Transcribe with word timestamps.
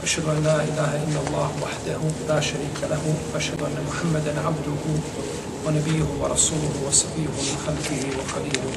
وأشهد 0.00 0.24
أن 0.28 0.44
لا 0.44 0.56
إله 0.62 0.90
إلا 1.06 1.20
الله 1.26 1.50
وحده 1.62 2.00
لا 2.28 2.40
شريك 2.40 2.78
له 2.90 3.02
وأشهد 3.34 3.60
أن 3.62 3.76
محمدا 3.88 4.32
عبده 4.46 4.82
ونبيه 5.66 6.06
ورسوله 6.20 6.74
وصفيه 6.86 7.28
من 7.28 7.56
خلقه 7.66 8.00
وخليله 8.18 8.72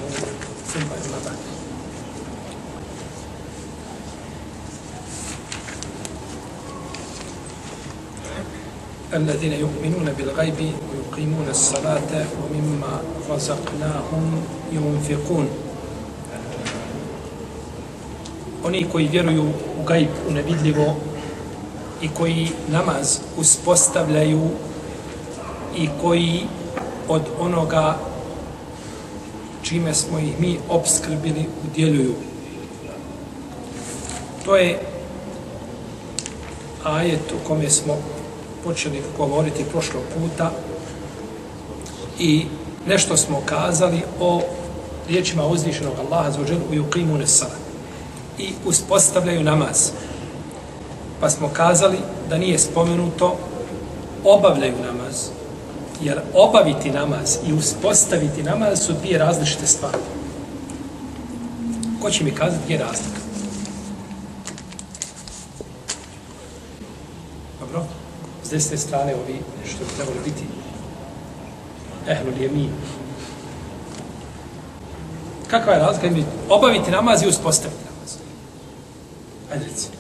ثم 0.74 0.82
أما 0.82 1.20
بعد. 1.26 1.40
الذين 9.14 9.54
يؤمنون 9.54 10.14
بالغيب 10.18 10.60
ويقيمون 10.60 11.48
الصلاة 11.50 12.12
ومما 12.42 13.02
رزقناهم 13.30 14.26
ينفقون. 14.72 15.48
Oni 18.64 18.86
koji 18.92 19.08
vjeruju 19.08 19.44
u 19.80 19.84
gajb, 19.88 20.08
u 20.30 20.32
nevidljivo, 20.32 20.96
i 22.02 22.10
koji 22.10 22.50
namaz 22.68 23.20
uspostavljaju 23.38 24.50
i 25.78 25.90
koji 26.02 26.42
od 27.08 27.22
onoga 27.40 27.98
čime 29.62 29.94
smo 29.94 30.20
ih 30.20 30.40
mi 30.40 30.60
obskrbili 30.70 31.46
udjeljuju. 31.66 32.14
To 34.46 34.56
je 34.56 34.80
ajet 36.84 37.32
u 37.32 37.48
kome 37.48 37.70
smo 37.70 37.98
počeli 38.64 39.02
govoriti 39.18 39.66
prošlog 39.72 40.04
puta 40.18 40.52
i 42.20 42.46
nešto 42.88 43.18
smo 43.18 43.42
kazali 43.46 44.02
o 44.20 44.42
riječima 45.10 45.46
uzvišenog 45.46 45.94
Allaha 46.00 46.32
za 46.32 46.42
ođenu 46.42 46.62
i 46.72 46.80
yuqimu 46.80 47.18
nesala 47.18 47.56
i 48.38 48.50
uspostavljaju 48.66 49.44
namaz. 49.44 49.92
Pa 51.22 51.30
smo 51.30 51.50
kazali 51.54 51.98
da 52.30 52.38
nije 52.38 52.60
spomenuto 52.60 53.38
obavljaju 54.24 54.74
namaz. 54.86 55.30
Jer 56.02 56.20
obaviti 56.34 56.92
namaz 56.92 57.38
i 57.48 57.54
uspostaviti 57.54 58.44
namaz 58.44 58.80
su 58.86 58.94
dvije 58.94 59.18
različite 59.18 59.68
stvari. 59.68 59.98
Ko 62.02 62.10
će 62.10 62.24
mi 62.24 62.32
kazati 62.32 62.64
gdje 62.64 62.74
je 62.74 62.80
razlika? 62.80 63.20
Dobro? 67.60 67.86
S 68.44 68.50
desne 68.50 68.78
strane 68.78 69.16
ovi 69.16 69.40
što 69.66 69.84
bi 69.84 69.92
trebali 69.96 70.20
biti 70.26 70.44
ehlul 72.08 72.42
jemin. 72.42 72.70
Kakva 75.48 75.74
je 75.74 75.80
razlika? 75.80 76.08
između 76.08 76.26
Obaviti 76.50 76.92
namaz 76.92 77.24
i 77.24 77.28
uspostaviti 77.28 77.84
namaz. 77.86 78.16
Ajde 79.52 79.66
recimo. 79.66 79.94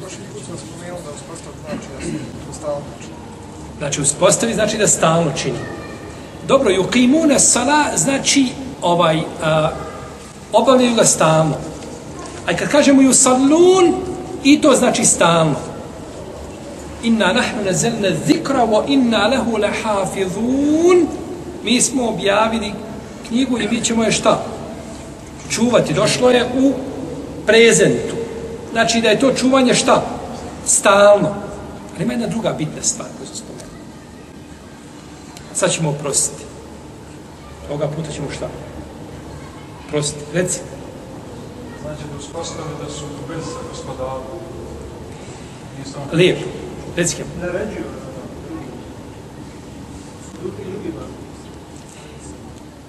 Prošli 0.00 0.24
put 0.32 0.42
sam 0.46 0.56
spomenuo 0.58 1.00
da 1.04 1.10
uspostav 1.18 1.52
znači 1.60 1.86
da 1.92 1.98
se 2.04 2.12
to 2.46 2.52
stalno 2.64 2.84
čini. 3.00 3.14
Znači, 3.78 4.00
uspostavi 4.00 4.54
znači 4.54 4.78
da 4.78 4.88
stalno 4.88 5.30
čini. 5.42 5.58
Dobro, 6.48 6.70
yuqimuna 6.70 7.38
sala 7.38 7.84
znači 7.96 8.46
ovaj, 8.82 9.20
a, 9.42 9.70
obavljaju 10.52 10.94
ga 10.94 11.04
stalno. 11.04 11.54
A 12.46 12.56
kad 12.56 12.68
kažemo 12.68 13.02
yusallun, 13.02 13.92
i 14.44 14.60
to 14.60 14.74
znači 14.74 15.04
stalno. 15.04 15.54
Inna 17.02 17.32
nahnu 17.32 17.64
nazelna 17.64 18.08
zikra 18.26 18.66
wa 18.66 18.82
inna 18.88 19.26
lehu 19.26 19.56
lahafizun. 19.56 21.06
Mi 21.64 21.80
smo 21.80 22.08
objavili 22.08 22.72
knjigu 23.28 23.58
i 23.58 23.68
mi 23.68 23.84
ćemo 23.84 24.04
je 24.04 24.12
šta? 24.12 24.42
Čuvati. 25.50 25.94
Došlo 25.94 26.30
je 26.30 26.44
u 26.58 26.72
prezentu. 27.46 28.14
Znači 28.72 29.00
da 29.00 29.08
je 29.08 29.20
to 29.20 29.32
čuvanje 29.32 29.74
šta? 29.74 30.02
Stalno. 30.66 31.43
Ali 31.94 32.04
ima 32.04 32.12
jedna 32.12 32.26
druga 32.26 32.52
bitna 32.52 32.82
stvar 32.82 33.08
koju 33.18 33.26
sam 33.26 33.36
spomenuo. 33.36 33.74
Sad 35.54 35.72
ćemo 35.72 35.90
oprostiti. 35.90 36.44
Ovoga 37.68 37.88
puta 37.88 38.12
ćemo 38.12 38.30
šta? 38.30 38.48
Prostiti. 39.90 40.24
Reci. 40.34 40.58
Znači 41.82 42.02
da 42.12 42.18
uspostave 42.18 42.68
da 42.84 42.90
su 42.90 43.04
bez 43.28 43.44
gospodara. 43.70 44.20
Nisam 45.78 46.02
Lijepo. 46.12 46.44
Reci 46.96 47.16
kem. 47.16 47.26
naređuju. 47.40 47.84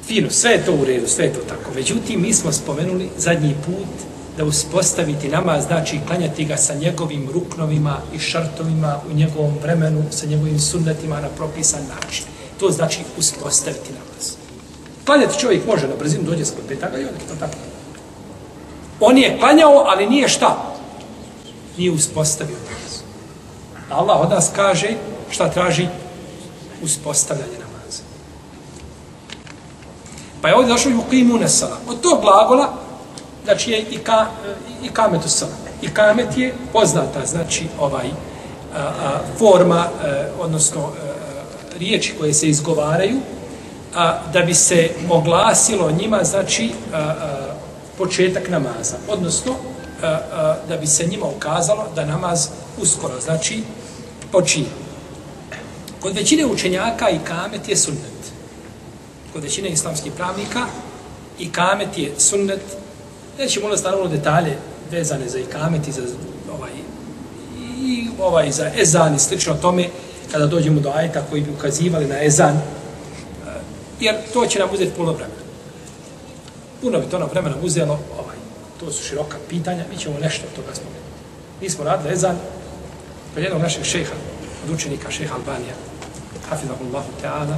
Fino, 0.06 0.30
sve 0.30 0.52
je 0.52 0.66
to 0.66 0.74
u 0.74 0.86
redu, 0.86 1.08
sve 1.08 1.26
je 1.26 1.34
to 1.34 1.40
tako. 1.40 1.72
Međutim, 1.76 2.22
mi 2.22 2.34
smo 2.34 2.52
spomenuli 2.52 3.10
zadnji 3.18 3.56
put 3.66 4.15
da 4.38 4.46
uspostaviti 4.46 5.30
namaz, 5.30 5.66
znači 5.66 6.00
klanjati 6.08 6.46
ga 6.46 6.58
sa 6.58 6.74
njegovim 6.74 7.30
ruknovima 7.34 7.98
i 8.14 8.20
šartovima 8.20 9.00
u 9.12 9.14
njegovom 9.14 9.58
vremenu, 9.62 10.04
sa 10.12 10.26
njegovim 10.26 10.60
sunnetima 10.60 11.22
na 11.22 11.28
propisan 11.30 11.82
način. 11.96 12.26
To 12.60 12.72
znači 12.72 13.00
uspostaviti 13.18 13.94
namaz. 13.94 14.36
Klanjati 15.06 15.40
čovjek 15.40 15.68
može 15.68 15.88
na 15.88 15.96
brzinu, 16.00 16.24
dođe 16.24 16.46
sa 16.46 16.54
petaka 16.68 16.98
i 16.98 17.04
onda 17.04 17.20
to 17.30 17.36
tako. 17.40 17.58
On 19.00 19.18
je 19.18 19.38
klanjao, 19.40 19.86
ali 19.88 20.10
nije 20.10 20.28
šta? 20.28 20.58
Nije 21.78 21.92
uspostavio 21.92 22.56
namaz. 22.56 23.00
Allah 23.90 24.22
od 24.22 24.30
nas 24.30 24.52
kaže 24.56 24.90
šta 25.30 25.50
traži? 25.50 25.88
Uspostavljanje 26.84 27.58
namaza. 27.60 28.04
Pa 30.42 30.48
je 30.48 30.56
ovdje 30.56 30.74
došlo 30.74 30.92
i 30.92 30.96
u 30.96 31.04
kimu 31.10 31.38
nesala. 31.38 31.78
Od 31.88 32.02
tog 32.02 32.22
glagola, 32.22 32.74
znači 33.46 33.72
je 33.72 33.80
i, 33.92 33.98
ka, 33.98 34.26
i 34.84 34.90
kametu 34.90 35.30
sala. 35.30 35.52
I 35.82 35.94
kamet 35.94 36.38
je 36.38 36.54
poznata, 36.74 37.26
znači 37.26 37.68
ovaj 37.80 38.08
a, 38.76 38.80
a, 38.80 39.20
forma, 39.40 39.76
a, 39.76 40.26
odnosno 40.40 40.82
a, 40.82 40.90
riječi 41.80 42.14
koje 42.20 42.34
se 42.34 42.48
izgovaraju, 42.48 43.20
a, 43.96 44.20
da 44.34 44.42
bi 44.42 44.54
se 44.54 44.90
oglasilo 45.10 45.92
njima, 45.92 46.24
znači, 46.24 46.72
a, 46.94 46.98
a, 46.98 47.14
početak 47.98 48.50
namaza. 48.50 48.98
Odnosno, 49.08 49.52
a, 50.02 50.08
a, 50.08 50.56
da 50.70 50.78
bi 50.78 50.88
se 50.88 51.08
njima 51.08 51.26
ukazalo 51.26 51.86
da 51.96 52.06
namaz 52.06 52.48
uskoro, 52.82 53.14
znači, 53.22 53.64
počinje. 54.32 54.86
Kod 56.02 56.16
većine 56.16 56.46
učenjaka 56.46 57.10
i 57.10 57.20
kamet 57.24 57.70
je 57.70 57.76
sunnet. 57.78 58.32
Kod 59.34 59.44
većine 59.44 59.70
islamskih 59.70 60.12
pravnika 60.12 60.66
i 61.40 61.52
kamet 61.52 61.98
je 61.98 62.14
sunnet. 62.18 62.62
Nećemo 63.38 63.66
ulaziti 63.66 63.88
naravno 63.88 64.08
detalje 64.08 64.58
vezane 64.92 65.30
za 65.30 65.40
ikamet 65.40 65.88
i 65.88 65.92
za 65.92 66.02
ovaj 66.54 66.72
i 67.86 68.08
ovaj 68.20 68.52
za 68.52 68.72
ezan 68.78 69.16
i 69.16 69.20
slično 69.20 69.54
tome 69.54 69.90
kada 70.32 70.48
dođemo 70.48 70.80
do 70.80 70.92
ajeta 70.96 71.24
koji 71.30 71.42
bi 71.42 71.52
ukazivali 71.52 72.08
na 72.08 72.24
ezan 72.24 72.56
eh, 72.56 72.62
jer 74.00 74.16
to 74.34 74.46
će 74.46 74.60
nam 74.60 74.70
uzeti 74.74 74.92
puno 74.98 75.12
vremena. 75.12 75.46
Puno 76.82 77.00
bi 77.00 77.06
to 77.06 77.20
nam 77.20 77.30
vremena 77.32 77.56
uzelo, 77.62 78.00
ovaj, 78.20 78.36
to 78.80 78.92
su 78.92 79.04
široka 79.04 79.38
pitanja, 79.50 79.86
mi 79.92 79.98
ćemo 79.98 80.20
nešto 80.20 80.48
od 80.48 80.56
toga 80.56 80.76
spomenuti. 80.76 81.06
Mi 81.62 81.70
smo 81.70 81.84
radili 81.84 82.14
ezan 82.14 82.38
kod 83.34 83.44
jednog 83.44 83.62
našeg 83.62 83.84
šeha, 83.84 84.14
od 84.66 84.74
učenika 84.76 85.12
šeha 85.12 85.36
Albanija, 85.36 85.74
hafidahullahu 86.50 87.10
ta'ala, 87.24 87.56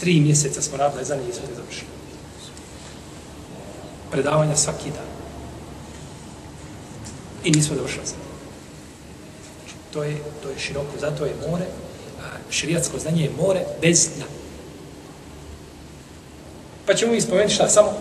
tri 0.00 0.20
mjeseca 0.20 0.62
smo 0.62 0.76
radili 0.76 1.02
ezan 1.02 1.18
i 1.18 1.28
izvod 1.30 1.48
završili. 1.56 2.01
Predavanja 4.12 4.56
svaki 4.56 4.90
dan. 4.90 5.08
I 7.44 7.50
nismo 7.50 7.76
došli 7.76 8.00
za. 8.04 8.14
Znači, 9.58 9.74
to 9.92 10.04
je, 10.04 10.16
to 10.42 10.48
je 10.48 10.58
široko, 10.58 10.98
zato 11.00 11.24
je 11.24 11.34
more, 11.50 11.64
a 12.20 12.24
širijatsko 12.50 12.98
znanje 12.98 13.22
je 13.22 13.30
more 13.40 13.64
bez 13.80 14.08
dna. 14.16 14.24
Pa 16.86 16.94
ćemo 16.94 17.12
mi 17.12 17.20
spomenuti 17.20 17.54
šta, 17.54 17.68
samo 17.68 17.92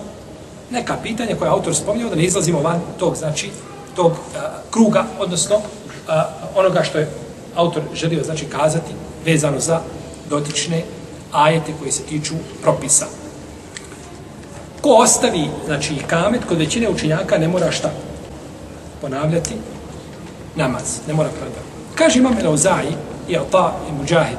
neka 0.72 0.98
pitanja 1.04 1.36
koje 1.36 1.50
autor 1.52 1.76
spominjao, 1.76 2.10
da 2.10 2.16
ne 2.16 2.24
izlazimo 2.24 2.62
van 2.62 2.82
tog, 3.00 3.16
znači, 3.16 3.50
tog 3.96 4.12
a, 4.12 4.62
kruga, 4.72 5.06
odnosno 5.20 5.62
a, 6.08 6.30
onoga 6.56 6.84
što 6.84 6.98
je 6.98 7.10
autor 7.56 7.84
želio, 7.94 8.24
znači, 8.24 8.46
kazati 8.46 8.94
vezano 9.26 9.60
za 9.60 9.82
dotične 10.30 10.84
ajete 11.32 11.74
koji 11.80 11.92
se 11.92 12.04
tiču 12.04 12.34
propisa. 12.62 13.06
Ko 14.82 14.90
ostavi, 14.90 15.50
znači, 15.66 15.96
kamet, 16.08 16.42
kod 16.48 16.58
većine 16.58 16.90
učenjaka 16.90 17.38
ne 17.38 17.48
mora 17.48 17.72
šta? 17.72 17.92
Ponavljati 19.02 19.54
namaz, 20.56 21.00
ne 21.08 21.14
mora 21.14 21.30
kladati. 21.30 21.72
Kaže 21.96 22.20
imam 22.20 22.38
Elauzaji, 22.40 22.96
i 23.32 23.38
Ata 23.38 23.80
i 23.90 23.92
Mujahid 23.92 24.38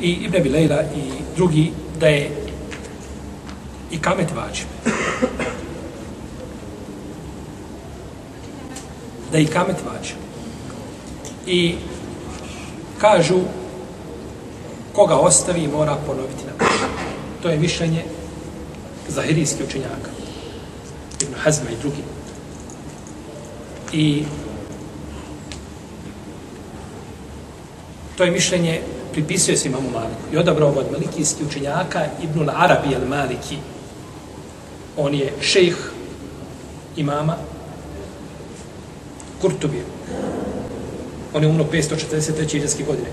i 0.00 0.10
Ibn 0.10 0.36
Abi 0.36 0.48
Lejla 0.48 0.82
i 0.82 1.10
drugi 1.36 1.72
da 2.00 2.08
je 2.08 2.30
i 3.90 3.98
kamet 3.98 4.28
vađib. 4.36 4.66
Da 9.32 9.38
je 9.38 9.44
i 9.44 9.46
kamet 9.46 9.76
vađib. 9.86 10.16
I 11.46 11.74
kažu 12.98 13.38
koga 14.92 15.14
ostavi 15.14 15.68
mora 15.68 15.96
ponoviti 16.06 16.44
namaz. 16.46 16.74
To 17.42 17.48
je 17.48 17.58
mišljenje 17.58 18.04
zahirijski 19.10 19.64
učenjaka. 19.64 20.10
Ibn 21.22 21.34
Hazma 21.34 21.70
i 21.70 21.80
drugi. 21.80 22.02
I 23.92 24.24
to 28.16 28.24
je 28.24 28.30
mišljenje 28.30 28.80
pripisuje 29.12 29.56
se 29.56 29.68
imamu 29.68 29.90
Maliku. 29.90 30.22
I 30.32 30.36
odabrao 30.36 30.68
od 30.68 30.92
malikijskih 30.92 31.46
učenjaka 31.46 32.06
Ibn 32.22 32.50
Arabi 32.50 32.94
al 32.94 33.08
Maliki. 33.08 33.56
On 34.96 35.14
je 35.14 35.32
šejh 35.40 35.76
imama 36.96 37.36
Kurtubije. 39.40 39.84
On 41.34 41.42
je 41.42 41.48
umro 41.48 41.64
543. 41.72 42.56
iđanske 42.56 42.82
godine. 42.82 43.08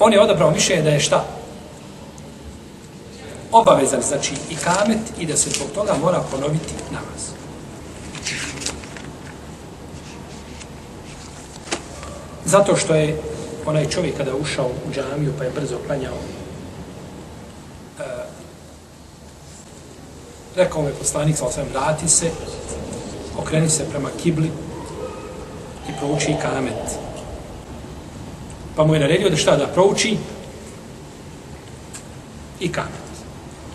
On 0.00 0.12
je 0.12 0.20
odabrao 0.20 0.50
mišljenje 0.50 0.82
da 0.82 0.90
je 0.90 1.00
šta? 1.00 1.24
Obavezan, 3.56 4.02
znači, 4.02 4.34
i 4.50 4.56
kamet 4.56 4.98
i 5.18 5.26
da 5.26 5.36
se 5.36 5.50
zbog 5.50 5.68
toga 5.74 5.94
mora 6.02 6.22
ponoviti 6.30 6.74
namaz. 6.90 7.22
Zato 12.44 12.76
što 12.76 12.94
je 12.94 13.22
onaj 13.66 13.88
čovjek 13.88 14.16
kada 14.16 14.30
je 14.30 14.36
ušao 14.36 14.66
u 14.66 14.92
džamiju 14.92 15.32
pa 15.38 15.44
je 15.44 15.50
brzo 15.50 15.76
klanjao 15.86 16.14
uh, 16.14 18.04
rekao 20.56 20.82
mu 20.82 20.88
je 20.88 20.94
poslanik 20.94 21.36
sa 21.36 21.46
osvijem 21.46 21.68
vrati 21.72 22.08
se 22.08 22.30
okreni 23.38 23.70
se 23.70 23.90
prema 23.90 24.08
kibli 24.22 24.50
i 25.88 25.92
prouči 25.98 26.36
kamet 26.42 26.98
pa 28.76 28.84
mu 28.84 28.94
je 28.94 29.00
naredio 29.00 29.30
da 29.30 29.36
šta 29.36 29.56
da 29.56 29.66
prouči 29.66 30.16
i 32.60 32.72
kamet 32.72 33.05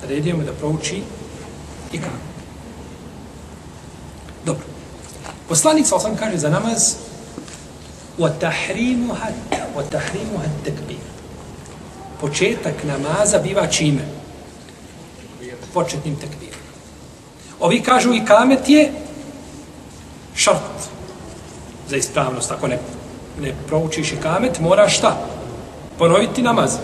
naredio 0.03 0.37
mu 0.37 0.43
da 0.43 0.53
prouči 0.53 1.03
i 1.93 1.99
kamet 1.99 2.27
dobro 4.45 4.65
poslanik 5.49 5.87
sa 5.87 5.97
osvijem 5.97 6.17
kaže 6.17 6.39
za 6.39 6.51
namaz 6.51 6.95
وَتَحْرِيمُهَا 8.19 9.29
وَتَحْرِيمُهَا 9.77 10.47
التَّكْبِيرُ 10.47 11.07
Početak 12.21 12.85
namaza 12.85 13.39
biva 13.39 13.67
čime? 13.67 14.09
Početnim 15.75 16.17
tekbirom. 16.17 16.61
Ovi 17.61 17.83
kažu 17.83 18.15
i 18.15 18.25
kamet 18.25 18.69
je 18.69 18.93
šart 20.35 20.89
za 21.89 21.97
ispravnost. 21.97 22.51
Ako 22.51 22.69
ne, 22.69 22.79
ne 23.41 23.53
proučiš 23.67 24.13
i 24.13 24.17
kamet, 24.17 24.61
moraš 24.61 24.97
šta? 24.99 25.17
Ponoviti 25.99 26.43
namaz. 26.43 26.77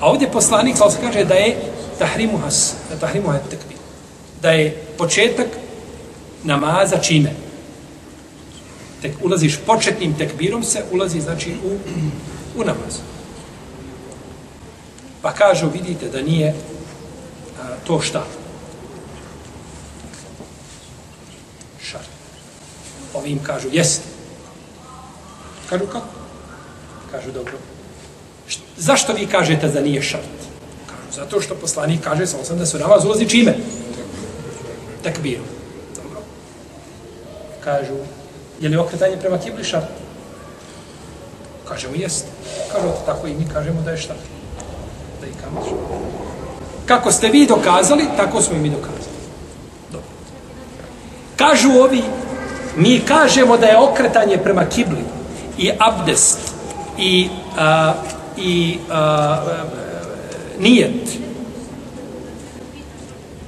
A 0.00 0.06
ovdje 0.06 0.30
poslanik 0.30 0.76
sa 0.76 0.84
kaže 1.00 1.24
da 1.24 1.34
je 1.34 1.72
tahrimuha, 2.01 2.49
da 2.89 2.97
tahrimuha 2.97 3.39
tekbir. 3.49 3.77
Da 4.41 4.51
je 4.57 4.73
početak 4.97 5.47
namaza 6.43 6.97
čime? 6.97 7.35
tek 9.01 9.11
ulaziš 9.21 9.57
početnim 9.65 10.13
tekbirom 10.17 10.63
se, 10.63 10.83
ulazi 10.91 11.21
znači 11.21 11.55
u, 11.65 11.77
u 12.59 12.63
namaz. 12.63 12.99
Pa 15.21 15.33
kažu, 15.33 15.69
vidite 15.69 16.09
da 16.09 16.21
nije 16.21 16.53
a, 17.61 17.75
to 17.87 18.01
šta? 18.01 18.25
Šar. 21.83 22.01
Ovim 23.13 23.39
kažu, 23.43 23.67
jeste. 23.71 24.05
Kažu, 25.69 25.85
kako? 25.85 26.07
Kažu, 27.11 27.31
dobro. 27.31 27.53
Št, 28.47 28.59
zašto 28.77 29.13
vi 29.13 29.27
kažete 29.27 29.67
da 29.67 29.81
nije 29.81 30.01
šart? 30.01 30.40
Zato 31.15 31.41
što 31.41 31.55
poslanik 31.55 32.03
kaže, 32.03 32.27
samo 32.27 32.41
osam 32.43 32.57
da 32.57 32.65
se 32.65 32.79
namaz 32.79 33.05
ulazi 33.05 33.29
čime? 33.29 33.55
Takbirom. 35.03 35.45
Dobro. 35.95 36.21
Kažu, 37.63 37.95
Je 38.61 38.69
li 38.69 38.77
okretanje 38.77 39.17
prema 39.17 39.37
kibli 39.37 39.63
šart? 39.63 39.85
Kažemo, 41.67 41.93
jest. 41.95 42.25
Kažu, 42.71 42.87
tako 43.05 43.27
i 43.27 43.33
mi 43.33 43.45
kažemo 43.53 43.81
da 43.81 43.91
je 43.91 43.97
šta? 43.97 44.13
Da 45.21 45.27
i 45.27 45.31
kamaš. 45.43 45.65
Kako 46.85 47.11
ste 47.11 47.29
vi 47.29 47.45
dokazali, 47.45 48.05
tako 48.17 48.41
smo 48.41 48.55
i 48.55 48.59
mi 48.59 48.69
dokazali. 48.69 49.17
Dobro. 49.91 50.07
Kažu 51.35 51.69
ovi, 51.69 52.03
mi 52.75 52.99
kažemo 52.99 53.57
da 53.57 53.65
je 53.65 53.77
okretanje 53.77 54.37
prema 54.37 54.65
kibli 54.65 55.03
i 55.57 55.71
abdest 55.79 56.37
i, 56.97 57.29
a, 57.57 57.93
i 58.37 58.77
a, 58.89 58.97
a, 58.97 59.80
nijet 60.61 61.17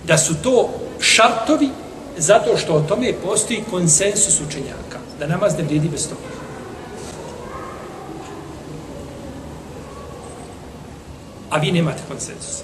da 0.03 0.17
su 0.17 0.35
to 0.43 0.69
šartovi 0.99 1.69
zato 2.17 2.57
što 2.57 2.73
o 2.73 2.81
tome 2.81 3.13
postoji 3.23 3.63
konsensus 3.71 4.41
učenjaka 4.47 4.99
da 5.19 5.27
namaz 5.27 5.53
ne 5.57 5.63
vrijedi 5.63 5.89
bez 5.89 6.07
toga. 6.09 6.21
A 11.49 11.57
vi 11.57 11.71
nemate 11.71 12.01
konsensus. 12.07 12.61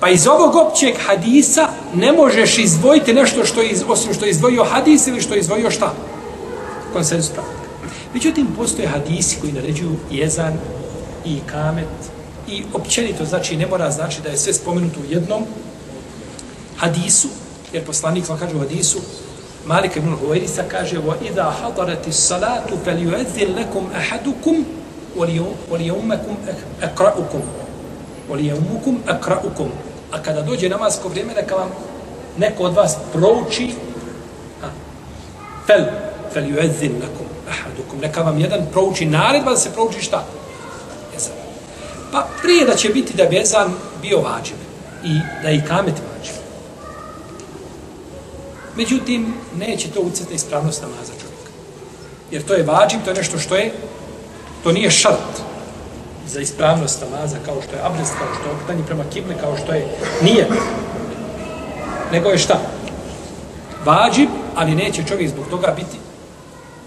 Pa 0.00 0.08
iz 0.08 0.26
ovog 0.26 0.54
općeg 0.54 0.94
hadisa 1.06 1.68
ne 1.94 2.12
možeš 2.12 2.58
izdvojiti 2.58 3.14
nešto 3.14 3.44
što 3.44 3.62
iz, 3.62 3.84
osim 3.88 4.14
što 4.14 4.24
je 4.24 4.30
izdvojio 4.30 4.64
hadis 4.64 5.06
ili 5.06 5.20
što 5.20 5.34
je 5.34 5.40
izdvojio 5.40 5.70
šta? 5.70 5.94
Konsensus 6.92 7.32
pravnika. 7.32 7.58
Međutim, 8.14 8.46
postoje 8.56 8.88
hadisi 8.88 9.36
koji 9.40 9.52
naređuju 9.52 9.96
jezan 10.10 10.52
i 11.24 11.38
kamet 11.46 12.17
i 12.48 12.64
općenito, 12.74 13.24
znači 13.24 13.56
ne 13.56 13.66
mora 13.66 13.90
znači 13.90 14.22
da 14.22 14.28
je 14.28 14.38
sve 14.38 14.52
spomenuto 14.52 15.00
u 15.00 15.12
jednom 15.12 15.42
hadisu, 16.76 17.28
jer 17.72 17.84
poslanik 17.84 18.28
vam 18.28 18.38
kaže 18.38 18.56
u 18.56 18.58
hadisu, 18.58 18.98
Malik 19.66 19.96
ibn 19.96 20.16
Huwairisa 20.16 20.64
kaže 20.68 20.96
wa 20.96 21.14
idha 21.20 21.50
hadarati 21.50 22.12
salatu 22.12 22.78
falyu'adhdhin 22.84 23.56
lakum 23.56 23.84
ahadukum 23.92 24.64
wa 25.16 25.26
liyummakum 25.78 26.36
aqra'ukum. 26.80 27.42
Wa 28.30 28.36
liyummukum 28.36 28.98
aqra'ukum. 29.06 29.68
A 30.12 30.22
kada 30.22 30.42
dođe 30.42 30.68
namasko 30.68 31.08
vrijeme 31.08 31.34
neka 31.34 31.54
vam 31.54 31.68
neko 32.38 32.62
od 32.62 32.74
vas 32.74 32.96
prouči 33.12 33.74
fel 35.66 35.84
falyu'adhdhin 36.34 36.92
lakum 37.02 37.26
ahadukum. 37.50 38.00
Neka 38.00 38.22
vam 38.22 38.38
jedan 38.40 38.66
prouči 38.72 39.06
naredba 39.06 39.50
da 39.50 39.56
se 39.56 39.72
prouči 39.72 40.00
šta? 40.00 40.24
Pa 42.12 42.28
prije 42.42 42.66
da 42.66 42.74
će 42.74 42.88
biti 42.88 43.16
da 43.16 43.24
bi 43.24 43.38
ezan 43.38 43.72
bio 44.02 44.20
vađiv 44.20 44.56
i 45.04 45.20
da 45.42 45.50
i 45.50 45.62
kamet 45.68 45.94
vađiv 45.94 46.38
Međutim, 48.78 49.34
neće 49.56 49.88
to 49.88 50.00
uceti 50.00 50.34
ispravnost 50.34 50.82
namaza 50.82 51.12
čovjeka. 51.20 51.50
Jer 52.30 52.42
to 52.42 52.54
je 52.54 52.62
vađim, 52.62 53.00
to 53.04 53.10
je 53.10 53.16
nešto 53.16 53.38
što 53.38 53.56
je, 53.56 53.72
to 54.62 54.72
nije 54.72 54.90
šart 54.90 55.34
za 56.26 56.40
ispravnost 56.40 57.02
namaza, 57.02 57.36
kao 57.44 57.62
što 57.62 57.76
je 57.76 57.82
abdest, 57.82 58.12
kao 58.18 58.26
što 58.34 58.48
je 58.48 58.54
okretanje 58.54 58.82
prema 58.86 59.04
kibli, 59.12 59.34
kao 59.40 59.56
što 59.56 59.72
je 59.72 59.86
nije. 60.22 60.48
Nego 62.12 62.28
je 62.28 62.38
šta? 62.38 62.60
Vađib, 63.84 64.28
ali 64.54 64.74
neće 64.74 65.04
čovjek 65.08 65.30
zbog 65.30 65.46
toga 65.50 65.72
biti. 65.76 65.98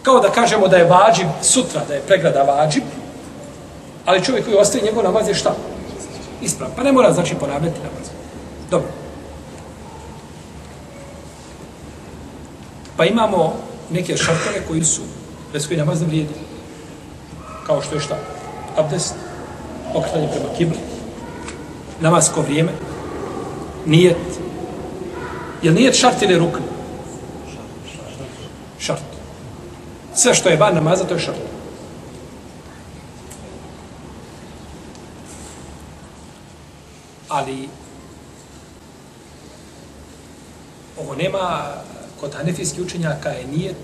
Kao 0.03 0.19
da 0.19 0.31
kažemo 0.31 0.67
da 0.67 0.77
je 0.77 0.85
vađib 0.85 1.27
sutra, 1.41 1.81
da 1.87 1.93
je 1.93 2.01
pregrada 2.07 2.43
vađib, 2.43 2.83
ali 4.05 4.23
čovjek 4.23 4.45
koji 4.45 4.57
ostaje 4.57 4.83
njegov 4.83 5.03
namaz 5.03 5.27
je 5.27 5.33
šta? 5.33 5.55
Ispravan. 6.41 6.75
Pa 6.75 6.83
ne 6.83 6.91
mora 6.91 7.13
znači 7.13 7.35
ponavljati 7.35 7.79
namaz. 7.79 8.09
Dobro. 8.71 8.87
Pa 12.97 13.05
imamo 13.05 13.53
neke 13.89 14.17
šartove 14.17 14.61
koji 14.67 14.83
su, 14.83 15.01
bez 15.53 15.67
koji 15.67 15.77
namaz 15.77 16.01
ne 16.01 16.07
vrijedi. 16.07 16.33
Kao 17.65 17.81
što 17.81 17.95
je 17.95 18.01
šta? 18.01 18.17
Abdest, 18.77 19.13
okretanje 19.93 20.27
prema 20.31 20.49
kibli, 20.57 20.77
namasko 22.01 22.41
vrijeme, 22.41 22.71
nijet. 23.85 24.17
Je 25.63 25.71
li 25.71 25.79
nijet 25.79 25.99
šart 25.99 26.21
ili 26.21 26.37
rukn? 26.37 26.61
Šart. 28.79 29.01
Sve 30.15 30.33
što 30.33 30.49
je 30.49 30.57
van 30.57 30.75
namaza, 30.75 31.03
to 31.03 31.13
je 31.13 31.19
šart. 31.19 31.50
Ali 37.31 37.69
ovo 40.99 41.15
nema 41.15 41.63
kod 42.19 42.33
hanefijskih 42.33 42.83
učenjaka 42.85 43.29
je 43.29 43.47
nijet 43.47 43.75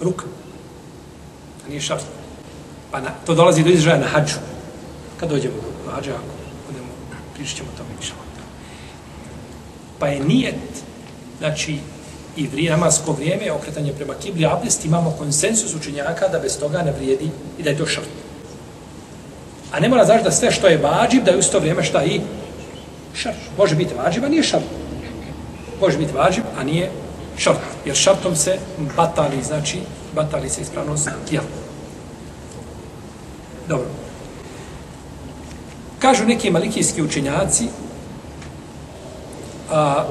ruk, 0.00 0.22
a 1.66 1.68
nije 1.68 1.80
šart. 1.80 2.04
Pa 2.90 3.00
na, 3.00 3.10
to 3.26 3.34
dolazi 3.34 3.64
do 3.64 3.70
izražaja 3.70 4.00
na 4.00 4.06
hađu. 4.06 4.34
Kad 5.20 5.28
dođemo 5.28 5.54
do 5.84 5.90
hađa, 5.90 6.10
ako 6.10 6.24
budemo, 6.66 6.88
pričat 7.34 7.56
ćemo 7.56 7.68
o 7.74 7.78
tome 7.78 7.90
inša 8.00 8.14
Pa 9.98 10.06
je 10.06 10.24
nijet, 10.24 10.54
znači, 11.38 11.78
i 12.36 12.46
vrije, 12.46 12.70
namasko 12.70 13.12
vrijeme, 13.12 13.52
okretanje 13.52 13.92
prema 13.92 14.14
kibli, 14.14 14.46
abdest, 14.46 14.84
imamo 14.84 15.14
konsensus 15.18 15.74
učenjaka 15.74 16.28
da 16.28 16.38
bez 16.38 16.58
toga 16.58 16.82
ne 16.82 16.92
vrijedi 16.92 17.30
i 17.58 17.62
da 17.62 17.70
je 17.70 17.78
to 17.78 17.86
šart. 17.86 18.08
A 19.72 19.80
ne 19.80 19.88
mora 19.88 20.04
znači 20.04 20.24
da 20.24 20.30
sve 20.30 20.50
što 20.50 20.66
je 20.66 20.78
vađib, 20.78 21.24
da 21.24 21.30
je 21.30 21.38
u 21.38 21.42
to 21.42 21.58
vrijeme 21.58 21.82
šta 21.84 22.04
i 22.04 22.20
šart. 23.14 23.36
Može 23.58 23.74
biti 23.74 23.94
vađib, 23.94 24.24
a 24.24 24.28
nije 24.28 24.42
šart. 24.42 24.64
Može 25.80 25.98
biti 25.98 26.12
vađib, 26.12 26.44
a 26.58 26.64
nije 26.64 26.90
šart. 27.38 27.58
Jer 27.84 27.96
šartom 27.96 28.36
se 28.36 28.58
batali, 28.96 29.42
znači, 29.42 29.78
batali 30.14 30.48
se 30.48 30.60
ispravnost 30.60 31.08
tijela. 31.28 31.46
Dobro. 33.68 33.86
Kažu 35.98 36.24
neki 36.24 36.50
malikijski 36.50 37.02
učenjaci, 37.02 37.68
a, 39.72 40.04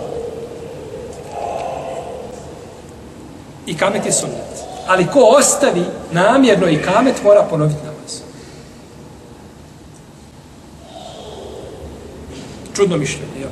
i 3.65 3.77
kamet 3.77 4.05
je 4.05 4.11
sunnet. 4.11 4.53
Ali 4.87 5.07
ko 5.07 5.19
ostavi 5.19 5.83
namjerno 6.11 6.69
i 6.69 6.81
kamet, 6.81 7.23
mora 7.23 7.43
ponoviti 7.49 7.77
namjerno. 7.77 7.92
Čudno 12.75 12.97
mišljenje, 12.97 13.39
jel? 13.39 13.49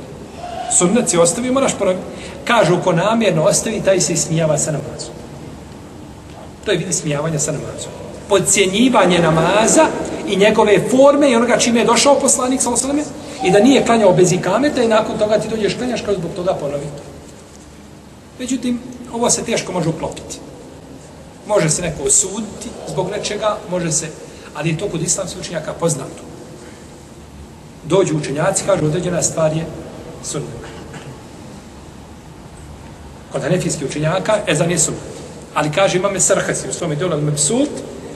Sunnet 0.78 1.08
si 1.08 1.18
ostavi, 1.18 1.50
moraš 1.50 1.72
ponoviti. 1.78 2.02
Kažu, 2.44 2.78
ko 2.84 2.92
namjerno 2.92 3.42
ostavi, 3.42 3.82
taj 3.84 4.00
se 4.00 4.12
ismijava 4.12 4.58
sa 4.58 4.72
namazom. 4.72 5.14
To 6.64 6.70
je 6.72 6.78
vidi 6.78 6.92
smijavanja 6.92 7.38
sa 7.38 7.52
namazom. 7.52 7.92
Podcijenjivanje 8.28 9.18
namaza 9.18 9.86
i 10.28 10.36
njegove 10.36 10.88
forme 10.90 11.30
i 11.30 11.36
onoga 11.36 11.58
čime 11.58 11.80
je 11.80 11.86
došao 11.86 12.20
poslanik, 12.20 12.62
sa 12.62 12.70
osaleme, 12.70 13.02
i 13.44 13.50
da 13.50 13.60
nije 13.60 13.84
klanjao 13.86 14.12
bez 14.12 14.32
ikameta 14.32 14.82
i 14.82 14.88
nakon 14.88 15.18
toga 15.18 15.38
ti 15.38 15.48
dođeš 15.48 15.74
klanjaš 15.74 16.00
kao 16.00 16.14
zbog 16.14 16.30
toga 16.36 16.54
ponovi. 16.54 16.86
Međutim, 18.38 18.80
ovo 19.12 19.30
se 19.30 19.44
teško 19.44 19.72
može 19.72 19.88
uklopiti. 19.88 20.38
Može 21.46 21.70
se 21.70 21.82
neko 21.82 22.02
osuditi 22.02 22.68
zbog 22.88 23.10
nečega, 23.10 23.56
može 23.70 23.92
se, 23.92 24.08
ali 24.54 24.68
je 24.68 24.78
to 24.78 24.88
kod 24.88 25.02
islamskih 25.02 25.40
učenjaka 25.40 25.72
poznato. 25.72 26.31
Dođu 27.84 28.16
učenjaci, 28.16 28.64
kažu 28.66 28.86
određena 28.86 29.22
stvar 29.22 29.56
je 29.56 29.66
sunnet. 30.24 30.50
Kod 33.32 33.42
hanefijskih 33.42 33.88
učenjaka, 33.88 34.38
ezan 34.46 34.70
je 34.70 34.78
sunnet. 34.78 35.02
Ali 35.54 35.72
kaže 35.72 35.98
imame 35.98 36.20
sarhasi 36.20 36.68
u 36.68 36.72
svom 36.72 36.92
idolu 36.92 37.12
al-mabsut, 37.12 37.68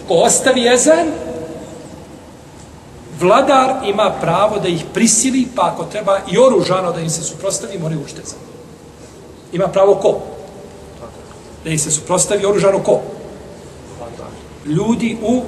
ko 0.08 0.14
ostavi 0.14 0.68
ezan, 0.68 1.06
vladar 3.20 3.74
ima 3.84 4.14
pravo 4.20 4.58
da 4.58 4.68
ih 4.68 4.84
prisili, 4.94 5.46
pa 5.56 5.72
ako 5.74 5.84
treba 5.84 6.18
i 6.32 6.38
oružano 6.38 6.92
da 6.92 7.00
im 7.00 7.10
se 7.10 7.22
suprostavi, 7.22 7.78
moraju 7.78 8.00
učiti 8.04 8.20
ezan. 8.24 8.38
Ima 9.52 9.68
pravo 9.68 9.94
ko? 9.94 10.20
Da 11.64 11.70
im 11.70 11.78
se 11.78 11.90
suprostavi 11.90 12.46
oružano 12.46 12.78
ko? 12.78 13.00
Ljudi 14.66 15.16
u 15.22 15.42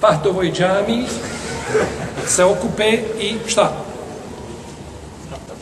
Pahtovoj 0.00 0.52
džami 0.52 1.04
se 2.26 2.44
okupe 2.44 2.98
i 3.20 3.36
šta? 3.46 3.72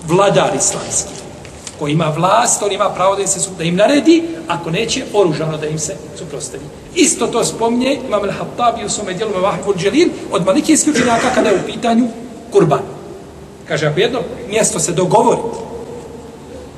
Vladar 0.06 0.50
islamski 0.56 1.16
ko 1.78 1.88
ima 1.88 2.12
vlast, 2.16 2.62
on 2.62 2.72
ima 2.72 2.90
pravo 2.90 3.16
da 3.16 3.22
im, 3.22 3.28
se, 3.28 3.40
da 3.58 3.64
im 3.64 3.76
naredi, 3.76 4.22
ako 4.48 4.70
neće, 4.70 5.04
oružano 5.14 5.58
da 5.58 5.66
im 5.66 5.78
se 5.78 5.96
suprostavi. 6.18 6.64
Isto 6.94 7.26
to 7.26 7.44
spomnje 7.44 8.00
Imam 8.06 8.22
al-Hattabi 8.22 8.84
u 8.86 8.88
svome 8.88 9.14
dijelu 9.14 9.32
Mavahibul 9.34 9.74
Dželil 9.74 10.08
od 10.32 10.46
malikijskih 10.46 10.94
učenjaka 10.94 11.30
kada 11.34 11.48
je 11.48 11.56
u 11.56 11.66
pitanju 11.66 12.08
kurban. 12.52 12.82
Kaže, 13.68 13.86
ako 13.86 14.00
jedno 14.00 14.20
mjesto 14.48 14.78
se 14.78 14.92
dogovori, 14.92 15.40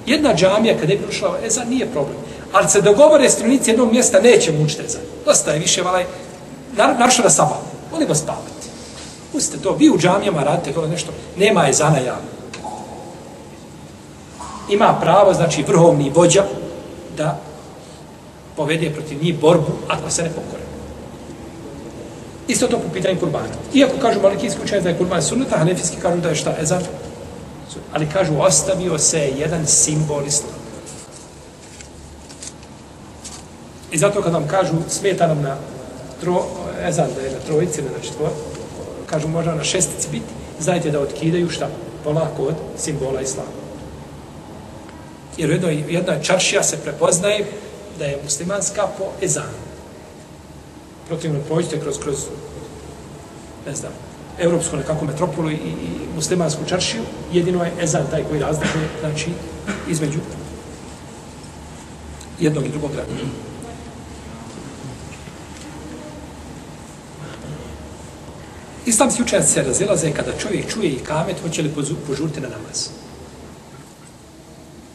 jedna 0.07 0.35
džamija 0.35 0.79
kada 0.81 0.93
je 0.93 1.03
prošla 1.03 1.39
ezan, 1.47 1.69
nije 1.69 1.87
problem. 1.87 2.17
Ali 2.53 2.69
se 2.69 2.81
dogovore 2.81 3.31
strunici 3.31 3.71
jednog 3.71 3.93
mjesta, 3.93 4.21
neće 4.21 4.53
mučiti 4.53 4.83
ezan. 4.87 5.01
Dosta 5.25 5.51
je 5.51 5.59
više, 5.59 5.83
valaj, 5.83 6.05
naravno 6.77 7.07
na 7.25 7.31
sabah. 7.31 7.59
Volimo 7.93 8.15
spavati. 8.15 8.58
Pustite 9.33 9.63
to, 9.63 9.73
vi 9.73 9.91
u 9.91 9.99
džamijama 9.99 10.43
radite 10.43 10.73
to 10.73 10.87
nešto, 10.87 11.13
nema 11.37 11.69
ezana 11.69 11.99
javno 11.99 12.39
ima 14.69 14.99
pravo, 15.01 15.35
znači 15.35 15.63
vrhovni 15.63 16.11
vođa, 16.11 16.45
da 17.17 17.41
povede 18.57 18.91
protiv 18.91 19.23
njih 19.23 19.41
borbu 19.41 19.73
ako 19.89 20.11
se 20.11 20.23
ne 20.23 20.29
pokore. 20.29 20.63
Isto 22.49 22.67
to 22.67 22.79
po 22.79 22.93
pitanju 22.93 23.21
kurbana. 23.21 23.49
Iako 23.75 23.95
kažu 24.03 24.21
malikijski 24.21 24.61
učenje 24.65 24.83
da 24.83 24.89
je 24.89 24.99
kurban 24.99 25.23
sunnata, 25.23 25.59
hanefijski 25.59 25.97
kažu 25.97 26.21
da 26.21 26.29
je 26.29 26.35
šta, 26.35 26.55
ezan? 26.61 26.83
Ali 27.93 28.09
kažu, 28.13 28.33
ostavio 28.39 28.99
se 28.99 29.33
jedan 29.39 29.67
simbol 29.67 30.27
islama. 30.27 30.55
I 33.93 33.99
zato 33.99 34.23
kad 34.23 34.33
nam 34.33 34.49
kažu, 34.49 34.75
smeta 34.89 35.27
nam 35.27 35.43
na 35.43 35.57
tro, 36.21 36.45
ezan, 36.89 37.09
da 37.17 37.21
je 37.21 37.31
na 37.31 37.39
trojici, 37.47 37.83
na 37.83 37.89
četvor, 38.03 38.31
kažu 39.11 39.29
možda 39.29 39.55
na 39.55 39.65
šestici 39.65 40.09
biti, 40.11 40.33
znajte 40.61 40.91
da 40.91 41.01
otkidaju 41.01 41.51
šta? 41.51 41.69
Polako 42.05 42.43
od 42.43 42.55
simbola 42.77 43.21
islama. 43.21 43.51
Jer 45.37 45.51
u 45.51 45.53
jednoj, 45.53 45.85
jednoj 45.89 46.23
čaršija 46.23 46.63
se 46.63 46.77
prepoznaje 46.77 47.47
da 47.99 48.05
je 48.05 48.21
muslimanska 48.25 48.87
po 48.99 49.05
ezanu. 49.23 49.59
Protivno 51.09 51.41
pođite 51.49 51.81
kroz, 51.81 51.99
kroz, 51.99 52.17
ne 53.67 53.75
znam, 53.75 53.93
evropsku 54.39 54.77
nekakvu 54.77 55.07
metropolu 55.07 55.51
i, 55.51 55.55
i 55.55 56.15
muslimansku 56.15 56.65
čaršiju, 56.69 57.03
jedino 57.33 57.65
je 57.65 57.73
ezan 57.81 58.07
taj 58.11 58.25
koji 58.25 58.41
razlikuje, 58.41 58.89
znači, 59.01 59.31
između 59.89 60.19
jednog 62.41 62.67
i 62.67 62.69
drugog 62.69 62.93
grada. 62.93 63.11
Islamski 68.99 69.23
učenjaci 69.23 69.53
se 69.53 69.63
razilaze 69.63 70.11
kada 70.13 70.33
čovjek 70.39 70.73
čuje 70.73 70.89
i 70.91 70.99
kamet, 70.99 71.37
hoće 71.43 71.63
li 71.63 71.75
požuriti 72.07 72.41
na 72.41 72.49
namaz? 72.49 72.89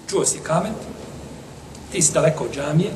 Čuo 0.10 0.26
si 0.26 0.40
kamet, 0.44 0.76
ti 1.92 2.02
si 2.02 2.14
daleko 2.14 2.44
od 2.44 2.56
džamije, 2.56 2.92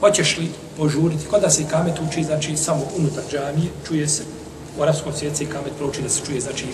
hoćeš 0.00 0.36
li 0.38 0.48
požuriti, 0.76 1.26
kod 1.26 1.42
da 1.42 1.50
se 1.50 1.66
kamet 1.70 1.98
uči, 2.08 2.22
znači 2.24 2.56
samo 2.56 2.82
unutar 2.98 3.24
džamije, 3.30 3.70
čuje 3.88 4.08
se, 4.08 4.22
u 4.78 4.82
arabskom 4.82 5.12
svijetu 5.12 5.36
se 5.36 5.46
kamet 5.46 5.72
prouči 5.78 6.02
da 6.02 6.08
se 6.08 6.20
čuje, 6.26 6.40
znači 6.40 6.66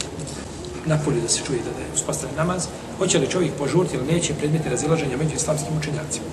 napolje 0.87 1.21
da 1.21 1.29
se 1.29 1.41
čuje 1.47 1.59
da 1.59 1.71
je 1.71 1.95
uspostavljen 1.95 2.37
namaz, 2.37 2.67
hoće 2.99 3.19
li 3.19 3.31
čovjek 3.31 3.53
požuriti 3.53 3.97
ili 3.97 4.13
neće 4.13 4.35
predmeti 4.35 4.69
razilaženja 4.69 5.17
među 5.17 5.35
islamskim 5.35 5.79
učenjacima. 5.79 6.27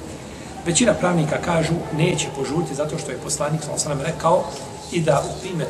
Većina 0.66 0.94
pravnika 0.94 1.42
kažu 1.46 1.74
neće 1.98 2.28
požuriti 2.36 2.76
zato 2.76 2.98
što 2.98 3.12
je 3.12 3.24
poslanik 3.24 3.62
sa 3.78 3.94
rekao 4.04 4.44
Ida 4.94 5.24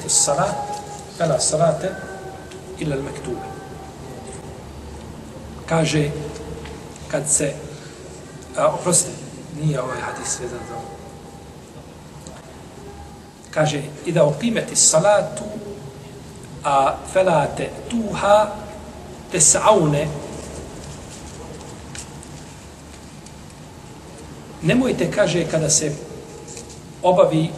da 0.03 0.09
salat, 0.09 0.55
fela 1.17 1.39
salate 1.39 1.89
ila 2.79 2.95
al-mektube. 2.95 3.47
Kaže, 5.65 6.11
kad 7.07 7.29
se, 7.29 7.53
a, 8.57 8.67
oprosti, 8.67 9.11
nije 9.61 9.81
ovaj 9.81 10.01
hadis 10.01 10.39
vezan 10.39 10.59
za 10.69 10.75
ovo. 10.75 10.85
Kaže, 13.51 13.81
ida 14.05 14.23
da 14.23 14.75
salatu, 14.75 15.43
a 16.63 16.95
felate 17.13 17.69
tuha 17.89 18.47
tesaune, 19.31 20.07
nemojte, 24.61 25.11
kaže, 25.11 25.45
kada 25.51 25.69
se 25.69 25.91
obavi 27.03 27.49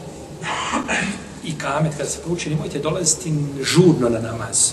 i 1.46 1.58
kamet, 1.58 1.94
kada 1.98 2.10
se 2.10 2.20
prouči, 2.24 2.50
nemojte 2.50 2.80
dolaziti 2.80 3.34
žurno 3.64 4.10
na 4.10 4.20
namaz 4.20 4.72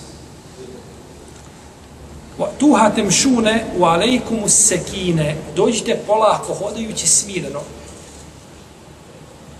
tuha 2.58 2.90
temšune 2.90 3.64
u 3.78 3.84
alejkumu 3.84 4.48
sekine, 4.48 5.36
dođite 5.56 6.00
polako, 6.06 6.54
hodajući 6.54 7.06
smireno. 7.06 7.60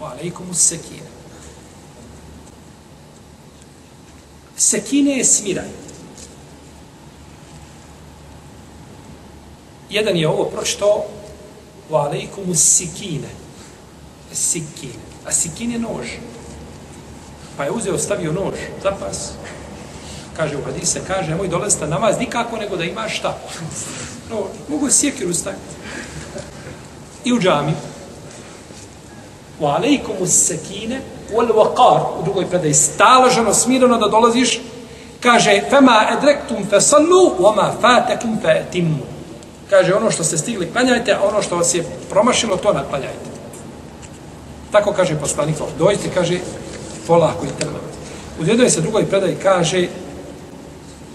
U 0.01 0.05
alejkumu 0.05 0.55
sekine. 0.55 1.11
Sekine 4.57 5.19
je 5.19 5.25
smiraj. 5.25 5.69
Jedan 9.91 10.17
je 10.17 10.29
ovo 10.29 10.45
prošto 10.45 11.05
u 11.91 11.95
alejkumu 11.95 12.55
sikine. 12.55 13.29
Sikine. 14.33 15.03
A 15.27 15.33
sikine 15.33 15.75
je 15.75 15.79
nož. 15.79 16.07
Pa 17.57 17.65
je 17.65 17.71
uzeo, 17.71 17.99
stavio 17.99 18.33
nož, 18.33 18.55
zapas, 18.83 19.33
kaže 20.37 20.57
u 20.57 20.65
hadise, 20.65 21.01
kaže, 21.07 21.35
moj 21.35 21.49
dolazite 21.49 21.87
namaz 21.87 22.19
nikako 22.19 22.57
nego 22.57 22.77
da 22.77 22.85
imaš 22.85 23.19
šta. 23.19 23.39
No, 24.31 24.45
mogu 24.69 24.91
sjekiru 24.91 25.35
staviti. 25.35 25.63
I 27.25 27.33
u 27.33 27.41
džami. 27.41 27.73
Wa 29.61 29.77
alejkum 29.77 30.15
us-sakine 30.21 31.01
wal 31.35 31.53
waqar. 31.53 32.01
U 32.21 32.25
drugoj 32.25 32.47
predaji 32.51 32.75
staloženo, 32.75 33.55
smireno 33.55 33.99
da 33.99 34.09
dolaziš. 34.09 34.61
Kaže, 35.21 35.63
fema 35.71 36.07
edrektum 36.17 36.67
fesallu, 36.71 37.31
fatekum 37.37 37.81
fatakum 37.81 38.39
fa'timu. 38.43 38.99
Kaže, 39.71 39.95
ono 39.95 40.11
što 40.11 40.25
ste 40.25 40.39
stigli, 40.39 40.71
klanjajte, 40.73 41.13
a 41.13 41.23
ono 41.29 41.43
što 41.43 41.57
vas 41.57 41.75
je 41.75 41.85
promašilo, 42.11 42.57
to 42.57 42.73
naklanjajte. 42.73 43.31
Tako 44.73 44.93
kaže 44.93 45.21
poslanik, 45.21 45.57
dojte, 45.79 46.11
kaže, 46.15 46.39
polako 47.08 47.46
i 47.46 47.60
trma. 47.60 47.80
U 48.42 48.46
jednoj 48.46 48.70
se 48.70 48.82
drugoj 48.82 49.06
predaji 49.06 49.36
kaže, 49.44 49.88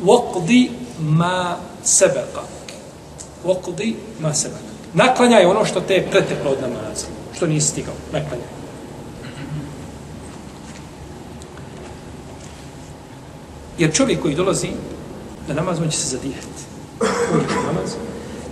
وقضي 0.04 0.70
ما 1.00 1.56
سبق 1.84 2.44
وقضي 3.44 3.94
ما 4.20 4.32
سبق 4.32 4.62
naklanjaj 4.94 5.44
ono 5.44 5.64
što 5.64 5.80
te 5.80 5.94
je 5.94 6.10
preteklo 6.10 6.50
od 6.50 6.60
namaza 6.60 7.06
što 7.36 7.46
nisi 7.46 7.68
stigao, 7.68 7.94
naklanjaj 8.12 8.46
jer 13.78 13.94
čovjek 13.94 14.22
koji 14.22 14.34
dolazi 14.34 14.68
na 15.48 15.54
namaz, 15.54 15.78
on 15.80 15.90
će 15.90 15.98
se 15.98 16.08
zadihati 16.08 16.62
uđeš 17.34 17.56
u 17.56 17.66
namaz 17.66 17.94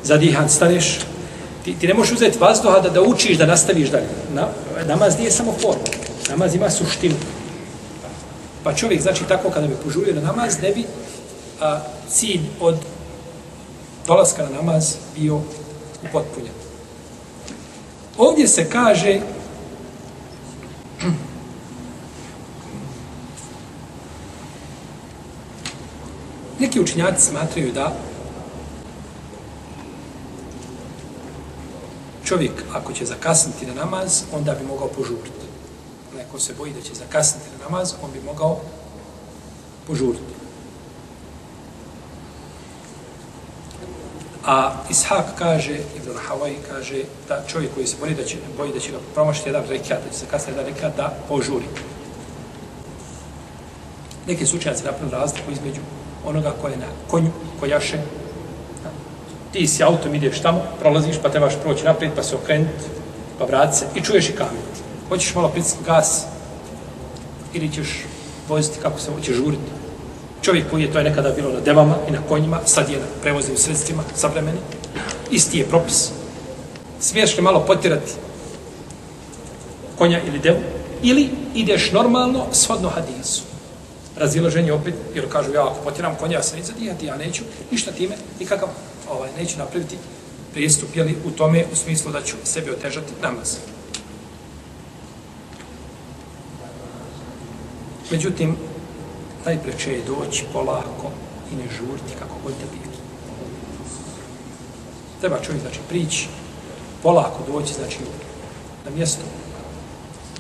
zadihan, 0.04 0.48
staneš 0.48 0.98
ti, 1.64 1.74
ti 1.80 1.86
ne 1.86 1.94
možeš 1.94 2.12
uzeti 2.12 2.38
vazduha 2.38 2.80
da, 2.80 2.88
da 2.88 3.02
učiš, 3.02 3.38
da 3.38 3.46
nastaviš 3.46 3.90
dalje 3.90 4.08
na, 4.34 4.48
namaz 4.86 5.18
nije 5.18 5.30
samo 5.30 5.52
forma 5.62 5.93
namaz 6.29 6.55
ima 6.55 6.69
suštinu 6.69 7.15
pa 8.65 8.73
čovjek, 8.73 9.01
znači 9.01 9.23
tako 9.27 9.49
kada 9.49 9.67
bi 9.67 9.75
požurio 9.83 10.15
na 10.15 10.21
namaz, 10.21 10.57
ne 10.61 10.71
bi 10.71 10.85
a, 11.61 11.79
cilj 12.09 12.41
od 12.59 12.77
dolaska 14.07 14.43
na 14.43 14.49
namaz 14.49 14.95
bio 15.17 15.41
upotpunjen. 16.09 16.53
Ovdje 18.17 18.47
se 18.47 18.69
kaže 18.69 19.21
neki 26.59 26.79
učinjaci 26.79 27.25
smatraju 27.25 27.71
da 27.71 27.93
čovjek 32.23 32.51
ako 32.73 32.93
će 32.93 33.05
zakasniti 33.05 33.65
na 33.65 33.73
namaz, 33.73 34.23
onda 34.33 34.53
bi 34.53 34.65
mogao 34.67 34.87
požuriti 34.87 35.44
ko 36.35 36.39
se 36.39 36.53
boji 36.53 36.73
da 36.73 36.81
će 36.81 36.93
zakasniti 36.93 37.49
na 37.51 37.63
namaz, 37.63 37.93
on 38.03 38.11
bi 38.11 38.19
mogao 38.19 38.59
požuriti. 39.87 40.35
A 44.45 44.83
Ishak 44.89 45.25
kaže, 45.37 45.79
Ibn 45.95 46.11
Hawaii 46.27 46.57
kaže, 46.69 47.03
da 47.27 47.43
čovjek 47.47 47.73
koji 47.73 47.87
se 47.87 47.95
boji 47.99 48.15
da 48.15 48.23
će, 48.23 48.37
boji 48.57 48.73
da 48.73 48.79
će 48.79 48.91
ga 48.91 48.97
promašiti 49.13 49.49
jedan 49.49 49.63
rekat, 49.69 50.03
da 50.03 50.11
će 50.11 50.17
se 50.19 50.25
kasnije 50.25 50.57
jedan 50.57 50.73
rekat, 50.73 50.97
da 50.97 51.17
požuri. 51.27 51.65
Neki 54.27 54.45
slučajaci 54.45 54.83
napravili 54.83 55.11
razliku 55.11 55.51
između 55.51 55.81
onoga 56.25 56.53
koje 56.61 56.71
je 56.71 56.77
na 56.77 56.91
konju, 57.07 57.31
kojaše. 57.59 57.99
Ti 59.51 59.67
si 59.67 59.83
autom, 59.83 60.15
ideš 60.15 60.41
tamo, 60.41 60.61
prolaziš, 60.79 61.15
pa 61.23 61.29
trebaš 61.29 61.53
proći 61.63 61.85
naprijed, 61.85 62.13
pa 62.15 62.23
se 62.23 62.35
okrenuti, 62.35 62.91
pa 63.39 63.45
vrati 63.45 63.77
se 63.77 63.85
i 63.95 64.01
čuješ 64.01 64.29
i 64.29 64.35
kamen. 64.35 64.84
Hoćeš 65.09 65.35
malo 65.35 65.49
pritisniti 65.49 65.85
gas 65.85 66.25
ili 67.53 67.71
ćeš 67.71 68.03
voziti 68.49 68.79
kako 68.81 68.99
se 68.99 69.11
hoće 69.11 69.33
žuriti 69.33 69.85
čovjek 70.45 70.69
koji 70.69 70.83
je 70.83 70.91
to 70.91 70.97
je 70.97 71.03
nekada 71.03 71.31
bilo 71.31 71.51
na 71.53 71.59
devama 71.59 71.95
i 72.09 72.11
na 72.11 72.21
konjima, 72.29 72.59
sad 72.65 72.89
je 72.89 72.99
na 72.99 73.05
prevoznim 73.21 73.57
sredstvima 73.57 74.03
savremeni, 74.15 74.57
isti 75.31 75.57
je 75.57 75.65
propis. 75.65 76.09
Smiješ 76.99 77.37
li 77.37 77.43
malo 77.43 77.65
potirati 77.67 78.11
konja 79.97 80.21
ili 80.27 80.39
devu, 80.39 80.59
ili 81.03 81.29
ideš 81.55 81.91
normalno 81.91 82.45
shodno 82.51 82.89
hadisu. 82.89 83.43
Razilaženje 84.17 84.73
opet, 84.73 84.93
jer 85.15 85.31
kažu 85.31 85.53
ja 85.53 85.67
ako 85.67 85.81
potiram 85.83 86.15
konja, 86.15 86.37
ja 86.37 86.43
se 86.43 86.55
neću 86.55 86.67
zadijati, 86.67 87.05
ja 87.05 87.17
neću 87.17 87.43
ništa 87.71 87.91
time, 87.91 88.15
nikakav, 88.39 88.69
ovaj, 89.09 89.29
neću 89.37 89.57
napraviti 89.57 89.97
pristup, 90.53 90.95
jeli, 90.95 91.17
u 91.25 91.31
tome, 91.31 91.65
u 91.73 91.75
smislu 91.75 92.11
da 92.11 92.21
ću 92.21 92.35
sebi 92.43 92.71
otežati 92.71 93.13
namaz. 93.21 93.57
Međutim, 98.11 98.55
najpreče 99.45 99.91
je 99.93 100.03
doći 100.07 100.45
polako 100.53 101.11
i 101.51 101.55
ne 101.55 101.63
žuriti 101.77 102.13
kako 102.19 102.35
god 102.43 102.53
da 102.53 102.65
bili. 102.71 102.95
Treba 105.19 105.41
čovjek, 105.41 105.61
znači, 105.61 105.79
prići, 105.89 106.27
polako 107.03 107.51
doći, 107.51 107.73
znači, 107.73 107.97
na 108.85 108.91
mjesto 108.95 109.21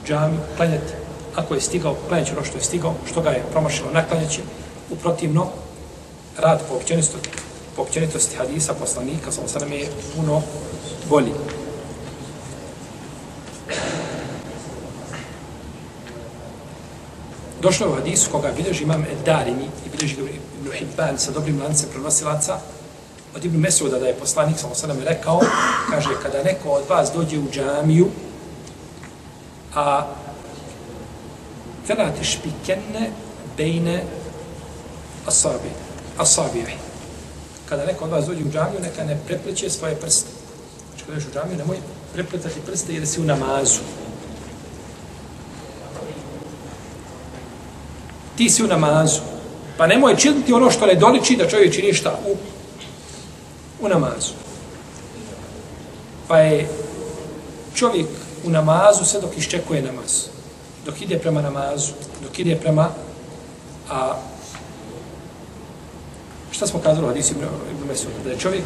džami, 0.07 0.37
klanjati, 0.57 0.93
ako 1.35 1.53
je 1.53 1.61
stigao, 1.61 1.95
klanjati 2.07 2.31
ono 2.31 2.45
što 2.45 2.57
je 2.57 2.63
stigao, 2.63 2.93
što 3.11 3.21
ga 3.21 3.29
je 3.29 3.45
promašilo, 3.51 3.91
naklanjaći, 3.93 4.41
uprotivno, 4.91 5.47
rad 6.37 6.61
po 6.69 6.75
općenitosti, 6.75 7.29
po 7.75 7.81
općenitosti 7.81 8.35
hadisa, 8.35 8.73
poslanika, 8.73 9.31
sam 9.31 9.47
sada 9.47 9.65
je 9.65 9.89
puno 10.15 10.41
bolji. 11.09 11.31
Došlo 17.65 17.85
je 17.85 17.91
u 17.91 17.95
hadisu 17.95 18.31
koga 18.31 18.51
bilježi 18.57 18.83
imam 18.83 19.05
Darimi 19.25 19.63
i 19.85 19.89
bilježi 19.89 20.15
Ibn 20.59 20.71
Hibban 20.73 21.17
sa 21.17 21.31
dobrim 21.31 21.61
lancem 21.61 21.89
prenosilaca 21.89 22.59
od 23.35 23.45
Ibn 23.45 23.57
Mesuda 23.57 23.99
da 23.99 24.07
je 24.07 24.13
poslanik 24.13 24.59
sam 24.59 24.71
osadam 24.71 24.97
rekao, 24.99 25.41
kaže, 25.89 26.09
kada 26.23 26.43
neko 26.43 26.69
od 26.69 26.83
vas 26.89 27.11
dođe 27.15 27.39
u 27.39 27.51
džamiju, 27.51 28.07
a 29.75 30.07
felate 31.87 32.23
špikenne 32.23 33.09
bejne 33.57 34.03
asabi, 35.25 35.69
asabiri. 36.17 36.77
Kada 37.69 37.85
neko 37.85 38.05
od 38.05 38.11
vas 38.11 38.25
dođe 38.25 38.43
u 38.43 38.51
džamiju, 38.51 38.79
neka 38.81 39.03
ne 39.03 39.17
prepleće 39.27 39.69
svoje 39.69 39.95
prste. 39.95 40.29
Znači, 40.89 41.05
kada 41.05 41.17
u 41.17 41.33
džamiju, 41.33 41.57
nemoj 41.57 41.77
prepletati 42.13 42.61
prste 42.65 42.93
jer 42.93 43.07
si 43.07 43.21
u 43.21 43.23
namazu. 43.23 43.79
Ti 48.37 48.49
si 48.49 48.63
u 48.63 48.67
namazu. 48.67 49.21
Pa 49.77 49.87
nemoj 49.87 50.15
činiti 50.15 50.53
ono 50.53 50.71
što 50.71 50.85
ne 50.85 50.95
doliči 50.95 51.35
da 51.35 51.49
čovjek 51.49 51.73
čini 51.73 51.93
šta 51.93 52.19
u, 52.27 52.35
u 53.85 53.89
namazu. 53.89 54.33
Pa 56.27 56.39
je 56.39 56.69
čovjek 57.75 58.07
u 58.45 58.49
namazu 58.49 59.05
sve 59.05 59.21
dok 59.21 59.37
iščekuje 59.37 59.81
namaz. 59.81 60.23
Dok 60.85 61.01
ide 61.01 61.19
prema 61.19 61.41
namazu, 61.41 61.91
dok 62.23 62.39
ide 62.39 62.55
prema 62.55 62.89
a, 63.91 64.13
šta 66.51 66.67
smo 66.67 66.79
kazali 66.79 67.05
u 67.05 67.07
hadisu 67.07 67.33
Ibn 67.71 67.87
Mesuda? 67.87 68.13
Da 68.23 68.29
je 68.29 68.39
čovjek 68.39 68.63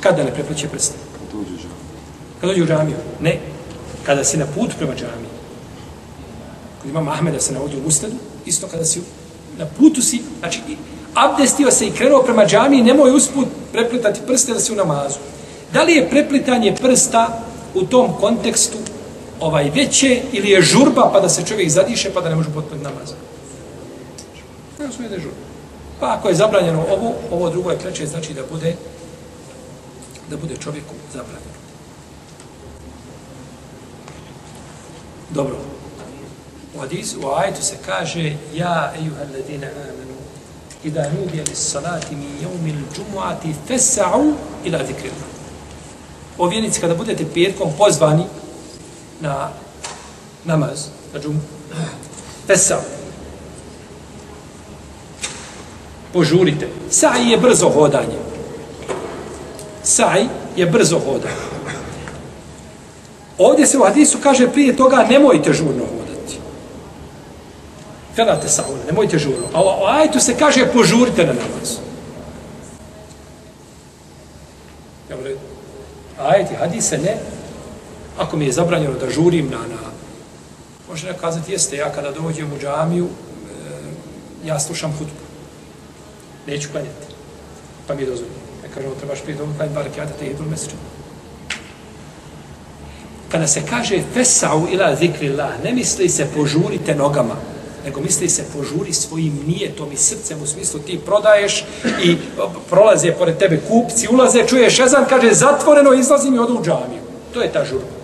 kada 0.00 0.24
ne 0.24 0.34
prepliče 0.34 0.68
prste? 0.68 0.94
Kada 2.40 2.52
dođe 2.52 2.62
u 2.62 2.66
džamiju. 2.66 2.96
Ne. 3.20 3.40
Kada 4.06 4.24
si 4.24 4.38
na 4.38 4.46
put 4.54 4.70
prema 4.78 4.94
džamiji. 4.94 5.30
Kod 6.82 6.90
imam 6.90 7.08
Ahmeda 7.08 7.40
se 7.40 7.52
navodi 7.52 7.76
u 7.76 7.86
ustadu, 7.86 8.16
isto 8.46 8.66
kada 8.66 8.84
si 8.84 9.00
na 9.58 9.66
putu 9.78 10.02
si, 10.02 10.22
znači 10.38 10.60
abdestio 11.14 11.70
se 11.70 11.86
i 11.86 11.90
krenuo 11.90 12.22
prema 12.22 12.46
džami, 12.46 12.82
nemoj 12.82 13.10
usput 13.10 13.48
preplitati 13.72 14.20
prste 14.26 14.52
da 14.52 14.60
si 14.60 14.72
u 14.72 14.76
namazu. 14.76 15.18
Da 15.72 15.82
li 15.82 15.92
je 15.92 16.10
preplitanje 16.10 16.76
prsta 16.80 17.42
u 17.74 17.82
tom 17.82 18.12
kontekstu 18.20 18.78
ovaj 19.40 19.70
veće 19.74 20.22
ili 20.32 20.50
je 20.50 20.62
žurba 20.62 21.10
pa 21.12 21.20
da 21.20 21.28
se 21.28 21.44
čovjek 21.46 21.70
zadiše 21.70 22.10
pa 22.14 22.20
da 22.20 22.28
ne 22.28 22.34
može 22.34 22.50
potpuniti 22.50 22.84
namaz? 22.84 23.12
Ne 24.78 24.92
su 24.92 25.02
je 25.02 25.08
žurba. 25.08 25.36
Pa 26.00 26.14
ako 26.14 26.28
je 26.28 26.34
zabranjeno 26.34 26.84
ovo, 26.90 27.14
ovo 27.30 27.50
drugo 27.50 27.70
je 27.70 27.78
kreće, 27.78 28.06
znači 28.06 28.34
da 28.34 28.42
bude 28.50 28.76
da 30.30 30.36
bude 30.36 30.56
čovjeku 30.56 30.94
zabranjeno. 31.12 31.50
Dobro. 35.30 35.56
U 36.74 36.78
hadisu, 36.80 37.20
u 37.20 37.30
ajetu 37.34 37.62
se 37.62 37.76
kaže 37.86 38.36
Ja, 38.54 38.92
ejuha 38.98 39.20
ladina 39.20 39.66
amanu, 39.66 40.14
Ida 40.84 41.10
nudija 41.18 41.44
li 41.44 41.54
salati 41.54 42.16
mi 42.16 42.26
jeumil 42.40 42.76
džumuati 42.94 43.54
fesa'u 43.68 44.32
ila 44.64 44.78
zikrila. 44.86 45.14
O 46.38 46.46
vjernici, 46.46 46.80
kada 46.80 46.94
budete 46.94 47.24
petkom 47.34 47.70
pozvani 47.78 48.24
na 49.20 49.50
namaz, 50.44 50.86
na 51.14 51.20
džumu, 51.20 51.40
fesa'u. 52.46 52.82
Požurite. 56.12 56.68
Sa'i 56.90 57.30
je 57.30 57.36
brzo 57.36 57.68
hodanje. 57.68 58.18
Sa'i 59.84 60.28
je 60.56 60.66
brzo 60.66 60.98
hodanje. 60.98 61.50
Ovdje 63.38 63.66
se 63.66 63.78
u 63.78 63.84
hadisu 63.84 64.18
kaže 64.22 64.48
prije 64.48 64.76
toga 64.76 65.06
nemojte 65.10 65.52
žurno. 65.52 65.99
Felate 68.20 68.48
saule, 68.48 68.84
nemojte 68.86 69.18
žuru. 69.18 69.48
A 69.52 69.60
o 69.62 69.86
ajetu 69.86 70.20
se 70.20 70.34
kaže 70.36 70.66
požurite 70.72 71.24
na 71.24 71.32
namaz. 71.32 71.78
Ja 75.10 75.16
volim, 75.16 75.38
ajet 76.18 76.50
i 76.50 76.54
hadise 76.54 76.98
ne. 76.98 77.16
Ako 78.18 78.36
mi 78.36 78.44
je 78.44 78.52
zabranjeno 78.52 78.98
da 79.00 79.10
žurim 79.10 79.48
na, 79.50 79.56
na 79.56 79.80
Može 80.88 81.06
neko 81.06 81.20
kazati, 81.20 81.52
jeste, 81.52 81.76
ja 81.76 81.92
kada 81.92 82.10
dođem 82.10 82.52
u 82.52 82.58
džamiju, 82.60 83.06
e, 83.06 84.46
ja 84.46 84.60
slušam 84.60 84.92
hutbu. 84.98 85.24
Neću 86.46 86.68
klanjati. 86.72 87.06
Pa 87.86 87.94
mi 87.94 88.02
je 88.02 88.06
dozvoljeno. 88.06 88.40
Ja 88.64 88.74
kažem, 88.74 88.90
trebaš 88.98 89.20
prije 89.20 89.38
dobro 89.38 89.54
klanjati, 89.56 89.74
bar 89.74 89.88
kjata 89.94 90.12
te 90.18 90.26
jedu 90.26 90.44
meseče. 90.50 90.76
Kada 93.32 93.46
se 93.46 93.62
kaže 93.70 94.02
fesau 94.14 94.66
ila 94.72 94.96
zikrillah, 94.96 95.64
ne 95.64 95.72
misli 95.72 96.08
se 96.08 96.26
požurite 96.34 96.94
nogama, 96.94 97.36
nego 97.84 98.00
misli 98.00 98.28
se 98.28 98.44
požuri 98.56 98.92
svojim 98.92 99.40
nijetom 99.46 99.92
i 99.92 99.96
srcem 99.96 100.42
u 100.42 100.46
smislu 100.46 100.80
ti 100.80 101.00
prodaješ 101.06 101.64
i 102.02 102.16
prolaze 102.70 103.12
pored 103.12 103.38
tebe 103.38 103.60
kupci, 103.68 104.08
ulaze, 104.08 104.46
čuješ 104.46 104.80
ezan, 104.80 105.04
kaže 105.08 105.34
zatvoreno, 105.34 105.92
izlazim 105.92 106.34
i 106.34 106.38
odu 106.38 106.58
u 106.58 106.64
džamiju. 106.64 107.02
To 107.34 107.42
je 107.42 107.52
ta 107.52 107.64
žurba. 107.64 108.00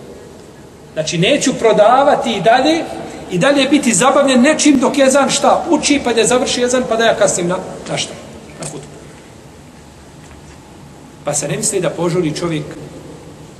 Znači, 0.93 1.17
neću 1.17 1.53
prodavati 1.53 2.33
i 2.33 2.41
dalje, 2.41 2.83
i 3.31 3.37
dalje 3.37 3.69
biti 3.69 3.93
zabavljen 3.93 4.41
nečim 4.41 4.79
dok 4.79 4.97
jezan 4.97 5.29
šta 5.29 5.65
uči, 5.69 6.01
pa 6.03 6.13
da 6.13 6.23
završi 6.23 6.61
jezan, 6.61 6.83
pa 6.89 6.95
da 6.95 7.05
ja 7.05 7.15
kasnim 7.15 7.47
na, 7.47 7.57
na 7.89 7.97
šta? 7.97 8.13
Na 8.59 8.65
futbol. 8.65 8.89
Pa 11.25 11.33
se 11.33 11.47
ne 11.47 11.57
misli 11.57 11.81
da 11.81 11.89
požuri 11.89 12.35
čovjek 12.35 12.63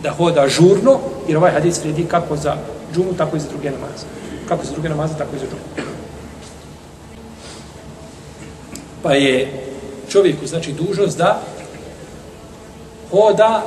da 0.03 0.11
hoda 0.11 0.47
žurno, 0.47 0.99
jer 1.27 1.37
ovaj 1.37 1.51
hadis 1.51 1.83
vredi 1.83 2.05
kako 2.05 2.35
za 2.35 2.55
džumu, 2.95 3.13
tako 3.17 3.37
i 3.37 3.39
za 3.39 3.47
druge 3.49 3.71
namaze. 3.71 4.05
Kako 4.47 4.65
za 4.65 4.71
druge 4.71 4.89
namaze, 4.89 5.13
tako 5.17 5.35
i 5.35 5.39
za 5.39 5.45
džumu. 5.45 5.87
Pa 9.07 9.13
je 9.13 9.63
čovjeku, 10.09 10.47
znači, 10.47 10.73
dužnost 10.73 11.17
da 11.17 11.41
hoda 13.11 13.63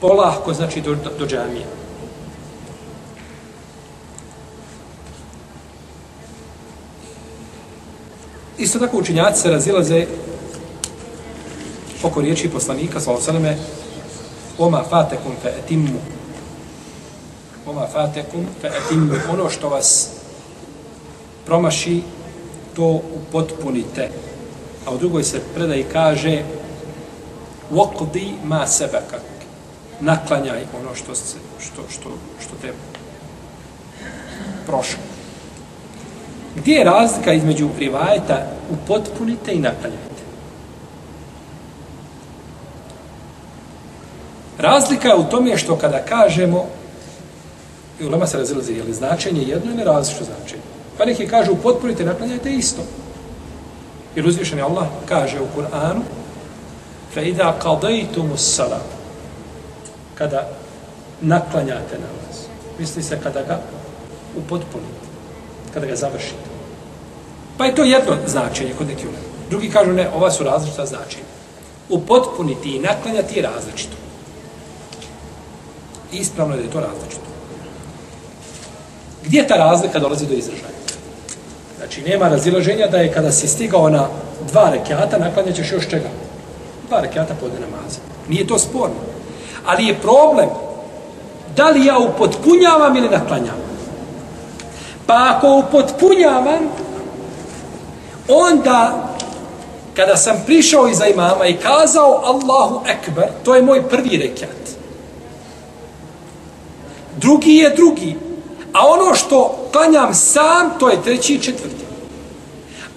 polahko, 0.00 0.54
znači, 0.54 0.80
do, 0.80 0.94
do, 0.94 1.10
do 1.18 1.26
džamije. 1.26 1.66
Isto 8.58 8.78
tako 8.78 8.98
učinjaci 8.98 9.40
se 9.40 9.50
razilaze 9.50 10.06
oko 12.02 12.20
riječi 12.20 12.48
poslanika, 12.48 13.00
sa 13.00 13.20
sallame, 13.20 13.56
Oma 14.58 14.82
fatekum 14.90 15.32
fe 15.42 15.48
etimmu. 15.48 16.00
Oma 17.66 17.86
fatekum 17.92 18.46
fe 18.60 18.66
etimmu. 18.66 19.14
Ono 19.32 19.50
što 19.50 19.68
vas 19.68 20.10
promaši, 21.46 22.02
to 22.80 23.00
upotpunite. 23.14 24.08
A 24.86 24.94
u 24.94 24.98
drugoj 24.98 25.24
se 25.24 25.40
predaj 25.54 25.84
kaže 25.92 26.42
Waqdi 27.72 28.32
ma 28.44 28.66
sebekak. 28.66 29.22
Naklanjaj 30.00 30.64
ono 30.80 30.94
što, 30.94 31.14
se, 31.14 31.36
što, 31.60 31.82
što, 31.90 32.10
što 32.40 32.54
te 32.62 32.72
prošlo. 34.66 34.98
Gdje 36.56 36.74
je 36.74 36.84
razlika 36.84 37.32
između 37.32 37.68
rivajeta 37.78 38.46
upotpunite 38.70 39.52
i 39.52 39.58
naklanjajte? 39.58 40.24
Razlika 44.58 45.08
je 45.08 45.14
u 45.14 45.24
tome 45.24 45.58
što 45.58 45.76
kada 45.76 45.98
kažemo 45.98 46.66
i 48.00 48.06
u 48.06 48.10
Lema 48.10 48.26
se 48.26 48.38
razilazi, 48.38 48.72
je 48.72 48.82
li 48.82 48.92
značenje 48.92 49.42
jedno 49.42 49.72
ili 49.72 49.84
različito 49.84 50.24
značenje? 50.24 50.69
Pa 51.00 51.06
neki 51.06 51.26
kažu 51.26 51.54
potpunite, 51.62 52.04
naklanjajte 52.04 52.50
isto. 52.52 52.82
Jer 54.14 54.26
uzvišen 54.26 54.58
je 54.58 54.64
Allah 54.64 54.86
kaže 55.08 55.40
u 55.40 55.46
Kur'anu 55.56 56.02
fa 57.14 57.20
idha 57.20 57.54
qadaytum 57.62 58.36
salam, 58.36 58.84
kada 60.14 60.48
naklanjate 61.20 61.96
namaz. 61.96 62.44
Misli 62.78 63.02
se 63.02 63.18
kada 63.22 63.42
ga 63.42 63.60
upotpunite, 64.36 65.06
kada 65.74 65.86
ga 65.86 65.96
završite. 65.96 66.50
Pa 67.58 67.64
je 67.64 67.74
to 67.74 67.84
jedno 67.84 68.16
značenje 68.26 68.74
kod 68.78 68.86
nekih 68.86 69.04
ulema. 69.04 69.24
Drugi 69.50 69.70
kažu 69.70 69.92
ne, 69.92 70.10
ova 70.14 70.30
su 70.30 70.44
različita 70.44 70.86
značenja. 70.86 71.24
Upotpuniti 71.88 72.76
i 72.76 72.80
naklanjati 72.80 73.38
je 73.38 73.42
različito. 73.42 73.96
Ispravno 76.12 76.54
je 76.54 76.58
da 76.58 76.64
je 76.64 76.72
to 76.72 76.80
različito. 76.80 77.30
Gdje 79.24 79.46
ta 79.46 79.54
razlika 79.54 79.98
dolazi 79.98 80.26
do 80.26 80.34
izražaja? 80.34 80.69
Znači, 81.90 82.10
nema 82.10 82.28
razilaženja 82.28 82.86
da 82.86 82.98
je 82.98 83.12
kada 83.12 83.32
si 83.32 83.48
stigao 83.48 83.90
na 83.90 84.08
dva 84.50 84.70
rekiata, 84.70 85.18
naklanjat 85.18 85.54
ćeš 85.56 85.72
još 85.72 85.88
čega? 85.88 86.08
Dva 86.88 87.00
rekiata 87.00 87.34
podne 87.40 87.58
namaza. 87.60 87.98
Nije 88.28 88.46
to 88.46 88.58
sporno. 88.58 88.94
Ali 89.66 89.86
je 89.86 89.98
problem 89.98 90.48
da 91.56 91.70
li 91.70 91.86
ja 91.86 91.98
upotpunjavam 91.98 92.96
ili 92.96 93.08
naklanjavam. 93.08 93.60
Pa 95.06 95.34
ako 95.36 95.64
upotpunjavam, 95.68 96.60
onda 98.28 99.08
kada 99.96 100.16
sam 100.16 100.42
prišao 100.46 100.88
iza 100.88 101.06
imama 101.06 101.46
i 101.46 101.56
kazao 101.56 102.22
Allahu 102.24 102.80
Ekber, 102.86 103.28
to 103.44 103.54
je 103.54 103.62
moj 103.62 103.88
prvi 103.88 104.16
rekiat. 104.16 104.70
Drugi 107.16 107.54
je 107.54 107.70
drugi. 107.70 108.16
A 108.72 108.86
ono 108.86 109.14
što 109.14 109.68
klanjam 109.72 110.14
sam, 110.14 110.78
to 110.78 110.88
je 110.88 111.02
treći 111.02 111.34
i 111.34 111.42
četvrti. 111.42 111.79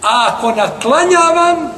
A 0.04 0.28
ako 0.28 0.52
naklanjavam, 0.52 1.72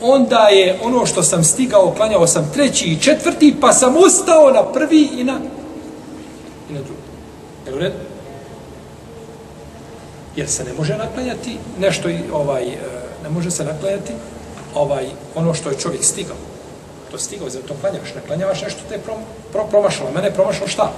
onda 0.00 0.48
je 0.48 0.78
ono 0.82 1.06
što 1.06 1.22
sam 1.22 1.44
stigao, 1.44 1.94
klanjao 1.96 2.26
sam 2.26 2.50
treći 2.54 2.84
i 2.84 3.00
četvrti, 3.00 3.56
pa 3.60 3.72
sam 3.72 3.94
ustao 3.96 4.50
na 4.50 4.62
prvi 4.72 5.08
i 5.16 5.24
na, 5.24 5.38
i 6.70 6.72
na 6.72 6.80
drugi. 6.80 7.00
Je 7.66 7.74
u 7.74 7.78
redu? 7.78 7.96
Jer 10.36 10.48
se 10.48 10.64
ne 10.64 10.72
može 10.72 10.96
naklanjati 10.96 11.58
nešto 11.78 12.08
ovaj, 12.32 12.62
e, 12.62 12.78
ne 13.22 13.28
može 13.30 13.50
se 13.50 13.64
naklanjati 13.64 14.12
ovaj, 14.74 15.06
ono 15.34 15.54
što 15.54 15.70
je 15.70 15.78
čovjek 15.78 16.04
stigao. 16.04 16.36
To 17.10 17.18
stigao, 17.18 17.50
zato 17.50 17.74
klanjaš. 17.80 18.14
ne 18.14 18.20
klanjavaš 18.26 18.62
nešto 18.62 18.80
te 18.88 18.98
prom, 18.98 19.18
pro, 19.52 19.64
promašalo. 19.64 20.10
Mene 20.14 20.26
je 20.26 20.34
promašalo 20.34 20.68
šta? 20.68 20.92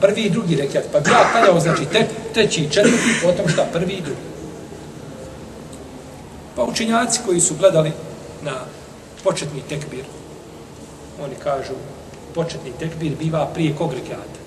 prvi 0.00 0.22
i 0.22 0.30
drugi 0.30 0.56
rekiat. 0.56 0.84
Pa 0.92 1.00
bi 1.00 1.10
ja 1.10 1.30
klanjao, 1.32 1.60
znači, 1.60 1.84
te, 1.92 2.06
treći 2.34 2.60
i 2.60 2.70
četvrti, 2.70 3.20
potom 3.22 3.48
šta, 3.48 3.66
prvi 3.72 3.92
i 3.92 4.00
drugi. 4.00 4.20
Pa 6.58 6.64
učenjaci 6.64 7.20
koji 7.26 7.40
su 7.40 7.54
gledali 7.54 7.92
na 8.42 8.52
početni 9.24 9.62
tekbir, 9.68 10.04
oni 11.24 11.34
kažu, 11.42 11.72
početni 12.34 12.72
tekbir 12.78 13.12
biva 13.18 13.46
prije 13.54 13.74
kog 13.76 13.92
rekiata? 13.92 14.38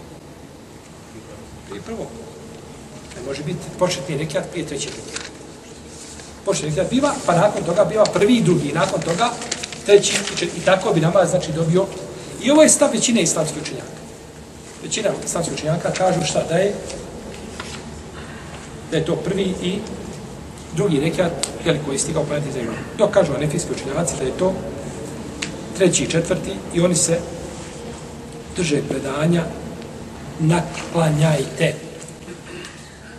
Prije 1.69 1.81
prvog. 1.81 2.07
Ne 3.15 3.21
može 3.27 3.43
biti 3.43 3.59
početni 3.79 4.17
rekiat 4.17 4.51
prije 4.51 4.67
trećeg 4.67 4.91
rekiata. 4.91 5.31
Početni 6.45 6.69
rekiat 6.69 6.89
biva, 6.89 7.13
pa 7.25 7.35
nakon 7.35 7.63
toga 7.63 7.85
biva 7.85 8.03
prvi 8.13 8.35
i 8.35 8.43
drugi, 8.43 8.71
nakon 8.73 9.01
toga 9.01 9.29
treći 9.85 10.13
i. 10.41 10.45
I 10.45 10.65
tako 10.65 10.93
bi 10.93 10.99
nama, 10.99 11.25
znači, 11.25 11.51
dobio. 11.51 11.85
I 12.43 12.51
ovo 12.51 12.63
je 12.63 12.69
stav 12.69 12.89
većine 12.93 13.21
islamskih 13.21 13.61
učenjaka 13.61 14.01
većina 14.83 15.09
islamskih 15.25 15.53
učenjaka 15.53 15.91
kažu 15.91 16.25
šta 16.25 16.43
da 16.49 16.55
je 16.55 16.73
da 18.91 18.97
je 18.97 19.05
to 19.05 19.15
prvi 19.15 19.43
i 19.43 19.79
drugi 20.75 20.99
rekat 20.99 21.31
jel, 21.65 21.75
koji 21.85 21.95
je 21.95 21.99
stigao 21.99 22.23
pojati 22.23 22.51
za 22.51 22.59
imam. 22.59 22.75
Dok 22.97 23.11
kažu 23.11 23.33
anefijski 23.33 23.71
učenjaci 23.71 24.15
da 24.19 24.23
je 24.23 24.37
to 24.37 24.53
treći 25.77 26.03
i 26.03 26.09
četvrti 26.09 26.51
i 26.73 26.81
oni 26.81 26.95
se 26.95 27.19
drže 28.55 28.81
predanja 28.89 29.43
naklanjajte. 30.39 31.75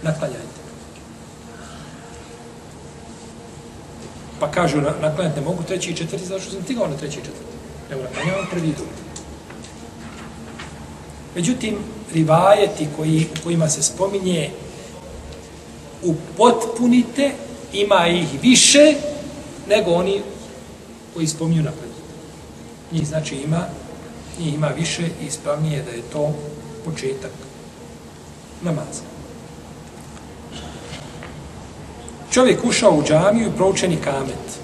Naklanjajte. 0.02 0.52
Pa 4.40 4.50
kažu 4.50 4.80
na, 4.80 4.92
naklanjajte 5.00 5.40
mogu 5.40 5.62
treći 5.62 5.90
i 5.90 5.96
četvrti 5.96 6.26
zato 6.26 6.40
što 6.40 6.50
sam 6.50 6.62
stigao 6.62 6.86
na 6.86 6.96
treći 6.96 7.18
i 7.18 7.24
četvrti. 7.24 7.52
Nego 7.90 8.02
naklanjavam 8.02 8.46
prvi 8.50 8.68
i 8.68 8.72
drugi. 8.72 8.90
Međutim, 11.34 11.78
rivajeti 12.14 12.88
koji, 12.96 13.26
u 13.40 13.42
kojima 13.44 13.68
se 13.68 13.82
spominje 13.82 14.50
upotpunite, 16.02 17.30
ima 17.72 18.06
ih 18.06 18.26
više 18.42 18.94
nego 19.68 19.90
oni 19.90 20.22
koji 21.14 21.26
spominju 21.26 21.62
napred. 21.62 21.90
Njih 22.92 23.06
znači 23.06 23.36
ima, 23.36 23.66
njih 24.38 24.54
ima 24.54 24.68
više 24.68 25.02
i 25.22 25.26
ispravnije 25.26 25.82
da 25.82 25.90
je 25.90 26.02
to 26.12 26.34
početak 26.84 27.32
namaza. 28.62 29.02
Čovjek 32.30 32.64
ušao 32.64 32.90
u 32.90 33.02
džamiju 33.02 33.48
i 33.48 33.56
proučeni 33.56 33.96
kamet. 33.96 34.62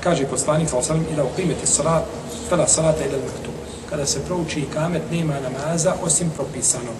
kaže 0.00 0.24
poslanik 0.26 0.68
sa 0.68 0.76
alejhi 0.76 0.88
ve 0.88 1.04
sellem 1.04 1.50
ila 1.50 1.66
salat 1.66 2.04
fala 2.48 2.66
salata 2.66 3.04
ila 3.04 3.20
al-maktub 3.20 3.59
kada 3.90 4.06
se 4.06 4.20
prouči 4.24 4.66
kamet 4.74 5.02
nema 5.10 5.34
namaza 5.40 5.94
osim 6.02 6.30
propisanog. 6.36 6.94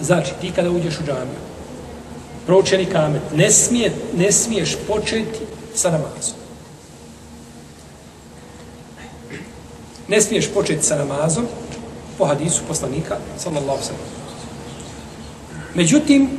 Znači 0.00 0.32
ti 0.40 0.52
kada 0.54 0.70
uđeš 0.70 0.98
u 1.00 1.02
džamiju 1.06 1.52
proučeni 2.46 2.86
kamet 2.86 3.22
ne 3.34 3.50
smije 3.50 3.92
ne 4.16 4.32
smiješ 4.32 4.76
početi 4.86 5.38
sa 5.74 5.90
namazom. 5.90 6.34
Ne 10.08 10.20
smiješ 10.20 10.48
početi 10.54 10.82
sa 10.82 10.96
namazom 10.96 11.46
po 12.18 12.24
hadisu 12.26 12.62
poslanika, 12.68 13.16
sallallahu 13.38 13.82
sallam. 13.82 14.06
Međutim, 15.74 16.30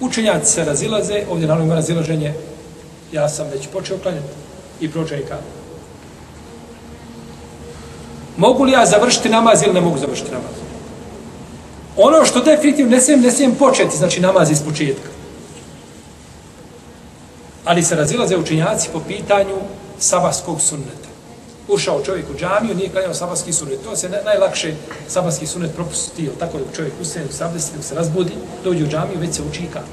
učenjaci 0.00 0.52
se 0.52 0.64
razilaze, 0.64 1.24
ovdje 1.30 1.46
naravno 1.46 1.64
ima 1.64 1.74
razilaženje, 1.74 2.34
ja 3.12 3.28
sam 3.28 3.48
već 3.48 3.68
počeo 3.72 3.98
klanjati 3.98 4.47
i 4.80 4.90
pročeka. 4.90 5.38
Mogu 8.36 8.64
li 8.64 8.72
ja 8.72 8.86
završiti 8.86 9.28
namaz 9.28 9.62
ili 9.62 9.74
ne 9.74 9.80
mogu 9.80 9.98
završiti 9.98 10.30
namaz? 10.30 10.54
Ono 11.96 12.24
što 12.24 12.40
definitivno 12.40 12.90
ne 12.90 13.00
smijem, 13.00 13.20
ne 13.20 13.30
smijem 13.30 13.54
početi, 13.54 13.96
znači 13.96 14.20
namaz 14.20 14.50
iz 14.50 14.62
početka. 14.62 15.08
Ali 17.64 17.82
se 17.82 17.96
razilaze 17.96 18.36
učinjaci 18.36 18.88
po 18.92 19.00
pitanju 19.00 19.56
sabaskog 19.98 20.60
sunneta. 20.60 21.08
Ušao 21.68 22.02
čovjek 22.04 22.26
u 22.30 22.38
džamiju, 22.38 22.74
nije 22.74 22.88
klanjao 22.88 23.14
sabaski 23.14 23.52
sunnet. 23.52 23.84
To 23.84 23.96
se 23.96 24.08
najlakše 24.24 24.74
sabaski 25.08 25.46
sunnet 25.46 25.74
propustio. 25.74 26.30
Tako 26.38 26.58
da 26.58 26.76
čovjek 26.76 26.94
ustane 27.00 27.26
u 27.30 27.32
sabdesi, 27.32 27.72
dok 27.76 27.84
se 27.84 27.94
razbudi, 27.94 28.32
dođe 28.64 28.84
u 28.84 28.88
džamiju, 28.88 29.18
već 29.18 29.34
se 29.34 29.42
uči 29.42 29.62
i 29.62 29.72
kamet. 29.72 29.88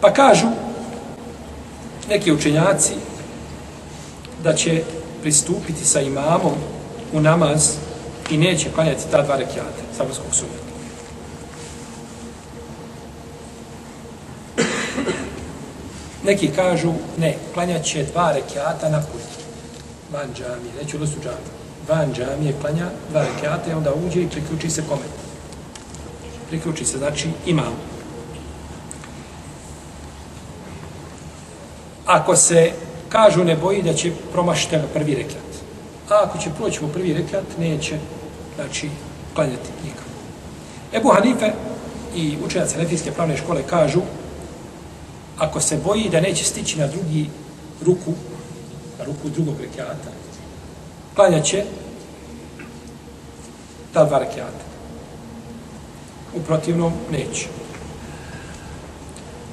Pa 0.00 0.12
kažu 0.12 0.46
neki 2.08 2.32
učenjaci 2.32 2.94
da 4.42 4.54
će 4.54 4.82
pristupiti 5.22 5.84
sa 5.84 6.00
imamom 6.00 6.54
u 7.12 7.20
namaz 7.20 7.70
i 8.30 8.36
neće 8.36 8.70
klanjati 8.74 9.10
ta 9.10 9.22
dva 9.22 9.36
rekiata 9.36 9.82
sabarskog 9.96 10.34
sunneta. 10.34 10.68
Neki 16.24 16.48
kažu, 16.48 16.92
ne, 17.18 17.36
klanjat 17.54 17.84
će 17.84 18.04
dva 18.04 18.32
rekiata 18.32 18.88
na 18.88 19.00
put. 19.00 19.22
Van 20.12 20.28
džamije, 20.34 20.72
neću 20.82 20.96
u 20.96 21.00
listu 21.00 21.16
džamije. 21.16 21.58
Van 21.88 22.14
džamije 22.14 22.54
klanja 22.60 22.86
dva 23.10 23.24
rekiata 23.24 23.70
i 23.70 23.74
onda 23.74 23.92
uđe 23.94 24.22
i 24.22 24.28
priključi 24.28 24.70
se 24.70 24.82
kome. 24.88 25.02
Priključi 26.48 26.84
se, 26.84 26.98
znači, 26.98 27.28
imamu. 27.46 27.87
Ako 32.08 32.36
se 32.36 32.72
kažu 33.08 33.44
ne 33.44 33.56
boji 33.56 33.82
da 33.82 33.92
će 33.94 34.12
promašiti 34.32 34.76
na 34.76 34.82
prvi 34.94 35.14
rekat. 35.14 35.48
A 36.08 36.20
ako 36.24 36.38
će 36.38 36.50
proći 36.58 36.84
u 36.84 36.88
prvi 36.88 37.12
rekat, 37.12 37.44
neće, 37.58 37.98
znači, 38.56 38.90
klanjati 39.34 39.70
nikako. 39.84 40.08
Ebu 40.92 41.08
Hanife 41.08 41.52
i 42.14 42.36
učenjaci 42.46 42.74
Hanefijske 42.74 43.12
pravne 43.12 43.36
škole 43.36 43.62
kažu, 43.62 44.00
ako 45.38 45.60
se 45.60 45.76
boji 45.84 46.08
da 46.08 46.20
neće 46.20 46.44
stići 46.44 46.78
na 46.78 46.86
drugi 46.86 47.26
ruku, 47.84 48.12
na 48.98 49.04
ruku 49.04 49.28
drugog 49.28 49.60
rekiata, 49.60 50.10
klanjat 51.14 51.44
će 51.44 51.64
ta 53.92 54.04
dva 54.04 54.18
rekiata. 54.18 54.64
U 56.36 56.40
protivnom, 56.40 56.92
neće. 57.12 57.48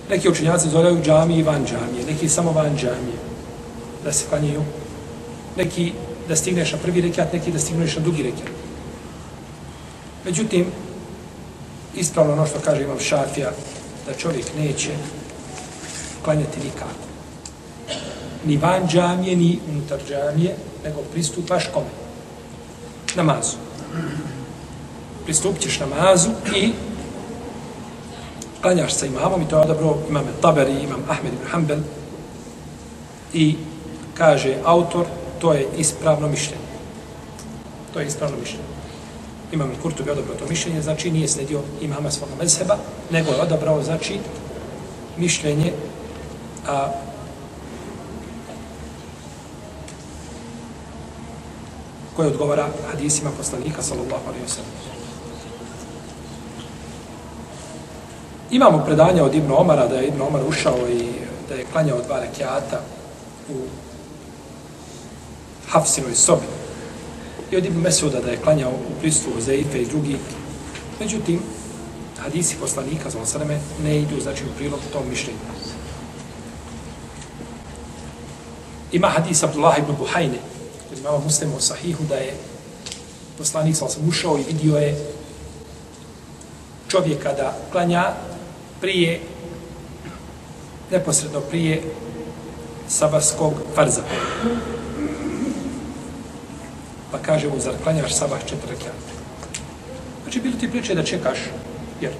Neki 0.09 0.29
učenjaci 0.29 0.69
zovaju 0.69 1.03
džamije 1.03 1.39
i 1.39 1.43
van 1.43 1.65
džamije, 1.65 2.05
neki 2.05 2.29
samo 2.29 2.51
van 2.51 2.77
džamije 2.77 3.17
da 4.03 4.13
se 4.13 4.25
klanjaju. 4.29 4.61
Neki 5.57 5.91
da 6.27 6.35
stigneš 6.35 6.71
na 6.71 6.77
prvi 6.77 7.01
rekiat, 7.01 7.33
neki 7.33 7.51
da 7.51 7.59
stigneš 7.59 7.95
na 7.95 8.01
drugi 8.01 8.23
rekiat. 8.23 8.49
Međutim, 10.25 10.65
ispravno 11.95 12.33
ono 12.33 12.47
što 12.47 12.59
kaže 12.59 12.83
imam 12.83 12.99
šafija, 12.99 13.51
da 14.07 14.13
čovjek 14.13 14.45
neće 14.57 14.89
klanjati 16.23 16.59
nikako. 16.59 17.05
Ni 18.45 18.57
van 18.57 18.87
džamije, 18.87 19.35
ni 19.35 19.59
unutar 19.69 19.99
džamije, 20.07 20.55
nego 20.83 21.01
pristupaš 21.01 21.63
kome? 21.73 21.89
Namazu. 23.15 23.57
Pristupćeš 25.25 25.79
namazu 25.79 26.29
i 26.55 26.71
klanjaš 28.65 28.93
sa 28.93 29.05
imamom 29.05 29.41
i 29.41 29.47
to 29.47 29.55
je 29.55 29.61
ono 29.61 29.71
odabro 29.71 29.97
imam 30.09 30.25
Taberi, 30.41 30.73
imam 30.83 31.03
Ahmed 31.09 31.33
ibn 31.33 31.45
Hanbel 31.51 31.79
i 33.33 33.55
kaže 34.17 34.57
autor, 34.63 35.05
to 35.41 35.53
je 35.53 35.67
ispravno 35.77 36.27
mišljenje. 36.27 36.65
To 37.93 37.99
je 37.99 38.07
ispravno 38.07 38.37
mišljenje. 38.37 38.63
Imam 39.51 39.71
i 39.71 39.81
Kurtovi 39.81 40.11
odabrao 40.11 40.35
to 40.35 40.45
mišljenje, 40.49 40.81
znači 40.81 41.11
nije 41.11 41.27
sledio 41.27 41.61
imama 41.81 42.11
svoga 42.11 42.33
mezheba, 42.41 42.77
nego 43.11 43.31
je 43.31 43.41
odabrao, 43.41 43.83
znači, 43.83 44.19
mišljenje 45.17 45.73
a, 46.67 46.91
koje 52.15 52.27
odgovara 52.27 52.67
hadisima 52.91 53.29
poslanika, 53.37 53.81
sallallahu 53.81 54.27
alaihi 54.27 54.45
wa 54.45 54.49
sallam. 54.49 54.94
Imamo 58.51 58.83
predanja 58.85 59.23
od 59.23 59.35
Ibn 59.35 59.51
Omara, 59.51 59.87
da 59.87 59.95
je 59.95 60.07
Ibn 60.07 60.21
Omar 60.21 60.41
ušao 60.47 60.89
i 60.89 61.03
da 61.49 61.55
je 61.55 61.65
klanjao 61.71 62.01
dva 62.01 62.19
rekiata 62.19 62.81
u 63.49 63.55
Hafsinoj 65.69 66.15
sobi. 66.15 66.45
I 67.51 67.57
od 67.57 67.65
Ibn 67.65 67.79
Mesuda 67.81 68.19
da 68.19 68.31
je 68.31 68.37
klanjao 68.37 68.71
u 68.71 68.99
pristupu 68.99 69.41
Zeife 69.41 69.81
i 69.81 69.85
drugi. 69.85 70.17
Međutim, 70.99 71.39
hadisi 72.17 72.55
poslanika, 72.61 73.09
za 73.09 73.19
osaleme, 73.19 73.59
ne 73.83 73.97
idu, 73.99 74.19
znači, 74.21 74.43
u 74.43 74.57
prilog 74.57 74.79
tom 74.93 75.09
mišljenju. 75.09 75.39
Ima 78.91 79.07
hadis 79.07 79.43
Abdullah 79.43 79.79
ibn 79.79 79.95
Buhajne, 79.97 80.39
koji 80.89 80.99
imamo 80.99 81.19
muslimu 81.19 81.57
u 81.57 81.61
sahihu, 81.61 82.03
da 82.09 82.15
je 82.15 82.33
poslanik 83.37 83.75
sam 83.75 84.09
ušao 84.09 84.37
i 84.37 84.43
vidio 84.53 84.77
je 84.77 84.95
čovjeka 86.87 87.33
da 87.33 87.57
klanja 87.71 88.13
prije, 88.85 89.19
neposredno 90.91 91.39
prije 91.39 91.81
sabarskog 92.87 93.53
farza. 93.75 94.01
Pa 97.11 97.17
kaže 97.17 97.47
mu, 97.47 97.59
zar 97.59 97.73
klanjaš 97.83 98.13
sabah 98.13 98.39
četiri 98.39 98.69
rekiata? 98.69 99.11
Znači, 100.23 100.41
bilo 100.41 100.57
ti 100.59 100.71
priče 100.71 100.95
da 100.95 101.03
čekaš, 101.03 101.37
jer 102.01 102.11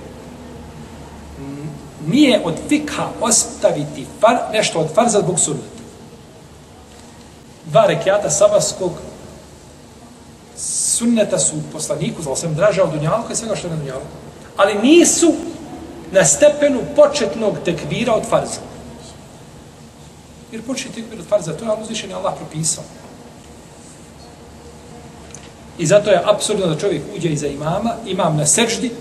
nije 2.08 2.42
od 2.44 2.54
fikha 2.70 3.10
ostaviti 3.22 4.06
far, 4.22 4.38
nešto 4.54 4.80
od 4.80 4.94
farza 4.94 5.20
zbog 5.20 5.40
sunnata. 5.40 5.84
dva 7.66 7.86
rekiata 7.86 8.30
sabaskog 8.30 8.92
sunneta 10.58 11.40
su 11.40 11.56
poslaniku, 11.74 12.22
znao 12.22 12.36
sam 12.36 12.56
draža 12.56 12.84
od 12.84 12.92
dunjalka 12.92 13.34
i 13.34 13.36
svega 13.36 13.56
što 13.56 13.68
je 13.68 13.72
na 13.72 13.78
dunjalku. 13.78 14.08
Ali 14.58 14.82
nisu 14.82 15.34
na 16.16 16.26
stepenu 16.26 16.80
početnog 16.96 17.58
tekvira 17.66 18.14
od 18.14 18.24
farza. 18.30 18.64
Jer 20.52 20.62
početni 20.64 20.96
tekvir 20.96 21.20
od 21.20 21.28
farza, 21.28 21.54
to 21.54 21.66
je 21.66 21.82
uzvišen 21.82 22.14
Allah 22.14 22.34
propisao. 22.38 22.84
I 25.78 25.86
zato 25.86 26.10
je 26.10 26.22
apsurdno 26.26 26.68
da 26.68 26.80
čovjek 26.80 27.04
uđe 27.18 27.30
iza 27.30 27.48
imama, 27.48 27.96
imam 28.06 28.38
na 28.38 28.46
seždi, 28.46 28.92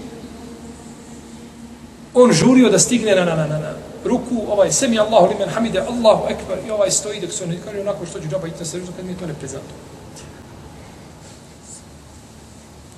on 2.14 2.32
žurio 2.32 2.70
da 2.70 2.78
stigne 2.78 3.14
na, 3.14 3.24
na, 3.24 3.34
na, 3.36 3.46
na, 3.46 3.58
na 3.58 3.74
ruku, 4.04 4.42
ovaj 4.48 4.72
semi 4.72 4.98
Allahu 4.98 5.28
limen 5.30 5.48
hamide, 5.48 5.80
Allahu 5.80 6.26
ekber, 6.28 6.58
i 6.66 6.70
ovaj 6.70 6.90
stoji 6.90 7.20
dok 7.20 7.32
se 7.32 7.44
on 7.44 7.54
kaže 7.64 7.80
onako 7.80 8.06
što 8.06 8.20
ću 8.20 8.28
džaba 8.28 8.48
iti 8.48 8.58
na 8.58 8.64
seždu, 8.64 8.92
kad 8.96 9.04
mi 9.04 9.12
je 9.12 9.18
to 9.18 9.26
ne 9.26 9.34
prezato. 9.34 9.74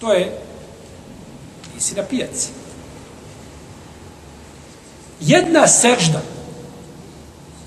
To 0.00 0.12
je, 0.12 0.38
ti 1.74 1.80
si 1.80 1.94
na 1.94 2.02
pijaci. 2.02 2.55
Jedna 5.20 5.68
sežda 5.68 6.20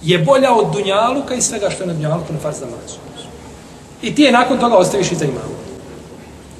je 0.03 0.19
bolja 0.19 0.53
od 0.53 0.73
dunjaluka 0.73 1.35
i 1.35 1.41
svega 1.41 1.69
što 1.69 1.83
je 1.83 1.87
na 1.87 1.93
dunjaluku 1.93 2.33
na 2.33 2.39
farz 2.39 2.61
namazu. 2.61 2.97
I 4.01 4.15
ti 4.15 4.21
je 4.21 4.31
nakon 4.31 4.59
toga 4.59 4.75
ostaviš 4.75 5.11
i 5.11 5.15
za 5.15 5.25
imamu. 5.25 5.59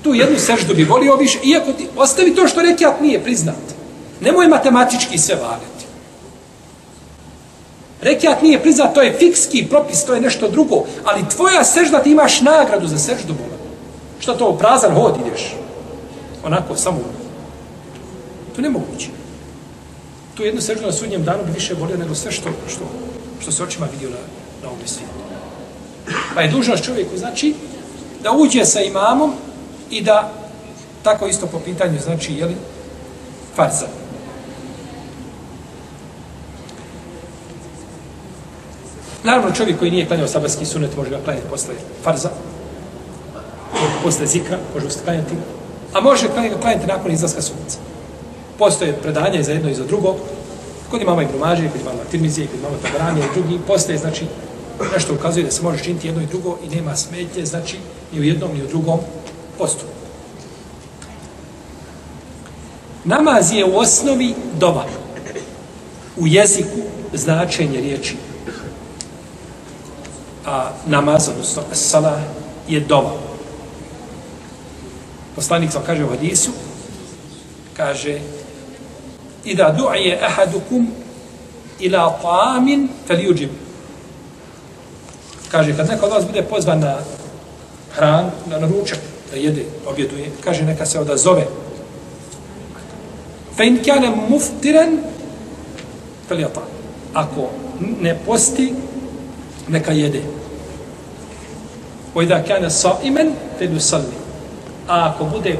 Tu 0.04 0.14
jednu 0.14 0.40
seždu 0.40 0.76
bi 0.76 0.84
volio 0.84 1.16
više, 1.16 1.40
iako 1.44 1.74
ti 1.74 1.88
ostavi 1.98 2.36
to 2.36 2.48
što 2.48 2.62
rekiat 2.62 3.02
nije 3.02 3.24
priznat. 3.24 3.56
Nemoj 4.22 4.48
matematički 4.48 5.18
sve 5.18 5.36
valiti. 5.36 5.86
Rekiat 8.02 8.42
nije 8.42 8.62
priznat, 8.62 8.94
to 8.94 9.02
je 9.02 9.16
fikski 9.20 9.68
propis, 9.70 10.06
to 10.06 10.14
je 10.14 10.22
nešto 10.22 10.48
drugo. 10.48 10.84
Ali 11.06 11.30
tvoja 11.30 11.64
sežda, 11.64 12.04
ti 12.04 12.12
imaš 12.12 12.42
nagradu 12.42 12.88
za 12.88 12.98
seždu 12.98 13.34
bola. 13.34 13.60
Što 14.20 14.34
to, 14.34 14.58
prazan 14.58 14.94
hod 14.94 15.16
ideš? 15.28 15.56
Onako, 16.46 16.76
samo. 16.76 17.00
To 18.56 18.62
ne 18.62 18.70
moguće. 18.70 19.19
Tu 20.40 20.46
jednu 20.46 20.62
seždu 20.62 20.86
na 20.86 20.92
sudnjem 20.92 21.24
danu 21.24 21.44
bi 21.46 21.52
više 21.52 21.74
volio 21.74 21.98
nego 21.98 22.16
sve 22.16 22.32
što, 22.32 22.50
što, 22.68 22.86
što 23.42 23.52
se 23.52 23.64
očima 23.64 23.88
vidio 23.92 24.10
na, 24.10 24.16
na 24.64 24.68
ovom 24.68 24.80
svijetu. 24.86 25.14
Pa 26.36 26.42
je 26.42 26.52
dužnost 26.52 26.84
čovjeku, 26.84 27.18
znači, 27.18 27.56
da 28.24 28.32
uđe 28.32 28.66
sa 28.66 28.82
imamom 28.82 29.34
i 29.90 30.02
da 30.02 30.32
tako 31.04 31.28
isto 31.28 31.48
po 31.48 31.60
pitanju, 31.60 32.00
znači, 32.04 32.34
jeli, 32.34 32.56
farza. 33.56 33.88
Naravno, 39.24 39.52
čovjek 39.52 39.80
koji 39.80 39.92
nije 39.92 40.08
klanjao 40.08 40.28
sabarski 40.28 40.66
sunet 40.66 40.98
može 40.98 41.10
ga 41.10 41.20
klanjati 41.24 41.48
posle 41.50 41.74
farza, 42.04 42.30
posle 44.04 44.28
zikra, 44.28 44.58
može 44.74 44.88
ga 44.88 44.94
klanjati, 45.04 45.36
a 45.94 46.02
može 46.02 46.28
klanjati, 46.28 46.62
klanjati 46.62 46.88
nakon 46.88 47.12
izlaska 47.12 47.42
sunca. 47.42 47.78
Postoje 48.60 49.02
predanja 49.02 49.44
za 49.44 49.52
jedno 49.52 49.70
i 49.70 49.76
za 49.76 49.84
drugo, 49.84 50.16
kod 50.92 51.02
imama 51.02 51.24
Ibn 51.24 51.40
Mađe, 51.40 51.70
kod 51.70 51.82
imama 51.82 52.04
Tirmizije, 52.12 52.48
kod 52.48 52.60
imama 52.60 52.76
Tabaranje 52.84 53.22
i 53.22 53.40
drugi, 53.40 53.60
postoje, 53.68 53.98
znači, 53.98 54.26
nešto 54.94 55.14
ukazuje 55.14 55.46
da 55.46 55.52
se 55.52 55.62
može 55.62 55.84
činiti 55.84 56.08
jedno 56.08 56.22
i 56.22 56.26
drugo 56.26 56.58
i 56.64 56.76
nema 56.76 56.96
smetje, 56.96 57.46
znači, 57.46 57.78
ni 58.14 58.20
u 58.20 58.24
jednom 58.24 58.52
ni 58.54 58.64
u 58.64 58.68
drugom 58.68 59.00
postupku. 59.58 60.00
Namaz 63.04 63.52
je 63.52 63.66
u 63.66 63.78
osnovi 63.78 64.36
dova. 64.60 64.86
U 66.18 66.28
jeziku 66.28 66.80
značenje 67.14 67.82
riječi. 67.82 68.16
A 70.46 70.72
namaz, 70.86 71.30
odnosno 71.30 71.64
sala, 71.72 72.22
je 72.68 72.80
dova. 72.80 73.14
Poslanik 75.36 75.72
sam 75.72 75.84
kaže 75.86 76.06
u 76.06 76.10
hadisu, 76.10 76.52
kaže, 77.78 78.20
Ida 79.50 79.74
du'ije 79.78 80.20
ahadukum 80.22 80.88
ila 81.80 82.04
ta'amin 82.22 82.88
fel 83.08 83.18
yuđib. 83.18 83.50
Kaže, 85.52 85.78
kad 85.78 85.90
neko 85.90 86.06
od 86.06 86.12
vas 86.12 86.26
bude 86.26 86.42
pozvan 86.42 86.80
na 86.80 86.98
hran, 87.96 88.32
na 88.50 88.60
naručak, 88.60 89.00
da 89.32 89.38
jede, 89.38 89.66
objeduje, 89.88 90.32
kaže, 90.44 90.64
neka 90.64 90.86
se 90.86 91.00
odazove 91.00 91.48
Fa 93.60 93.66
in 93.68 93.84
kana 93.84 94.12
muftiran 94.30 95.04
jata. 96.32 96.62
Ako 97.14 97.50
ne 98.02 98.16
posti 98.26 98.74
neka 99.68 99.92
jede. 99.92 100.22
Wa 102.16 102.24
idha 102.24 102.44
kana 102.48 102.70
sa'iman 102.70 103.34
falyusalli. 103.60 104.16
A 104.88 105.10
ako 105.10 105.26
bude 105.26 105.60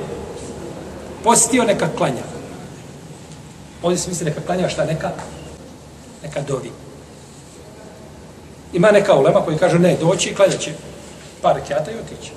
postio 1.24 1.64
neka 1.64 1.90
klanja. 1.98 2.24
Ovdje 3.84 3.98
se 3.98 4.10
misli 4.10 4.26
neka 4.26 4.42
klanja 4.42 4.70
šta 4.70 4.86
neka 4.86 5.12
neka 6.24 6.42
dovi. 6.42 6.72
Ima 8.74 8.92
neka 8.92 9.16
ulema 9.16 9.42
koji 9.42 9.58
kaže 9.58 9.80
ne, 9.80 9.98
doći 10.02 10.30
i 10.30 10.36
klanjaće 10.36 10.74
par 11.42 11.56
rekiata 11.56 11.92
i 11.92 11.96
otići. 11.96 12.32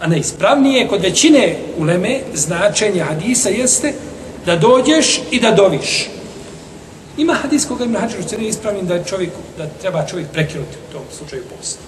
A 0.00 0.06
neispravnije 0.06 0.88
kod 0.88 1.02
većine 1.02 1.56
uleme 1.78 2.20
značenje 2.34 3.00
hadisa 3.00 3.48
jeste 3.48 3.92
da 4.46 4.56
dođeš 4.56 5.20
i 5.30 5.40
da 5.40 5.50
doviš. 5.50 6.08
Ima 7.16 7.34
hadis 7.34 7.66
koga 7.66 7.84
ima 7.84 7.98
hađer 7.98 8.20
u 8.38 8.42
ispravnim 8.42 8.86
da, 8.86 9.04
čovjek, 9.04 9.30
da 9.58 9.66
treba 9.80 10.06
čovjek 10.06 10.28
prekinuti 10.30 10.76
u 10.88 10.92
tom 10.92 11.02
slučaju 11.18 11.42
post. 11.56 11.78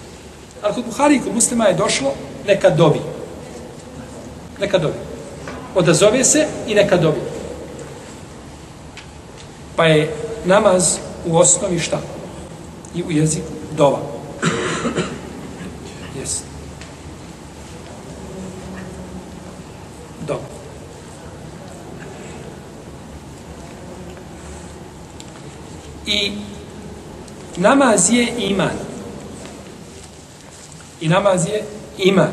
Ali 0.62 0.74
kod 0.74 0.85
Buhari 0.85 1.16
i 1.16 1.20
kod 1.20 1.35
muslima 1.35 1.64
je 1.64 1.74
došlo 1.74 2.12
neka 2.46 2.70
dovi. 2.70 3.00
Neka 4.61 4.78
dovi. 4.78 4.94
Odazove 5.74 6.24
se 6.24 6.46
i 6.68 6.74
neka 6.74 6.96
dovi. 6.96 7.30
Pa 9.81 9.87
je 9.87 10.14
namaz 10.45 10.97
u 11.27 11.37
osnovi 11.37 11.79
šta? 11.79 12.01
I 12.95 13.03
u 13.03 13.11
jeziku 13.11 13.47
dova. 13.77 13.99
Jesi. 16.21 16.43
Dobro. 20.27 20.45
I 26.07 26.33
namaz 27.57 28.11
je 28.11 28.29
iman. 28.38 28.77
I 31.01 31.09
namaz 31.09 31.47
je 31.47 31.64
iman. 31.99 32.33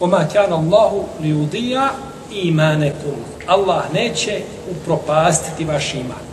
Oma 0.00 0.28
kjana 0.32 0.56
Allahu 0.56 1.04
li 1.20 1.32
udija 1.32 1.90
imanekum. 2.32 3.33
Allah 3.46 3.84
neće 3.92 4.40
upropastiti 4.70 5.64
vaš 5.64 5.94
iman. 5.94 6.24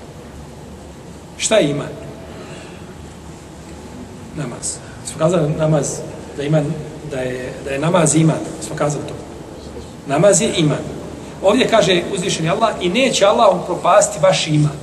Šta 1.37 1.55
je 1.55 1.69
iman? 1.69 1.89
Namaz. 4.35 4.77
Smo 5.05 5.19
kazali 5.19 5.49
namaz 5.49 5.99
da 6.37 6.43
iman 6.43 6.73
da 7.11 7.19
je, 7.19 7.53
da 7.65 7.69
je 7.69 7.79
namaz 7.79 8.15
iman. 8.15 8.39
Smo 8.67 8.75
kazali 8.75 9.03
to. 9.07 9.13
Namaz 10.07 10.41
je 10.41 10.53
iman. 10.57 10.83
Ovdje 11.43 11.67
kaže 11.67 12.01
uzvišeni 12.13 12.49
Allah 12.49 12.69
i 12.81 12.89
neće 12.89 13.25
Allah 13.25 13.61
upropastiti 13.61 14.23
vaš 14.23 14.47
iman. 14.47 14.77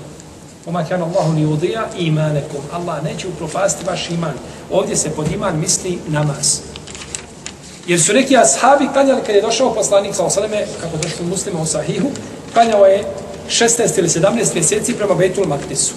Oma 0.67 0.85
kjana 0.85 1.05
Allahu 1.05 1.37
li 1.37 1.47
udija 1.47 1.87
imanekum. 1.99 2.61
Allah 2.73 3.05
neće 3.05 3.29
upropasti 3.29 3.85
vaš 3.87 4.11
iman. 4.11 4.33
Ovdje 4.71 4.97
se 4.97 5.11
pod 5.11 5.33
iman 5.33 5.61
misli 5.61 5.99
namaz. 6.09 6.61
Jer 7.89 8.03
su 8.03 8.13
neki 8.13 8.37
ashabi 8.37 8.89
klanjali 8.93 9.23
kad 9.27 9.35
je 9.35 9.43
došao 9.43 9.75
poslanik 9.75 10.15
sa 10.15 10.25
osaleme, 10.25 10.67
kako 10.81 10.97
došlo 10.97 11.27
muslima 11.27 11.61
u 11.61 11.67
sahihu, 11.67 12.09
klanjao 12.53 12.87
je 12.87 13.05
16 13.49 13.99
ili 13.99 14.09
17 14.09 14.55
mjeseci 14.55 14.95
prema 14.95 15.15
Betul 15.15 15.47
Maktisu. 15.47 15.95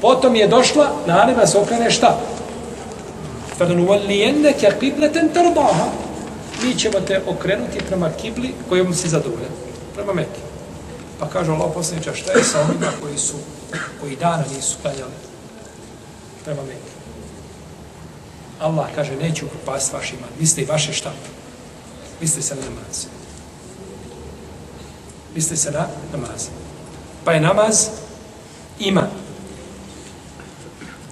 Potom 0.00 0.36
je 0.36 0.48
došla, 0.48 0.92
na 1.06 1.24
neba 1.24 1.46
se 1.46 1.58
okrene 1.58 1.90
šta? 1.90 2.20
Fadun 3.58 3.80
uvallijenneke 3.80 4.72
qibleten 4.80 5.32
tardaha. 5.34 5.86
Mi 6.62 6.74
ćemo 6.78 7.00
te 7.00 7.20
okrenuti 7.26 7.78
prema 7.88 8.10
kibli 8.10 8.54
kojom 8.68 8.94
si 8.94 9.08
zadovoljan. 9.08 9.52
Prema 9.94 10.12
Mekke. 10.12 10.40
Pa 11.18 11.28
kaže 11.28 11.50
Allah 11.50 11.70
poslaniča, 11.74 12.14
šta 12.14 12.32
je 12.32 12.44
sa 12.44 12.60
onima 12.60 12.86
koji 13.02 13.18
su, 13.18 13.36
koji 14.00 14.16
dana 14.16 14.44
nisu 14.56 14.76
klanjali 14.82 15.12
prema 16.44 16.62
Mekke? 16.62 16.92
Allah 18.62 18.86
kaže, 18.94 19.16
neću 19.16 19.46
upropast 19.46 19.92
vaš 19.92 20.12
iman. 20.12 20.30
Vi 20.38 20.46
ste 20.46 20.62
i 20.62 20.64
vaše 20.64 20.92
šta? 20.92 21.12
Vi 22.20 22.28
ste 22.28 22.42
se 22.42 22.54
na 22.54 22.60
namaz. 22.60 23.06
Vi 25.34 25.40
ste 25.40 25.56
se 25.56 25.70
na 25.70 25.86
namaz. 26.12 26.48
Pa 27.24 27.32
je 27.32 27.40
namaz 27.40 27.88
iman. 28.78 29.08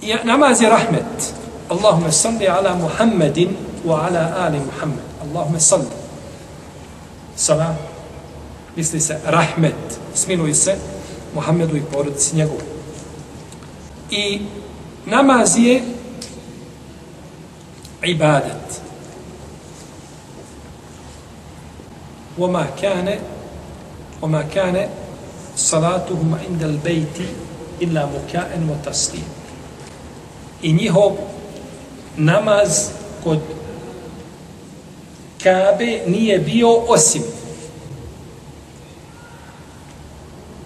I 0.01 0.13
namaz 0.23 0.61
je 0.61 0.69
rahmet. 0.69 1.33
Allahumme 1.69 2.11
salli 2.11 2.47
ala 2.47 2.75
Muhammedin 2.75 3.55
wa 3.85 4.07
ala 4.07 4.33
ali 4.37 4.59
Muhammed. 4.59 5.05
Allahumme 5.21 5.59
salli. 5.59 5.91
Sala 7.35 7.75
misli 8.75 8.99
se 8.99 9.19
rahmet, 9.25 9.99
smiluj 10.15 10.53
se 10.53 10.75
Muhammedu 11.35 11.77
i 11.77 11.81
porodici 11.81 12.35
njegovu. 12.35 12.61
I 14.09 14.41
namaz 15.05 15.57
je 15.57 15.81
عبادة. 18.03 18.61
وما 22.37 22.67
كان 22.81 23.19
وما 24.21 24.41
كان 24.41 24.89
صلاتهم 25.55 26.37
عند 26.47 26.63
البيت 26.63 27.17
إلا 27.81 28.05
مكاء 28.05 28.49
وتسليم. 28.69 29.27
إني 30.65 30.89
هو 30.89 31.15
نماز 32.17 32.89
قد 33.25 33.41
كابي 35.39 36.05
nije 36.05 36.37
بيو 36.45 36.95
أسيم. 36.95 37.23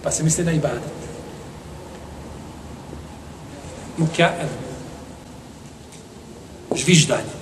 بس 0.06 0.20
مثل 0.22 0.48
عبادة. 0.48 0.96
na 3.98 4.65
Žviždanje. 6.75 7.35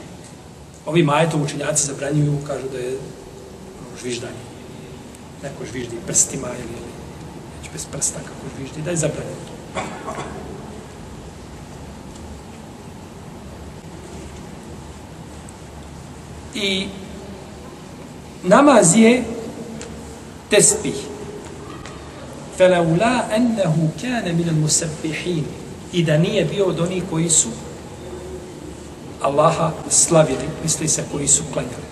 Ovi 0.86 1.04
majetom 1.04 1.42
učenjaci 1.42 1.88
zabranjuju, 1.88 2.38
kažu 2.48 2.70
da 2.72 2.78
je 2.78 2.98
žviždanje. 4.02 4.44
Neko 5.44 5.66
žviždi 5.72 5.96
prstima 6.08 6.48
ili 6.48 6.80
već 7.60 7.72
bez 7.74 7.86
prsta 7.86 8.20
kako 8.20 8.56
žviždi, 8.58 8.82
da 8.82 8.92
je 8.92 8.98
zabranjuju 8.98 9.36
to. 9.48 9.82
I 16.54 16.88
namaz 18.44 18.96
je 18.96 19.24
tespih. 20.50 21.10
فلولا 22.60 23.36
أنه 23.36 23.90
كان 24.04 24.36
من 24.36 24.48
المسبحين 24.52 25.46
إذا 25.94 26.18
nije 26.18 26.46
bio 26.46 26.66
od 26.66 26.80
onih 26.80 27.04
koji 27.10 27.30
su 27.30 27.48
Allaha 29.24 29.72
slavili, 29.90 30.50
misli 30.64 30.88
se 30.88 31.04
koji 31.12 31.28
su 31.28 31.44
klanjali. 31.54 31.90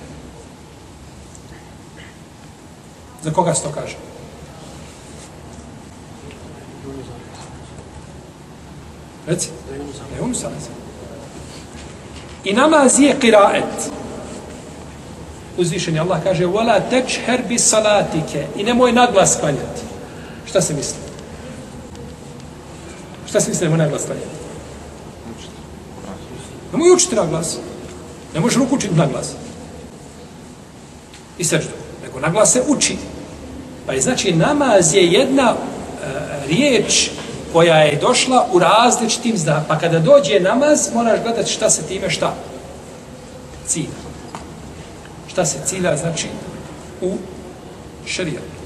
Za 3.23 3.31
koga 3.31 3.53
se 3.53 3.63
to 3.63 3.69
kaže? 3.71 3.95
Reci? 9.27 9.49
Ne, 10.15 10.21
unu 10.21 10.35
sam. 10.35 10.51
I 12.43 12.53
namaz 12.53 12.99
je 12.99 13.19
kiraet. 13.19 13.91
Uzvišen 15.57 15.95
je 15.95 16.01
Allah 16.01 16.23
kaže 16.23 16.45
وَلَا 16.45 16.79
تَجْهَرْ 16.89 17.41
بِسَلَاتِكَ 17.49 18.45
I 18.55 18.63
nemoj 18.63 18.91
naglas 18.91 19.37
klanjati. 19.39 19.81
Šta 20.45 20.61
se 20.61 20.73
misli? 20.73 20.97
Šta 23.29 23.41
se 23.41 23.49
misli 23.49 23.67
da 23.67 23.71
mu 23.71 23.77
najglas 23.77 24.05
klanja? 24.05 24.21
Nemoj 26.72 26.90
učiti 26.90 27.16
na 27.16 27.26
glas. 27.26 27.56
Ne 28.34 28.40
možeš 28.40 28.58
ruku 28.58 28.74
učiti 28.74 28.94
na 28.94 29.06
glas. 29.06 29.30
I 31.38 31.44
seždu. 31.44 31.72
Nego 32.02 32.20
na 32.20 32.28
glas 32.28 32.52
se 32.52 32.62
uči. 32.68 32.96
Pa 33.86 33.92
je 33.92 34.00
znači 34.00 34.32
namaz 34.32 34.94
je 34.94 35.06
jedna 35.06 35.54
e, 35.54 35.56
riječ 36.46 37.10
koja 37.52 37.76
je 37.76 37.98
došla 38.00 38.48
u 38.52 38.58
različitim 38.58 39.38
zna. 39.38 39.64
Pa 39.68 39.78
kada 39.78 39.98
dođe 39.98 40.40
namaz, 40.40 40.88
moraš 40.94 41.22
gledati 41.22 41.52
šta 41.52 41.70
se 41.70 41.82
time 41.82 42.10
šta 42.10 42.34
cilja. 43.66 44.02
Šta 45.28 45.44
se 45.44 45.58
cilja, 45.66 45.96
znači, 45.96 46.26
u 47.00 47.16
šarijatu. 48.06 48.61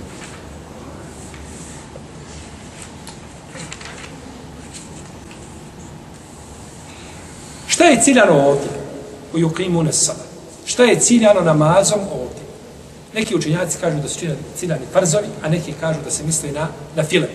Je 7.86 8.02
ciljano 8.02 8.48
ovdje? 8.48 8.68
U 9.34 9.38
yuqimu 9.38 9.82
nesala. 9.82 10.18
Šta 10.66 10.84
je 10.84 11.00
ciljano 11.00 11.40
namazom 11.40 12.00
ovdje? 12.00 12.42
Neki 13.14 13.36
učenjaci 13.36 13.78
kažu 13.80 13.96
da 13.96 14.08
su 14.08 14.26
ciljani 14.56 14.86
farzovi, 14.92 15.26
a 15.42 15.48
neki 15.48 15.72
kažu 15.80 15.98
da 16.04 16.10
se 16.10 16.24
misli 16.24 16.50
na, 16.50 16.68
na 16.96 17.04
file. 17.04 17.28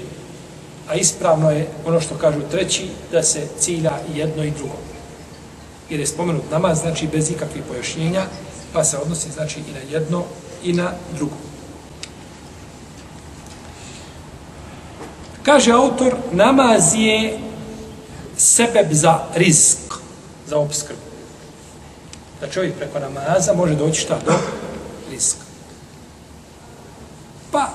A 0.89 0.95
ispravno 0.95 1.51
je 1.51 1.67
ono 1.85 2.01
što 2.01 2.15
kažu 2.15 2.39
treći, 2.51 2.87
da 3.11 3.23
se 3.23 3.47
cilja 3.59 3.91
i 4.13 4.17
jedno 4.17 4.43
i 4.43 4.51
drugo. 4.51 4.75
Jer 5.89 5.99
je 5.99 6.07
spomenut 6.07 6.51
namaz, 6.51 6.79
znači 6.79 7.07
bez 7.07 7.31
ikakvih 7.31 7.63
pojašnjenja, 7.69 8.25
pa 8.73 8.83
se 8.83 8.97
odnosi 8.97 9.31
znači 9.31 9.59
i 9.59 9.73
na 9.73 9.79
jedno 9.91 10.23
i 10.63 10.73
na 10.73 10.91
drugo. 11.15 11.35
Kaže 15.43 15.71
autor, 15.71 16.15
namaz 16.31 16.95
je 16.95 17.39
sebeb 18.37 18.87
za 18.91 19.19
risk, 19.35 19.79
za 20.51 20.57
obskrbu. 20.57 21.01
Da 22.41 22.49
čovjek 22.49 22.75
preko 22.75 22.99
namaza 22.99 23.53
može 23.53 23.75
doći 23.75 24.01
šta 24.01 24.17
do 24.25 24.33
riska. 25.11 25.45
Pa, 27.51 27.69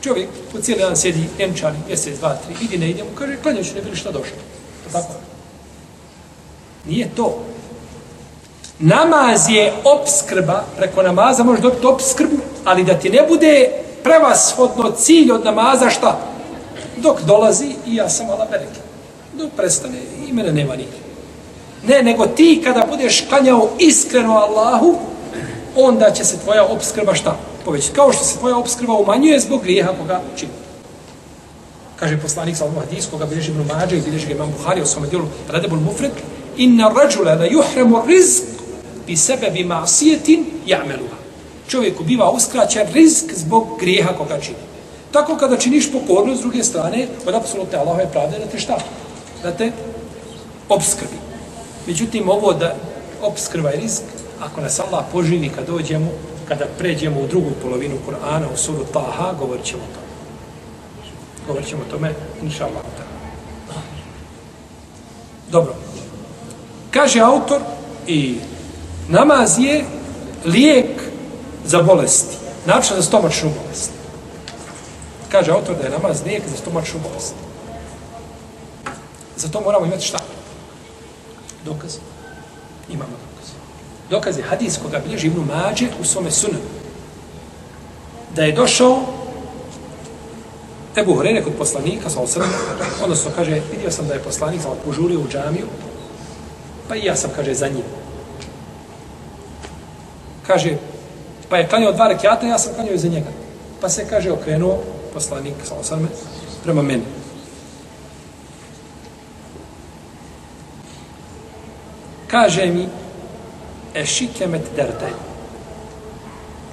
čovjek 0.00 0.28
po 0.52 0.60
cijeli 0.60 0.82
dan 0.82 0.96
sjedi 0.96 1.28
enčani, 1.38 1.78
mjesec, 1.88 2.18
dva, 2.18 2.36
tri, 2.36 2.54
vidi 2.60 2.78
ne 2.78 2.90
idemo, 2.90 3.10
kaže, 3.18 3.36
klanjaću 3.42 3.74
ne 3.74 3.82
bili 3.82 3.96
šta 3.96 4.10
došlo. 4.10 4.36
Tako. 4.92 5.12
Nije 6.86 7.10
to. 7.16 7.44
Namaz 8.78 9.48
je 9.48 9.72
obskrba, 9.84 10.64
preko 10.76 11.02
namaza 11.02 11.42
možeš 11.42 11.62
dobiti 11.62 11.86
obskrbu, 11.86 12.36
ali 12.64 12.84
da 12.84 12.98
ti 12.98 13.10
ne 13.10 13.26
bude 13.28 13.70
prevashodno 14.02 14.90
cilj 14.90 15.32
od 15.32 15.44
namaza 15.44 15.90
šta? 15.90 16.20
Dok 16.96 17.20
dolazi 17.22 17.74
i 17.86 17.94
ja 17.96 18.08
sam 18.08 18.30
ala 18.30 18.46
bereke. 18.50 18.80
Dok 19.32 19.50
prestane 19.56 19.98
i 20.28 20.32
mene 20.32 20.52
nema 20.52 20.76
nikad. 20.76 21.03
Ne, 21.88 22.02
nego 22.02 22.26
ti 22.26 22.60
kada 22.64 22.86
budeš 22.90 23.24
klanjao 23.28 23.68
iskreno 23.78 24.34
Allahu, 24.34 24.98
onda 25.76 26.10
će 26.10 26.24
se 26.24 26.38
tvoja 26.38 26.64
obskrba 26.64 27.14
šta? 27.14 27.36
Povećati. 27.64 27.94
Kao 27.94 28.12
što 28.12 28.24
se 28.24 28.38
tvoja 28.38 28.56
obskrba 28.56 28.92
umanjuje 28.92 29.40
zbog 29.40 29.62
grijeha 29.62 29.92
koga 30.00 30.20
čini. 30.36 30.52
Kaže 31.96 32.20
poslanik 32.20 32.56
sa 32.56 32.64
hadis 32.80 33.06
koga 33.10 33.26
bilježi 33.26 33.50
Ibn 33.50 33.72
Mađe 33.72 33.96
i 33.96 34.00
bilježi 34.00 34.32
Imam 34.32 34.52
Buhari 34.58 34.82
u 34.82 34.86
svome 34.86 35.08
dijelu 35.08 35.26
Radebul 35.48 35.80
Mufred, 35.80 36.12
inna 36.56 36.92
rađule 36.96 37.34
la 37.34 37.44
juhremu 37.44 38.02
rizq 38.06 38.42
bi 39.06 39.16
sebe 39.16 39.50
bi 39.50 39.64
masijetin 39.64 40.46
ja'meluha. 40.66 41.18
Čovjeku 41.68 42.04
biva 42.04 42.30
uskraćen 42.30 42.86
rizk 42.92 43.24
zbog 43.34 43.66
grijeha 43.80 44.12
koga 44.12 44.40
čini. 44.40 44.56
Tako 45.12 45.36
kada 45.36 45.56
činiš 45.56 45.92
pokornost 45.92 46.38
s 46.38 46.42
druge 46.42 46.64
strane, 46.64 47.06
od 47.26 47.34
apsolutne 47.34 47.78
Allahove 47.78 48.08
pravde 48.12 48.38
da 48.38 48.46
te 48.46 48.58
šta? 48.58 48.78
Da 49.42 49.52
te 49.52 49.72
obskrbi. 50.68 51.23
Međutim, 51.86 52.28
ovo 52.28 52.52
da 52.52 52.74
obskrva 53.22 53.72
i 53.72 53.80
risk, 53.80 54.02
ako 54.40 54.60
nas 54.60 54.80
Allah 54.80 55.04
poživi 55.12 55.48
kad 55.48 55.66
dođemo, 55.66 56.10
kada 56.48 56.64
pređemo 56.78 57.20
u 57.20 57.26
drugu 57.26 57.50
polovinu 57.62 57.94
Kur'ana, 58.08 58.46
u 58.54 58.56
suru 58.56 58.84
Taha, 58.92 59.32
govorit 59.38 59.64
ćemo 59.64 59.82
to. 59.94 60.00
Govorit 61.46 61.68
ćemo 61.68 61.82
tome, 61.90 62.14
inša 62.42 62.64
Allah. 62.64 62.82
Dobro. 65.50 65.74
Kaže 66.90 67.20
autor 67.20 67.60
i 68.06 68.38
namaz 69.08 69.58
je 69.58 69.84
lijek 70.44 70.86
za 71.64 71.82
bolesti. 71.82 72.36
Način 72.66 72.96
za 72.96 73.02
stomačnu 73.02 73.50
bolest. 73.62 73.90
Kaže 75.28 75.52
autor 75.52 75.76
da 75.76 75.84
je 75.84 75.90
namaz 75.90 76.22
lijek 76.26 76.42
za 76.50 76.56
stomačnu 76.56 77.00
bolest. 77.08 77.34
Zato 79.36 79.60
moramo 79.60 79.86
imati 79.86 80.06
šta? 80.06 80.18
Dokaz. 81.64 81.96
Imamo 82.88 83.12
dokaz. 83.12 83.48
Dokaz 84.10 84.38
je 84.38 84.44
hadis 84.44 84.78
koga 84.82 84.98
bilježi 84.98 85.26
Ibnu 85.26 85.44
Mađe 85.44 85.86
u 86.00 86.04
svome 86.04 86.30
sunanu. 86.30 86.64
Da 88.36 88.42
je 88.42 88.52
došao 88.52 89.00
Ebu 90.96 91.14
Horene 91.14 91.42
kod 91.42 91.52
poslanika, 91.58 92.10
sa 92.10 92.20
osrme, 92.20 92.46
odnosno 93.02 93.30
kaže, 93.36 93.60
vidio 93.72 93.90
sam 93.90 94.08
da 94.08 94.14
je 94.14 94.22
poslanik 94.22 94.62
sa 94.62 94.68
požurio 94.84 95.20
u 95.20 95.28
džamiju, 95.28 95.66
pa 96.88 96.96
i 96.96 97.04
ja 97.04 97.16
sam, 97.16 97.30
kaže, 97.36 97.54
za 97.54 97.68
njim. 97.68 97.84
Kaže, 100.46 100.76
pa 101.48 101.56
je 101.56 101.68
klanio 101.68 101.92
dva 101.92 102.08
rekiata, 102.08 102.46
ja 102.46 102.58
sam 102.58 102.74
klanio 102.74 102.96
za 102.96 103.08
njega. 103.08 103.30
Pa 103.80 103.88
se, 103.88 104.06
kaže, 104.10 104.32
okrenuo 104.32 104.78
poslanik, 105.14 105.54
sa 105.64 105.74
osrme, 105.74 106.08
prema 106.62 106.82
meni. 106.82 107.02
Kaže 112.34 112.66
mi 112.66 112.88
ešikemet 113.94 114.74
derde. 114.76 115.10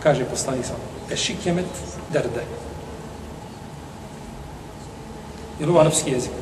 Kaže 0.03 0.26
poslanik 0.26 0.66
sam. 0.66 0.82
Ešikemet 1.12 1.70
derde. 2.09 2.41
Je 5.59 5.66
li 5.66 5.80
arapski 5.80 6.12
jezik? 6.12 6.34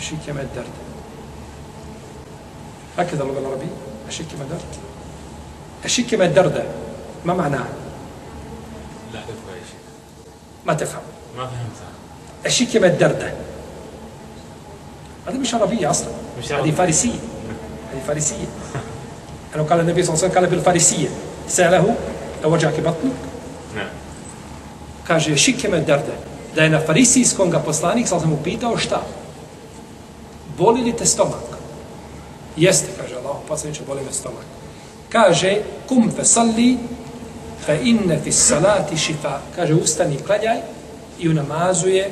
Ešikemet 0.00 0.48
derde. 0.56 0.80
هكذا 2.98 3.22
اللغة 3.22 3.38
العربية 3.38 3.76
أشك 4.08 4.32
مدر 4.40 4.60
أشك 5.84 6.14
مدر 6.14 6.46
ده 6.48 6.64
ما 7.24 7.34
معناه؟ 7.34 7.68
لا 9.12 9.20
تفهم 9.20 9.52
يا 9.52 9.64
شيخ 9.68 9.84
ما 10.66 10.74
تفهم 10.74 11.02
ما 11.36 11.44
فهمتها 11.44 11.90
أشك 12.46 12.76
مدر 12.76 13.12
ده 13.12 13.34
هذه 15.28 15.38
مش 15.38 15.54
عربية 15.54 15.90
أصلا 15.90 16.08
مش 16.38 16.52
عربية. 16.52 16.72
هذه 16.72 16.76
فارسية 16.76 17.35
أنه 19.54 19.62
قال 19.62 19.80
النبي 19.80 20.02
صلى 20.02 20.14
الله 20.14 20.24
عليه 20.24 20.32
وسلم 20.32 20.38
قال 20.38 20.46
بالفارسية 20.46 21.08
سأله 21.48 21.94
لو 22.44 22.52
وجعك 22.52 22.80
بطنك 22.80 23.20
نعم 23.76 23.88
kaže 25.06 25.36
šikeme 25.36 25.80
derde, 25.80 26.12
da 26.54 26.62
je 26.62 26.70
na 26.70 26.80
farisijskom 26.86 27.50
ga 27.50 27.58
poslanik, 27.58 28.08
sam 28.08 28.20
sam 28.20 28.30
mu 28.30 28.38
pitao 28.44 28.78
šta? 28.78 29.02
Boli 30.58 30.82
li 30.82 30.96
te 30.96 31.06
stomak? 31.06 31.46
Jeste, 32.56 32.86
kaže 33.00 33.14
Allah, 33.14 33.36
poslaniče, 33.48 33.82
boli 33.86 34.02
me 34.02 34.12
stomak. 34.12 34.44
Kaže, 35.08 35.62
kum 35.88 36.10
fe 36.16 36.24
salli, 36.24 36.78
fe 37.66 37.78
inne 37.82 38.18
fi 38.24 38.32
salati 38.32 38.96
šifa. 38.96 39.40
Kaže, 39.56 39.74
ustani, 39.74 40.18
klanjaj 40.26 40.60
i 41.18 41.28
u 41.28 41.34
namazu 41.34 41.88
je 41.88 42.10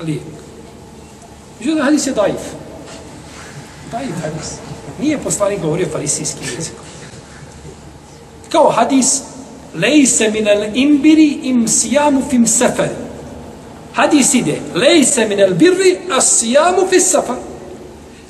lijek. 0.00 0.22
Međutim, 1.60 1.84
hadis 1.84 2.06
je 2.06 2.12
daif. 2.12 2.40
Daif 3.92 4.14
hadis. 4.22 4.71
Nije 5.02 5.18
poslanik 5.18 5.60
govorio 5.60 5.88
farisijskim 5.92 6.48
jezikom. 6.56 6.84
Kao 8.48 8.70
hadis, 8.70 9.20
lejse 9.74 10.30
minel 10.30 10.64
imbiri 10.74 11.38
im 11.42 11.68
sijamu 11.68 12.22
fim 12.30 12.46
seferi. 12.46 12.94
Hadis 13.92 14.34
ide, 14.34 14.60
lejse 14.74 15.26
minel 15.28 15.54
birri 15.54 15.98
as 16.10 16.38
sijamu 16.38 16.86
fim 16.90 17.00
seferi. 17.00 17.38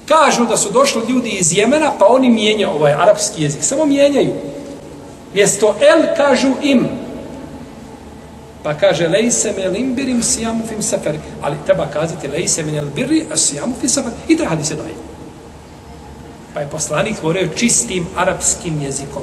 Kažu 0.09 0.45
da 0.45 0.57
su 0.57 0.70
došli 0.73 1.03
ljudi 1.09 1.29
iz 1.29 1.59
Jemena, 1.59 1.93
pa 1.99 2.07
oni 2.07 2.31
mijenja 2.31 2.70
ovaj 2.70 2.93
arapski 2.93 3.43
jezik. 3.43 3.64
Samo 3.64 3.85
mijenjaju. 3.85 4.33
Mjesto 5.35 5.75
el 5.81 6.16
kažu 6.16 6.53
im. 6.62 6.89
Pa 8.62 8.75
kaže, 8.75 9.09
lejse 9.09 9.53
minel 9.57 9.77
imbiri 9.77 10.11
im 10.11 10.23
sijamu 10.23 10.66
fim 10.68 10.83
seferi. 10.83 11.18
Ali 11.43 11.57
treba 11.66 11.87
kazati, 11.87 12.29
lejse 12.29 12.62
minel 12.62 12.85
birri 12.95 13.27
as 13.33 13.41
sijamu 13.41 13.75
fim 13.81 13.89
seferi. 13.89 14.14
I 14.29 14.37
taj 14.37 14.47
hadis 14.47 14.70
je 14.70 14.77
daje. 14.77 15.02
Pa 16.55 16.61
je 16.61 16.71
poslanik 16.71 17.17
govorio 17.21 17.49
čistim 17.57 18.07
arapskim 18.17 18.83
jezikom. 18.83 19.23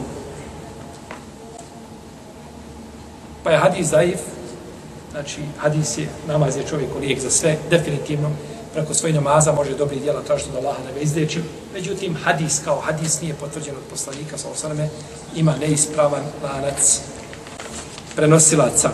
Pa 3.43 3.51
je 3.51 3.57
hadis 3.57 3.87
daif, 3.89 4.19
znači 5.11 5.41
hadis 5.57 5.97
je, 5.97 6.09
namaz 6.27 6.57
je 6.57 6.67
čovjeku 6.69 6.99
lijek 6.99 7.19
za 7.19 7.29
sve, 7.29 7.57
definitivno, 7.69 8.31
preko 8.73 8.93
svojih 8.93 9.15
namaza 9.15 9.51
može 9.51 9.77
dobri 9.77 9.99
djela 9.99 10.21
tražiti 10.21 10.51
da 10.51 10.57
Allaha 10.57 10.83
da 10.87 10.91
ga 10.91 10.99
izdeći. 10.99 11.41
Međutim, 11.73 12.17
hadis 12.23 12.61
kao 12.65 12.79
hadis 12.79 13.21
nije 13.21 13.33
potvrđen 13.33 13.75
od 13.75 13.83
poslanika 13.89 14.37
sa 14.37 14.49
osaname, 14.49 14.89
ima 15.35 15.55
neispravan 15.55 16.23
lanac 16.43 16.99
prenosilaca. 18.15 18.89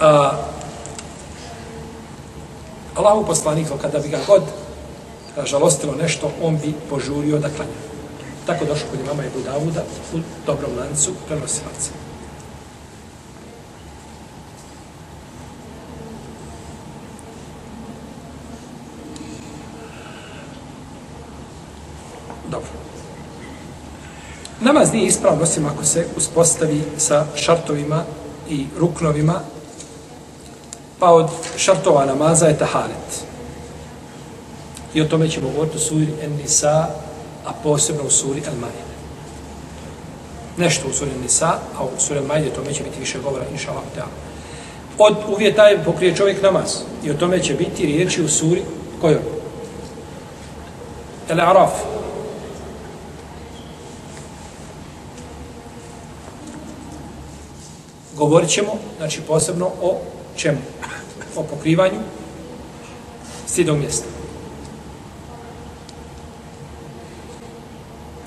A, 0.00 0.32
Allahu 2.94 3.26
poslanik, 3.26 3.66
kada 3.82 3.98
bi 3.98 4.08
ga 4.08 4.18
god 4.26 4.42
žalostilo 5.44 5.94
nešto, 5.94 6.30
on 6.42 6.58
bi 6.58 6.74
požurio 6.90 7.38
da 7.38 7.48
klanja. 7.48 7.70
Tako 8.46 8.64
došlo 8.64 8.86
kod 8.90 9.00
imama 9.00 9.24
Ebu 9.24 9.40
Davuda 9.44 9.84
u 10.14 10.18
dobrom 10.46 10.70
lancu 10.78 11.12
prenosilaca. 11.26 11.90
Dobro. 22.50 22.68
Namaz 24.60 24.92
nije 24.92 25.06
ispravno 25.06 25.42
osim 25.42 25.66
ako 25.66 25.84
se 25.84 26.06
uspostavi 26.16 26.82
sa 26.98 27.26
šartovima 27.36 28.04
i 28.48 28.66
ruknovima, 28.78 29.40
pa 30.98 31.10
od 31.10 31.30
šartova 31.56 32.04
namaza 32.06 32.46
je 32.46 32.58
taharet. 32.58 33.31
I 34.94 35.00
o 35.00 35.04
tome 35.04 35.30
ćemo 35.30 35.48
govoriti 35.48 35.76
u 35.76 35.80
suri 35.80 36.08
En-Nisa, 36.22 36.88
a 37.44 37.52
posebno 37.62 38.02
u 38.02 38.10
suri 38.10 38.40
El-Majde. 38.40 38.92
Nešto 40.56 40.88
u 40.88 40.92
suri 40.92 41.10
Nisa, 41.22 41.58
a 41.78 41.84
u 41.84 41.88
suri 41.98 42.20
El-Majde 42.20 42.54
tome 42.54 42.74
će 42.74 42.82
biti 42.82 43.00
više 43.00 43.18
govora, 43.18 43.44
inša 43.52 43.70
Allah. 43.70 44.08
Od 44.98 45.16
uvjeta 45.28 45.66
je 45.66 45.84
pokrije 45.84 46.16
čovjek 46.16 46.42
namaz. 46.42 46.76
I 47.04 47.10
o 47.10 47.14
tome 47.14 47.42
će 47.42 47.54
biti 47.54 47.86
riječi 47.86 48.22
u 48.22 48.28
suri 48.28 48.62
kojoj? 49.00 49.20
El-Araf. 51.28 51.70
Govorit 58.16 58.50
ćemo, 58.50 58.78
znači 58.98 59.20
posebno 59.20 59.70
o 59.82 59.98
čemu? 60.36 60.58
O 61.36 61.42
pokrivanju 61.42 62.00
stidog 63.46 63.78
mjesta. 63.78 64.11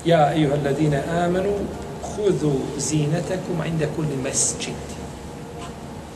Ja, 0.06 0.32
ejuha 0.34 0.54
alladine 0.54 1.02
amanu, 1.10 1.52
hudu 2.02 2.52
zinetekum 2.78 3.62
inda 3.66 3.86
kulli 3.96 4.16
mesčid. 4.22 4.74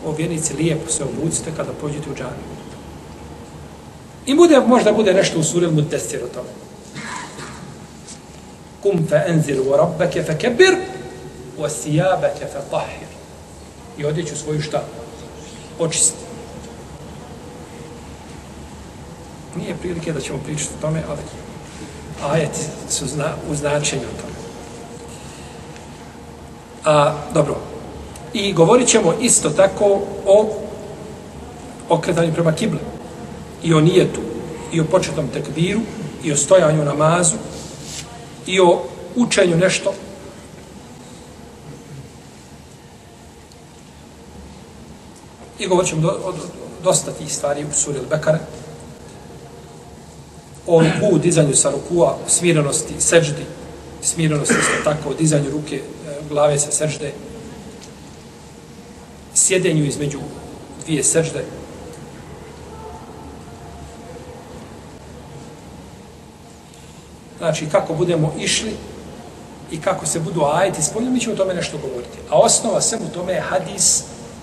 O 0.04 0.12
vjernici, 0.12 0.54
lijepo 0.54 0.90
se 0.90 1.04
obucite 1.04 1.50
kada 1.56 1.72
pođete 1.80 2.10
u 2.10 2.14
džanu. 2.14 2.60
I 4.26 4.34
bude, 4.34 4.60
možda 4.60 4.92
bude 4.92 5.14
nešto 5.14 5.38
u 5.38 5.42
suri 5.42 5.66
Muddesir 5.66 6.20
o 6.24 6.28
tome. 6.34 6.48
Kum 8.82 9.06
fe 9.08 9.24
enzir 9.26 9.60
u 9.60 9.76
rabbeke 9.76 10.22
fe 10.22 10.38
kebir, 10.38 10.76
u 11.58 11.68
sijabeke 11.68 12.46
fe 12.52 12.60
tahir. 12.70 13.08
I 13.98 14.04
odjeću 14.04 14.36
svoju 14.36 14.62
šta? 14.62 14.84
Očisti. 15.78 16.24
Nije 19.56 19.76
prilike 19.76 20.12
da 20.12 20.20
ćemo 20.20 20.38
pričati 20.44 20.74
o 20.78 20.80
tome, 20.80 21.02
ali 21.08 21.18
ajeti 22.22 22.60
su 22.88 23.06
zna, 23.06 23.34
u 23.50 23.54
značenju 23.54 24.02
toga. 24.02 24.40
A, 26.84 27.14
dobro. 27.34 27.56
I 28.32 28.52
govorit 28.52 28.88
ćemo 28.88 29.14
isto 29.20 29.50
tako 29.50 30.00
o 30.26 30.48
okretanju 31.88 32.34
prema 32.34 32.52
kibli. 32.52 32.78
I 33.62 33.74
o 33.74 33.80
nijetu. 33.80 34.20
I 34.72 34.80
o 34.80 34.84
početnom 34.84 35.28
tekbiru. 35.28 35.80
I 36.24 36.32
o 36.32 36.36
stojanju 36.36 36.84
namazu. 36.84 37.36
I 38.46 38.60
o 38.60 38.82
učenju 39.16 39.56
nešto. 39.56 39.92
I 45.58 45.66
govorit 45.66 45.90
ćemo 45.90 46.02
do, 46.02 46.08
do, 46.08 46.32
dosta 46.82 47.10
tih 47.10 47.34
stvari 47.34 47.64
u 47.64 47.72
suri 47.72 47.98
Al-Bekare 47.98 48.38
o 50.70 50.80
ruku, 50.80 51.18
dizanju 51.18 51.56
sa 51.56 51.70
rukua, 51.70 52.16
smirenosti, 52.26 52.94
seždi, 52.98 53.44
smirenosti 54.02 54.54
isto 54.60 54.84
tako, 54.84 55.14
dizanju 55.14 55.50
ruke, 55.50 55.76
e, 55.76 55.82
glave 56.28 56.58
sa 56.58 56.70
sežde, 56.72 57.12
sjedenju 59.34 59.84
između 59.84 60.18
dvije 60.86 61.04
sežde, 61.04 61.44
Znači, 67.40 67.66
kako 67.72 67.94
budemo 67.94 68.34
išli 68.38 68.72
i 69.70 69.80
kako 69.80 70.06
se 70.06 70.20
budu 70.20 70.42
ajeti 70.52 70.82
spolju, 70.82 71.10
mi 71.10 71.20
ćemo 71.20 71.34
o 71.34 71.36
tome 71.36 71.54
nešto 71.54 71.78
govoriti. 71.78 72.18
A 72.30 72.38
osnova 72.38 72.80
svemu 72.80 73.08
tome 73.14 73.32
je 73.32 73.40
hadis 73.40 74.02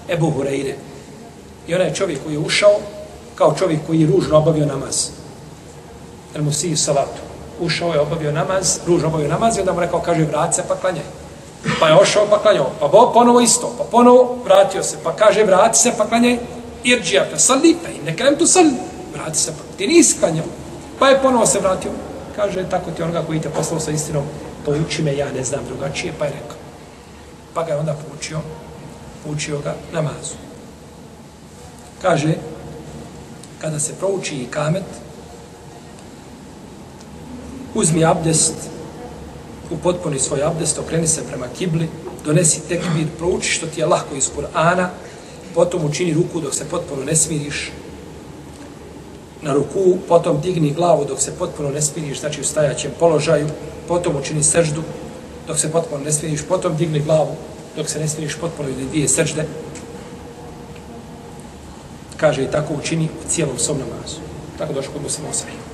Ebu 0.10 0.34
Hureyre. 0.38 0.74
I 1.68 1.76
onaj 1.76 1.94
čovjek 1.94 2.24
koji 2.24 2.34
je 2.34 2.40
ušao 2.40 2.80
kao 3.36 3.56
čovjek 3.60 3.80
koji 3.88 4.02
je 4.02 4.08
ružno 4.08 4.38
obavio 4.38 4.66
namaz 4.66 5.10
el 6.36 6.44
musiji 6.44 6.78
salatu. 6.78 7.22
Ušao 7.60 7.94
je, 7.94 8.00
obavio 8.00 8.32
namaz, 8.32 8.80
ruž 8.88 9.04
obavio 9.04 9.28
namaz 9.28 9.58
i 9.58 9.60
onda 9.60 9.74
mu 9.74 9.80
rekao, 9.80 10.02
kaže, 10.02 10.26
vrat 10.26 10.56
se 10.56 10.64
pa 10.68 10.76
klanjaj. 10.76 11.06
Pa 11.80 11.88
je 11.88 11.96
ošao 11.96 12.28
pa 12.30 12.40
klanjao. 12.42 12.72
Pa 12.80 12.88
bo, 12.88 13.12
ponovo 13.14 13.40
isto, 13.40 13.76
pa 13.78 13.84
ponovo 13.84 14.38
vratio 14.46 14.84
se, 14.84 14.98
pa 15.04 15.16
kaže, 15.16 15.44
vrat 15.44 15.76
se 15.76 15.94
pa 15.98 16.08
klanjaj. 16.08 16.38
Irđija 16.84 17.26
fe 17.32 17.40
salli, 17.40 17.78
pa 17.84 17.90
i 17.90 18.06
nekrem 18.06 18.36
tu 18.38 18.48
salli. 18.48 18.74
Vrati 19.14 19.38
se 19.38 19.52
pa, 19.52 19.78
ti 19.78 19.88
nisi 19.88 20.20
klanjao. 20.20 20.46
Pa 21.00 21.10
je 21.10 21.22
ponovo 21.22 21.46
se 21.46 21.60
vratio. 21.60 21.92
Kaže, 22.36 22.70
tako 22.70 22.92
ti 22.92 23.04
onoga 23.04 23.24
koji 23.28 23.42
te 23.42 23.50
poslao 23.50 23.80
sa 23.80 23.92
istinom, 23.92 24.24
pouči 24.66 25.02
me, 25.02 25.18
ja 25.18 25.32
ne 25.32 25.44
znam 25.44 25.66
drugačije, 25.68 26.14
pa 26.20 26.26
je 26.26 26.32
rekao. 26.32 26.58
Pa 27.54 27.64
ga 27.64 27.72
je 27.72 27.80
onda 27.80 27.96
poučio, 28.08 28.40
poučio 29.26 29.60
ga 29.60 29.76
namazu. 29.94 30.36
Kaže, 32.02 32.36
kada 33.62 33.80
se 33.80 33.94
prouči 33.94 34.36
i 34.36 34.46
kamet, 34.46 34.84
uzmi 37.78 38.06
abdest, 38.06 38.54
upotpuni 39.72 40.20
svoj 40.20 40.44
abdest, 40.44 40.80
okreni 40.80 41.08
se 41.08 41.22
prema 41.28 41.46
kibli, 41.58 41.90
donesi 42.26 42.62
tekbir, 42.70 43.08
prouči 43.18 43.52
što 43.52 43.68
ti 43.68 43.80
je 43.80 43.86
lahko 43.86 44.16
iz 44.16 44.30
Kur'ana, 44.38 44.88
potom 45.54 45.86
učini 45.86 46.14
ruku 46.14 46.42
dok 46.42 46.54
se 46.54 46.66
potpuno 46.66 47.04
ne 47.04 47.16
smiriš 47.16 47.72
na 49.42 49.54
ruku, 49.54 49.98
potom 50.08 50.42
digni 50.42 50.74
glavu 50.74 51.06
dok 51.06 51.22
se 51.22 51.32
potpuno 51.40 51.70
ne 51.70 51.82
smiriš, 51.82 52.20
znači 52.20 52.42
u 52.42 52.44
stajaćem 52.44 52.92
položaju, 53.00 53.48
potom 53.88 54.16
učini 54.16 54.44
seždu 54.44 54.84
dok 55.48 55.60
se 55.60 55.72
potpuno 55.72 56.04
ne 56.04 56.12
smiriš, 56.12 56.42
potom 56.50 56.78
digni 56.78 57.00
glavu 57.00 57.36
dok 57.76 57.90
se 57.90 58.00
ne 58.00 58.08
smiriš 58.08 58.36
potpuno 58.36 58.70
ili 58.70 58.90
dvije 58.90 59.08
sežde. 59.08 59.46
Kaže 62.18 62.44
i 62.44 62.52
tako 62.52 62.74
učini 62.74 63.06
u 63.06 63.30
cijelom 63.30 63.58
svom 63.58 63.78
namazu. 63.78 64.18
Tako 64.58 64.74
došlo 64.74 64.94
kod 64.94 65.02
muslima 65.02 65.30
osvijek 65.30 65.67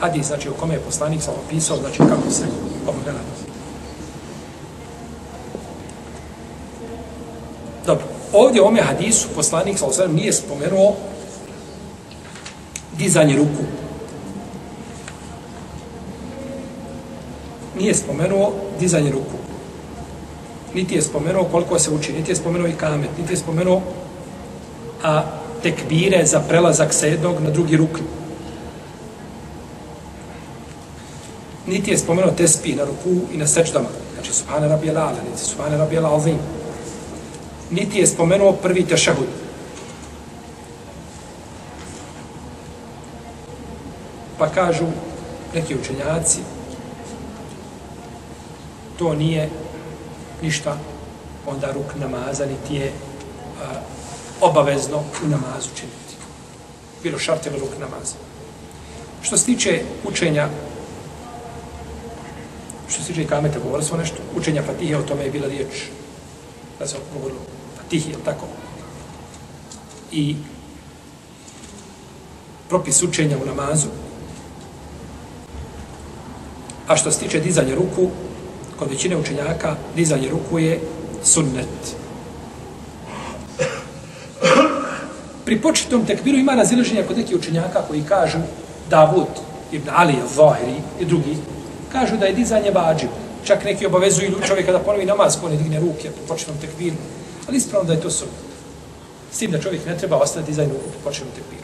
hadis, 0.00 0.26
znači 0.26 0.48
u 0.48 0.54
kome 0.54 0.74
je 0.74 0.80
poslanik 0.80 1.22
sam 1.22 1.34
opisao, 1.46 1.76
znači 1.76 1.98
kako 1.98 2.30
se 2.30 2.44
obavlja. 2.86 3.20
Dobro, 7.86 8.04
ovdje 8.32 8.62
u 8.62 8.66
ome 8.66 8.82
hadisu 8.82 9.28
poslanik 9.34 9.78
sam 9.78 9.88
osvijem 9.88 10.14
nije 10.14 10.32
spomenuo 10.32 10.94
dizanje 12.98 13.36
ruku. 13.36 13.64
Nije 17.78 17.94
spomenuo 17.94 18.52
dizanje 18.80 19.10
ruku. 19.10 19.38
Niti 20.74 20.94
je 20.94 21.02
spomenuo 21.02 21.44
koliko 21.44 21.78
se 21.78 21.90
uči, 21.90 22.12
niti 22.12 22.30
je 22.30 22.36
spomenuo 22.36 22.68
i 22.68 22.72
kamet, 22.72 23.10
niti 23.18 23.32
je 23.32 23.36
spomenuo 23.36 23.82
a 25.02 25.22
tekbire 25.62 26.26
za 26.26 26.40
prelazak 26.40 26.94
sa 26.94 27.06
jednog 27.06 27.40
na 27.40 27.50
drugi 27.50 27.76
rukn. 27.76 28.02
Niti 31.68 31.90
je 31.90 31.98
spomenuo 31.98 32.32
tespi 32.32 32.74
na 32.74 32.84
ruku 32.84 33.20
i 33.32 33.36
na 33.36 33.46
sečdama. 33.46 33.88
Znači, 34.14 34.32
subhane 34.32 34.68
rabi 34.68 34.90
ala, 34.90 35.12
niti 35.30 35.44
subhane 35.44 35.76
rabi 35.76 35.98
ala 35.98 36.16
azim. 36.16 36.38
Niti 37.70 37.98
je 37.98 38.06
spomenuo 38.06 38.52
prvi 38.52 38.86
tešahud. 38.86 39.26
Pa 44.38 44.48
kažu 44.48 44.86
neki 45.54 45.76
učenjaci, 45.76 46.38
to 48.98 49.14
nije 49.14 49.50
ništa 50.42 50.76
onda 51.46 51.72
ruk 51.72 51.94
namaza, 52.00 52.46
niti 52.46 52.74
je 52.74 52.92
a, 53.62 53.80
obavezno 54.40 54.98
u 54.98 55.28
namazu 55.28 55.68
činiti. 55.76 56.14
Bilo 57.02 57.18
šarte 57.18 57.50
ruk 57.50 57.78
namaza. 57.80 58.14
Što 59.22 59.36
se 59.36 59.46
tiče 59.46 59.82
učenja 60.04 60.48
Što 62.88 63.02
se 63.02 63.06
tiče 63.06 63.26
kameta, 63.26 63.58
govorili 63.58 63.88
smo 63.88 63.96
nešto. 63.96 64.16
Učenja 64.36 64.62
Fatihe, 64.62 64.96
o 64.96 65.02
tome 65.02 65.24
je 65.24 65.30
bila 65.30 65.48
riječ. 65.48 65.88
Da 66.78 66.86
se 66.86 66.96
govorilo 67.14 67.40
Fatihe, 67.76 68.10
je 68.10 68.16
tako? 68.24 68.46
I 70.12 70.36
propis 72.68 73.02
učenja 73.02 73.36
u 73.42 73.46
namazu. 73.46 73.88
A 76.88 76.96
što 76.96 77.10
se 77.10 77.18
tiče 77.18 77.40
dizanja 77.40 77.74
ruku, 77.74 78.10
kod 78.78 78.90
većine 78.90 79.16
učenjaka, 79.16 79.76
dizanje 79.96 80.28
ruku 80.28 80.58
je 80.58 80.80
sunnet. 81.24 81.98
pri 85.48 85.60
početnom 85.60 86.04
tekbiru 86.06 86.38
ima 86.38 86.54
razilaženja 86.54 87.02
kod 87.08 87.16
nekih 87.16 87.36
učenjaka 87.36 87.82
koji 87.88 88.02
kažu 88.02 88.38
Davud 88.90 89.32
ibn 89.72 89.88
Ali 89.96 90.12
al-Zahiri 90.12 90.76
i 91.00 91.04
drugi, 91.04 91.36
kažu 91.92 92.16
da 92.16 92.26
je 92.26 92.32
dizanje 92.32 92.70
vađiv. 92.70 93.08
Čak 93.44 93.64
neki 93.64 93.86
obavezuju 93.86 94.34
čovjeka 94.46 94.72
da 94.72 94.78
ponovi 94.78 95.04
namaz 95.04 95.36
ko 95.40 95.48
ne 95.48 95.56
digne 95.56 95.80
ruke 95.80 96.10
pri 96.10 96.26
početnom. 96.28 96.56
Ali 97.48 97.56
ispravno 97.56 97.86
da 97.86 97.92
je 97.92 98.00
to 98.00 98.10
sunnet. 98.10 98.48
S 99.32 99.38
tim 99.38 99.50
da 99.50 99.60
čovjek 99.60 99.86
ne 99.86 99.98
treba 99.98 100.16
ostati 100.16 100.46
dizajnu 100.46 100.72
ruku 100.72 100.90
pri 100.90 101.00
početnom 101.04 101.32
tekbiru. 101.34 101.62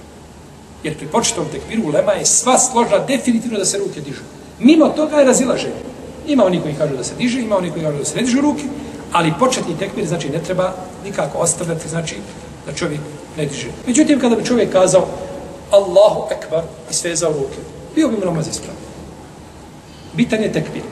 Jer 0.85 0.97
pri 0.99 1.07
početnom 1.07 1.47
tekbiru 1.53 1.89
ulema 1.89 2.13
je 2.13 2.27
sva 2.27 2.59
složna 2.59 2.99
definitivno 2.99 3.59
da 3.59 3.65
se 3.65 3.79
ruke 3.79 4.01
dižu. 4.01 4.23
Mimo 4.59 4.89
toga 4.89 5.17
je 5.17 5.25
razilaženje. 5.25 5.83
Ima 6.27 6.45
oni 6.45 6.61
koji 6.61 6.75
kažu 6.75 6.97
da 6.97 7.05
se 7.05 7.15
diže, 7.19 7.41
ima 7.41 7.57
oni 7.57 7.71
koji 7.71 7.85
kažu 7.85 7.99
da 7.99 8.05
se 8.05 8.17
ne 8.17 8.23
dižu 8.23 8.41
ruke, 8.41 8.63
ali 9.13 9.35
početni 9.39 9.79
tekbir 9.79 10.07
znači 10.07 10.31
ne 10.31 10.39
treba 10.39 10.73
nikako 11.05 11.39
ostavljati, 11.39 11.89
znači 11.89 12.17
da 12.67 12.73
čovjek 12.73 13.01
ne 13.37 13.47
diže. 13.47 13.69
Međutim, 13.87 14.21
kada 14.21 14.37
bi 14.37 14.45
čovjek 14.45 14.73
kazao 14.73 15.07
Allahu 15.71 16.29
Ekbar 16.31 16.63
i 16.91 16.95
svezao 16.95 17.33
ruke, 17.33 17.59
bio 17.95 18.09
bi 18.09 18.17
mu 18.17 18.25
namaz 18.25 18.49
ispravan. 18.49 18.84
Bitan 20.17 20.43
je 20.43 20.53
tekbir. 20.53 20.83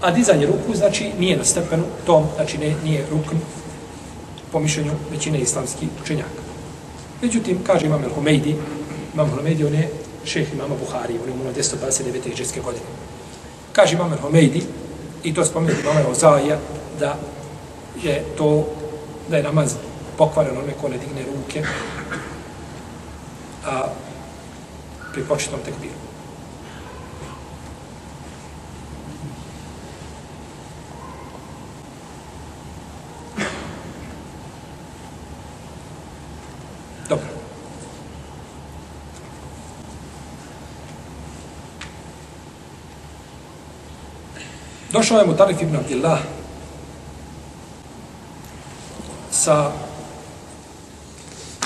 A 0.00 0.10
dizanje 0.10 0.46
ruku, 0.46 0.74
znači, 0.74 1.12
nije 1.18 1.36
na 1.36 1.44
stepenu 1.44 1.84
tom, 2.06 2.26
znači, 2.36 2.58
ne, 2.58 2.74
nije 2.84 3.06
rukn 3.10 3.36
po 4.52 4.60
mišljenju 4.60 4.92
većine 5.10 5.38
islamskih 5.38 5.88
učenjaka. 6.02 6.42
Međutim, 7.22 7.58
kaže 7.66 7.86
imam 7.86 8.04
El-Humeidi, 8.04 8.54
imam 9.14 9.30
El-Humeidi, 9.30 9.66
on 9.66 9.74
je 9.74 9.90
šeh 10.24 10.52
imama 10.52 10.74
Buhari, 10.74 11.18
on 11.22 11.28
je 11.28 11.34
umro 11.34 11.52
229. 11.52 12.32
iđeske 12.32 12.60
godine. 12.60 12.84
Kaže 13.72 13.94
imam 13.94 14.12
El-Humeidi, 14.12 14.62
i 15.24 15.34
to 15.34 15.44
spomenuti 15.44 15.80
imama 15.80 16.08
Ozaija, 16.08 16.58
da 17.00 17.18
je 18.02 18.24
to, 18.38 18.66
da 19.30 19.36
je 19.36 19.42
namaz 19.42 19.74
pokvaren 20.18 20.56
onome 20.56 20.72
ko 20.80 20.88
ne 20.88 20.98
digne 20.98 21.22
ruke 21.22 21.62
a, 23.66 23.86
pri 25.12 25.22
početnom 25.22 25.60
tekbiru. 25.64 26.03
Dobro. 37.08 37.26
Došao 44.92 45.18
je 45.18 45.26
Mutarif 45.26 45.62
ibn 45.62 45.76
Abdillah 45.76 46.18
sa 49.30 49.72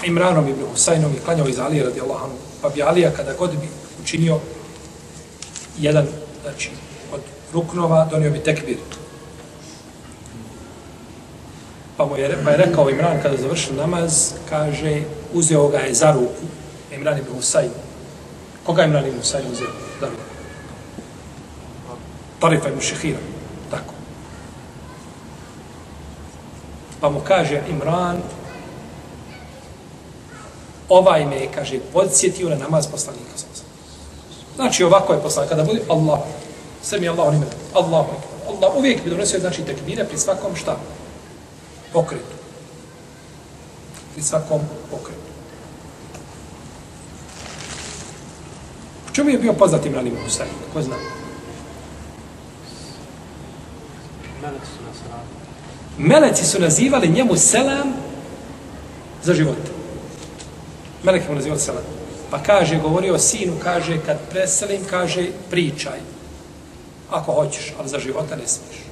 Imranom 0.04 0.48
ibn 0.48 0.62
Husaynom 0.72 1.12
i 1.16 1.20
klanjao 1.24 1.48
iz 1.48 1.58
Alije 1.58 1.84
radijallahu 1.84 2.24
anhu. 2.24 2.36
Pa 2.62 2.68
bi 2.68 2.82
Alija 2.82 3.10
kada 3.10 3.34
god 3.34 3.50
bi 3.50 3.68
učinio 4.02 4.40
jedan, 5.78 6.06
znači, 6.42 6.70
od 7.12 7.20
ruknova, 7.52 8.08
donio 8.10 8.30
bi 8.30 8.38
tekbir. 8.38 8.76
Pa, 11.96 12.06
mu 12.06 12.16
je, 12.16 12.38
pa 12.44 12.50
je 12.50 12.56
rekao 12.56 12.90
Imran 12.90 13.22
kada 13.22 13.36
završio 13.36 13.74
namaz, 13.74 14.32
kaže, 14.48 15.02
uzeo 15.32 15.68
ga 15.68 15.78
je 15.78 15.94
za 15.94 16.12
ruku, 16.12 16.46
Imran 16.92 17.18
ibn 17.18 17.32
Husayn. 17.36 17.70
Koga 18.66 18.82
je 18.82 18.88
Imran 18.88 19.06
ibn 19.06 19.18
Husayn 19.18 19.52
uzeo 19.52 19.68
za 20.00 20.06
ruku? 20.06 20.22
Tarifa 22.40 22.68
ibn 22.68 22.80
Šehira. 22.80 23.18
Tako. 23.70 23.94
Pa 27.00 27.10
mu 27.10 27.20
kaže 27.20 27.62
Imran, 27.70 28.22
ovaj 30.88 31.26
me 31.26 31.36
je, 31.36 31.48
kaže, 31.54 31.78
podsjetio 31.92 32.48
na 32.48 32.56
namaz 32.56 32.86
poslanika. 32.86 33.38
Znači, 34.56 34.84
ovako 34.84 35.12
je 35.12 35.22
poslanik, 35.22 35.50
kada 35.50 35.64
bude 35.64 35.80
Allah, 35.88 36.18
sve 36.82 36.98
mi 36.98 37.06
je 37.06 37.10
Allah, 37.10 37.28
on 37.28 37.34
ime, 37.34 37.46
Allah, 37.74 38.06
Allah, 38.48 38.76
uvijek 38.76 39.04
bi 39.04 39.10
donosio, 39.10 39.40
znači, 39.40 39.62
tekbire 39.62 40.04
pri 40.04 40.18
svakom 40.18 40.56
šta? 40.56 40.76
Pokretu. 41.92 42.37
Pri 44.18 44.24
svakom 44.24 44.60
pokretu. 44.90 45.30
U 49.10 49.14
čemu 49.14 49.30
je 49.30 49.38
bio 49.38 49.52
poznat 49.52 49.86
Imran 49.86 50.06
ibn 50.06 50.16
Husayn? 50.26 50.50
Ko 50.72 50.82
zna? 50.82 50.96
Meleci 55.98 56.44
su 56.44 56.60
nazivali 56.60 57.08
njemu 57.08 57.36
selam 57.36 57.94
za 59.22 59.34
živote. 59.34 59.70
Melek 61.02 61.28
mu 61.28 61.34
nazivali 61.34 61.60
selam. 61.60 61.84
Pa 62.30 62.42
kaže, 62.42 62.80
govorio 62.82 63.18
sinu, 63.18 63.54
kaže, 63.62 64.00
kad 64.06 64.18
preselim, 64.30 64.82
kaže, 64.90 65.30
pričaj. 65.50 66.00
Ako 67.10 67.32
hoćeš, 67.32 67.74
ali 67.78 67.88
za 67.88 67.98
života 67.98 68.36
ne 68.36 68.46
smiješ. 68.46 68.87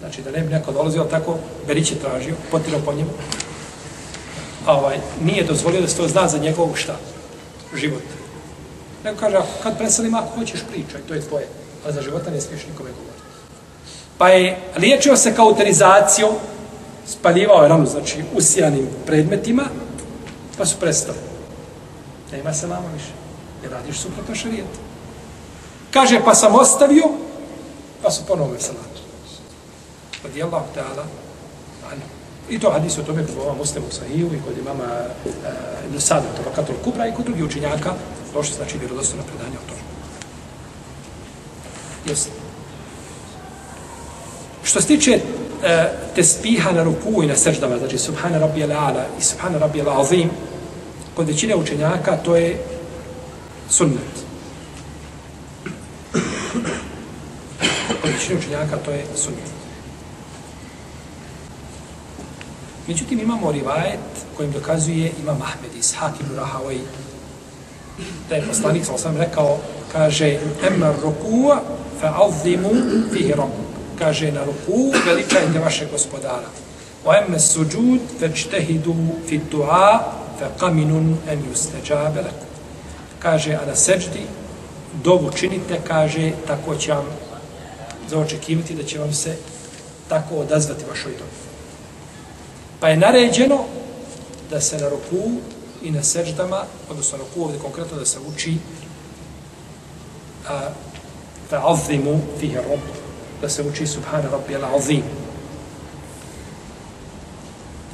Znači, 0.00 0.22
da 0.22 0.30
ne 0.30 0.40
bi 0.40 0.52
neko 0.52 0.72
dolazio, 0.72 1.04
tako, 1.04 1.36
Berić 1.66 1.90
je 1.90 1.98
tražio, 1.98 2.34
potirao 2.50 2.80
po 2.84 2.92
njemu. 2.92 3.10
A 4.66 4.78
ovaj, 4.78 4.98
nije 5.24 5.44
dozvolio 5.44 5.80
da 5.80 5.88
se 5.88 5.96
to 5.96 6.08
zna 6.08 6.28
za 6.28 6.38
njegovog 6.38 6.78
šta? 6.78 6.96
Život. 7.74 8.02
Nego 9.04 9.20
kaže, 9.20 9.36
ako, 9.36 9.48
kad 9.62 9.78
preselim, 9.78 10.14
ako 10.14 10.38
hoćeš, 10.38 10.60
pričaj, 10.70 11.00
to 11.08 11.14
je 11.14 11.20
tvoje. 11.20 11.46
Ali 11.84 11.94
za 11.94 12.02
života 12.02 12.30
ne 12.30 12.40
smiješ 12.40 12.66
nikome 12.66 12.90
govoriti. 12.90 13.22
Pa 14.18 14.28
je 14.28 14.58
liječio 14.76 15.16
se 15.16 15.34
kauterizacijom, 15.34 16.34
spaljivao 17.06 17.62
je 17.62 17.68
ranu, 17.68 17.86
znači, 17.86 18.24
usijanim 18.34 18.88
predmetima, 19.06 19.64
pa 20.58 20.66
su 20.66 20.76
prestali. 20.80 21.18
Nema 22.32 22.54
se 22.54 22.66
lama 22.66 22.88
više. 22.94 23.12
Jer 23.62 23.72
radiš 23.72 23.98
suprotno 23.98 24.34
šarijetu. 24.34 24.78
Kaže, 25.90 26.20
pa 26.24 26.34
sam 26.34 26.54
ostavio, 26.54 27.04
pa 28.02 28.10
su 28.10 28.22
ponovo 28.26 28.54
se 28.58 28.72
lama 28.72 28.89
radijallahu 30.24 30.64
Allah 30.64 30.74
ta'ala, 30.74 31.04
i 32.50 32.58
to 32.58 32.70
hadis 32.70 32.98
o 32.98 33.02
tome 33.02 33.26
kod 33.26 33.34
ova 33.38 33.54
muslimu 33.54 33.86
sahiju 33.90 34.26
i 34.26 34.40
kod 34.46 34.58
imama 34.58 34.84
uh, 35.24 35.32
Ibn 35.86 36.00
Sada, 36.00 36.26
Tabakatul 36.36 36.74
Kubra 36.84 37.06
i 37.06 37.12
kod 37.12 37.24
drugih 37.24 37.44
učenjaka, 37.44 37.94
došli 38.34 38.54
znači 38.54 38.78
vjerodostojno 38.78 39.24
predanje 39.24 39.56
o 39.56 39.68
tome. 39.68 39.80
Jesi. 42.06 42.28
Što 44.64 44.80
se 44.80 44.86
tiče 44.86 45.10
eh, 45.12 45.20
te 45.62 46.14
tespiha 46.14 46.72
na 46.72 46.82
ruku 46.82 47.22
i 47.22 47.26
na 47.26 47.36
seždama, 47.36 47.78
znači 47.78 47.98
subhana 47.98 48.38
rabbi 48.38 48.64
ala 48.64 49.04
i 49.18 49.22
subhana 49.22 49.58
rabbi 49.58 49.82
azim, 49.86 50.30
kod 51.14 51.26
većine 51.26 51.56
učenjaka 51.56 52.16
to 52.16 52.36
je 52.36 52.64
sunnet. 53.68 54.14
Kod 58.02 58.10
većine 58.12 58.38
učenjaka 58.38 58.76
to 58.84 58.90
je 58.90 59.04
sunnet. 59.16 59.59
Međutim, 62.90 63.20
imamo 63.20 63.52
rivajet 63.52 64.00
kojim 64.36 64.52
dokazuje 64.52 65.12
ima 65.22 65.32
Mahmed 65.32 65.70
iz 65.78 65.94
Hakim 65.94 66.26
Rahavoj, 66.36 66.78
da 68.28 68.34
je 68.34 68.46
poslanik 68.46 68.84
sa 68.84 68.92
osam 68.92 69.16
rekao, 69.16 69.58
kaže, 69.92 70.38
emma 70.68 70.92
rukua 71.02 71.62
fa 72.00 72.14
azimu 72.24 72.70
fihi 73.12 73.32
rabbu. 73.32 73.62
Kaže, 73.98 74.32
na 74.32 74.44
ruku 74.44 74.92
veličajte 75.06 75.58
vaše 75.58 75.86
gospodara. 75.92 76.48
O 77.04 77.14
emma 77.14 77.38
suđud 77.38 78.00
večtehidu 78.20 78.94
fi 79.28 79.40
du'a 79.52 79.98
fa 80.38 80.48
kaminun 80.58 81.16
en 81.28 81.42
yusteđabe 81.42 82.16
leku. 82.16 82.46
Kaže, 83.18 83.52
a 83.52 83.66
na 83.66 83.76
seđdi 83.76 84.26
dovu 85.04 85.30
činite, 85.36 85.80
kaže, 85.88 86.32
tako 86.46 86.76
će 86.76 86.92
vam 86.92 87.06
zaočekivati 88.08 88.74
da 88.74 88.82
će 88.82 88.98
vam 88.98 89.12
se 89.12 89.36
tako 90.08 90.34
odazvati 90.34 90.84
vašoj 90.90 91.12
dobi. 91.12 91.49
Pa 92.80 92.88
je 92.88 92.96
naređeno 92.96 93.64
da 94.50 94.60
se 94.60 94.78
na 94.78 94.88
ruku 94.88 95.30
i 95.82 95.90
na 95.90 96.02
seždama, 96.02 96.64
odnosno 96.90 97.18
na 97.18 97.24
ruku 97.24 97.44
ovdje 97.44 97.60
konkretno 97.60 97.98
da 97.98 98.04
se 98.04 98.18
uči 98.34 98.56
a, 100.48 100.60
fa 101.50 101.62
azimu 101.72 102.20
fihe 102.40 102.56
rob, 102.56 102.80
da 103.42 103.48
se 103.48 103.62
uči 103.62 103.86
subhana 103.86 104.30
rabbi 104.30 104.56
ala 104.56 104.76
azim. 104.76 105.02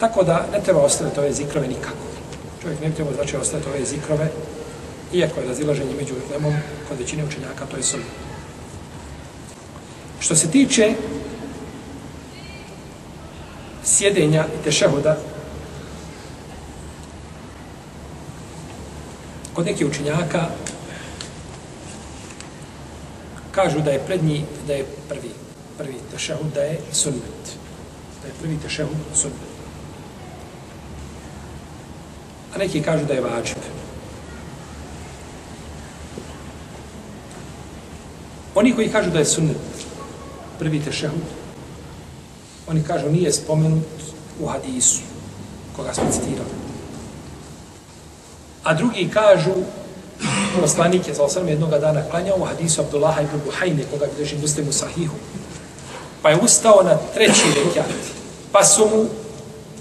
Tako 0.01 0.23
da 0.23 0.47
ne 0.53 0.61
treba 0.61 0.81
ostaviti 0.81 1.21
ove 1.21 1.33
zikrove 1.33 1.69
nikako. 1.69 2.07
Čovjek 2.63 2.81
ne 2.81 2.91
treba 2.91 3.13
znači 3.13 3.37
ostaviti 3.37 3.69
ove 3.69 3.85
zikrove, 3.85 4.29
iako 5.13 5.41
je 5.41 5.47
razilaženje 5.47 5.95
među 5.95 6.15
lemom, 6.33 6.55
kod 6.89 6.99
većine 6.99 7.25
učenjaka, 7.25 7.67
to 7.71 7.77
je 7.77 7.83
sunnet. 7.83 8.09
Što 10.21 10.37
se 10.37 10.51
tiče 10.51 10.95
sjedenja 13.87 14.45
i 14.45 14.65
tešehuda, 14.65 15.17
kod 19.55 19.67
nekih 19.67 19.87
učenjaka 19.87 20.47
kažu 23.51 23.81
da 23.81 23.91
je 23.91 24.07
prednji, 24.07 24.45
da 24.67 24.73
je 24.73 24.87
prvi, 25.09 25.31
prvi 25.79 25.95
tešehud, 26.11 26.53
da 26.55 26.61
je 26.61 26.81
sunnet. 26.93 27.57
Da 28.23 28.29
je 28.29 28.35
prvi 28.41 28.59
tešehud 28.63 28.97
sunnet. 29.15 29.57
a 32.57 32.59
neki 32.59 32.83
kažu 32.83 33.05
da 33.05 33.15
je 33.15 33.21
vađib. 33.21 33.59
Oni 38.55 38.75
koji 38.75 38.89
kažu 38.89 39.11
da 39.11 39.19
je 39.19 39.25
sunnet, 39.25 39.57
prvi 40.59 40.81
tešehud, 40.81 41.36
oni 42.69 42.83
kažu 42.83 43.11
nije 43.11 43.33
spomenut 43.33 43.85
u 44.41 44.47
hadisu, 44.47 45.01
koga 45.77 45.95
smo 45.95 46.05
citirali. 46.13 46.51
A 48.65 48.75
drugi 48.75 49.11
kažu, 49.15 49.53
poslanik 50.61 51.09
je 51.09 51.15
za 51.15 51.23
osrme 51.23 51.51
jednog 51.51 51.71
dana 51.71 52.03
klanjao 52.11 52.37
u 52.39 52.45
hadisu 52.45 52.81
Abdullaha 52.81 53.21
ibn 53.21 53.41
Buhajne, 53.45 53.85
koga 53.91 54.07
bi 54.07 54.23
drži 54.23 54.37
muslimu 54.41 54.73
sahihu. 54.73 55.15
Pa 56.23 56.31
je 56.31 56.39
ustao 56.43 56.83
na 56.83 56.99
treći 57.15 57.43
rekiat. 57.65 57.87
Pa 58.53 58.65
su 58.65 58.85
mu 58.85 59.07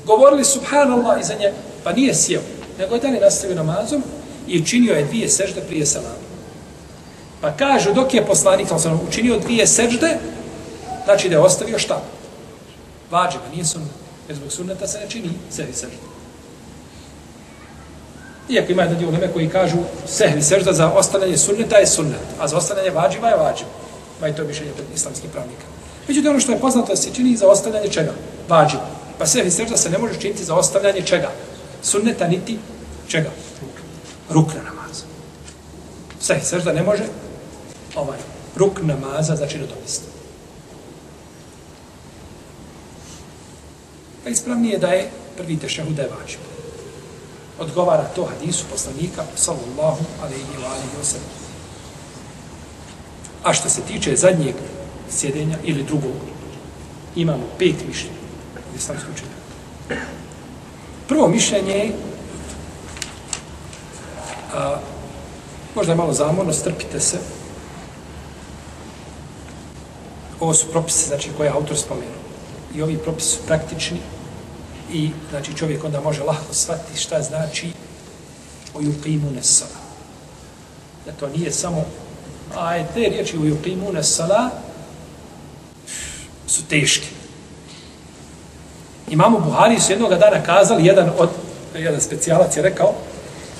govorili 0.05 0.45
subhanallah 0.45 1.21
iza 1.21 1.33
nje, 1.33 1.53
pa 1.83 1.93
nije 1.93 2.15
sjeo, 2.15 2.41
nego 2.79 2.95
je 2.95 3.01
dalje 3.01 3.19
nastavio 3.19 3.55
namazom 3.55 4.03
i 4.47 4.61
učinio 4.61 4.93
je 4.93 5.05
dvije 5.05 5.29
sežde 5.29 5.61
prije 5.61 5.85
salama. 5.85 6.15
Pa 7.41 7.51
kažu, 7.51 7.93
dok 7.93 8.13
je 8.13 8.25
poslanik 8.25 8.67
sam 8.67 9.01
učinio 9.07 9.39
dvije 9.39 9.67
sežde, 9.67 10.17
znači 11.05 11.29
da 11.29 11.35
je 11.35 11.41
ostavio 11.41 11.79
šta? 11.79 12.01
Vađiva, 13.11 13.43
nije 13.51 13.65
sunnet. 13.65 13.91
Jer 14.27 14.37
zbog 14.37 14.51
sunneta 14.51 14.87
se 14.87 14.99
ne 14.99 15.09
čini 15.09 15.29
sehvi 15.49 15.73
sežda. 15.73 15.97
Iako 18.49 18.71
ima 18.71 18.81
jedan 18.81 18.97
dio 18.97 19.07
uleme 19.07 19.33
koji 19.33 19.49
kažu 19.49 19.77
sehvi 20.07 20.41
sežda 20.41 20.73
za 20.73 20.91
ostavljanje 20.91 21.37
sunneta 21.37 21.77
je 21.77 21.87
sunnet, 21.87 22.25
a 22.39 22.47
za 22.47 22.57
ostavljanje 22.57 22.89
vađiva 22.89 23.29
je 23.29 23.37
vađiva. 23.37 23.69
Ma 24.21 24.27
i 24.27 24.35
to 24.35 24.41
je 24.41 24.47
mišljenje 24.47 24.71
islamskih 24.95 25.29
pravnika. 25.29 25.63
Međutim, 26.07 26.31
ono 26.31 26.39
što 26.39 26.51
je 26.51 26.59
poznato 26.59 26.87
da 26.87 26.95
se 26.95 27.13
čini 27.13 27.37
za 27.37 27.47
ostavljanje 27.47 27.89
čega? 27.89 28.13
Vađiva. 28.49 28.89
Pa 29.17 29.25
sehvi 29.25 29.51
sežda 29.51 29.77
se 29.77 29.89
ne 29.89 29.97
može 29.97 30.19
činiti 30.19 30.43
za 30.43 30.55
ostavljanje 30.55 31.01
čega? 31.01 31.31
Sunneta 31.81 32.27
niti 32.27 32.59
čega? 33.07 33.29
Rukna 34.29 34.61
namaza. 34.63 35.05
Sehvi 36.19 36.45
sežda 36.45 36.73
ne 36.73 36.83
može 36.83 37.03
ovaj 37.95 38.17
ruk 38.55 38.81
namaza 38.81 39.35
znači 39.35 39.51
činodomistvo. 39.51 40.14
Pa 44.25 44.29
ispravnije 44.29 44.77
da 44.77 44.87
je 44.87 45.09
prvi 45.37 45.57
tešehud 45.57 45.95
da 45.95 46.01
je 46.01 46.09
vađib. 46.09 46.39
Odgovara 47.59 48.03
to 48.15 48.25
hadisu 48.25 48.65
poslanika, 48.71 49.23
sallallahu 49.35 50.05
alaihi 50.21 50.57
wa 50.61 50.65
alaihi 50.65 50.97
wa 51.01 51.03
sallam. 51.03 51.29
A 53.43 53.53
što 53.53 53.69
se 53.69 53.81
tiče 53.81 54.15
zadnjeg 54.15 54.55
sjedenja 55.09 55.57
ili 55.63 55.83
drugog, 55.83 56.15
imamo 57.15 57.43
pet 57.59 57.75
mišljenja. 57.87 58.17
Islamski 58.75 59.07
učenja. 59.13 60.01
Prvo 61.07 61.27
mišljenje 61.27 61.73
je 61.73 61.91
a, 64.53 64.79
možda 65.75 65.91
je 65.91 65.97
malo 65.97 66.13
zamorno, 66.13 66.53
strpite 66.53 66.99
se, 66.99 67.17
ovo 70.39 70.53
su 70.53 70.67
propise, 70.71 71.07
znači, 71.07 71.29
koje 71.37 71.47
je 71.47 71.53
autor 71.53 71.77
spomenuo. 71.77 72.25
I 72.75 72.81
ovi 72.81 72.97
propisi 72.97 73.29
su 73.29 73.39
praktični 73.47 73.99
i, 74.93 75.09
znači, 75.29 75.53
čovjek 75.57 75.83
onda 75.83 76.01
može 76.01 76.23
lahko 76.23 76.53
shvatiti 76.53 76.99
šta 76.99 77.21
znači 77.21 77.71
o 78.73 78.79
yuqimu 78.79 79.35
nesala. 79.35 79.79
Da 81.05 81.11
to 81.11 81.27
nije 81.27 81.51
samo, 81.51 81.85
a 82.55 82.75
je 82.75 82.87
te 82.93 82.99
riječi 82.99 83.37
o 83.37 83.39
yuqimu 83.39 83.93
nesala 83.93 84.49
su 86.47 86.63
teške. 86.65 87.07
Imamo 89.09 89.39
Buhari 89.39 89.79
su 89.79 89.91
jednog 89.91 90.09
dana 90.09 90.43
kazali, 90.43 90.85
jedan 90.85 91.11
od, 91.17 91.29
jedan 91.75 92.01
specijalac 92.01 92.57
je 92.57 92.63
rekao, 92.63 92.93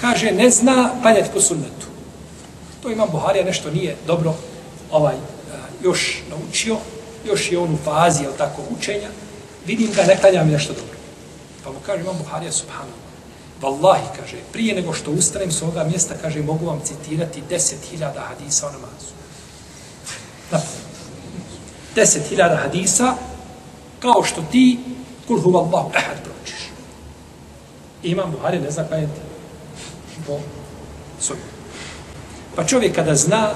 kaže, 0.02 0.32
ne 0.32 0.50
zna 0.50 0.90
paljati 1.04 1.30
po 1.34 1.42
sunnetu. 1.42 1.88
To 2.84 2.92
imam 2.92 3.10
Buharija, 3.12 3.46
nešto 3.46 3.72
nije 3.72 3.96
dobro 4.08 4.34
ovaj 4.92 5.16
još 5.84 6.24
naučio, 6.30 6.78
još 7.26 7.52
je 7.52 7.58
on 7.58 7.74
u 7.74 7.78
fazi, 7.86 8.24
jel 8.24 8.32
tako, 8.38 8.62
učenja, 8.78 9.08
vidim 9.66 9.92
ga, 9.96 10.04
ne 10.04 10.18
klanja 10.18 10.44
mi 10.44 10.52
nešto 10.52 10.74
dobro. 10.74 10.95
Pa 11.66 11.72
mu 11.72 11.80
kaže, 11.86 12.02
imam 12.02 12.18
Buharija, 12.18 12.52
subhanallah, 12.52 13.06
Wallahi, 13.62 14.06
kaže, 14.20 14.38
prije 14.54 14.76
nego 14.76 14.94
što 14.94 15.12
ustanem 15.12 15.52
s 15.52 15.62
ovoga 15.62 15.84
mjesta, 15.84 16.14
kaže, 16.22 16.42
mogu 16.42 16.66
vam 16.66 16.82
citirati 16.84 17.44
deset 17.50 17.80
hiljada 17.90 18.20
hadisa 18.20 18.68
o 18.68 18.72
namazu. 18.72 19.16
Deset 21.96 22.30
hiljada 22.30 22.56
hadisa, 22.56 23.16
kao 24.00 24.24
što 24.24 24.42
ti, 24.52 24.80
kul 25.28 25.42
huva 25.42 25.60
Allahu 25.60 25.92
ehad 25.96 26.18
pročiš. 26.24 26.60
I 28.04 28.10
imam 28.10 28.32
Buharija, 28.32 28.62
ne 28.62 28.72
zna 28.72 28.84
kaj 28.84 29.02
je 29.02 29.10
po 30.28 30.40
sobi. 31.20 31.40
Pa 32.56 32.66
čovjek 32.66 32.96
kada 32.96 33.16
zna, 33.16 33.54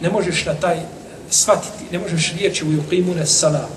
ne 0.00 0.10
možeš 0.10 0.46
na 0.46 0.54
taj 0.54 0.80
shvatiti, 1.30 1.84
ne 1.92 1.98
možeš 1.98 2.32
riječi 2.32 2.64
u 2.64 2.72
yuqimune 2.72 3.24
sala 3.24 3.68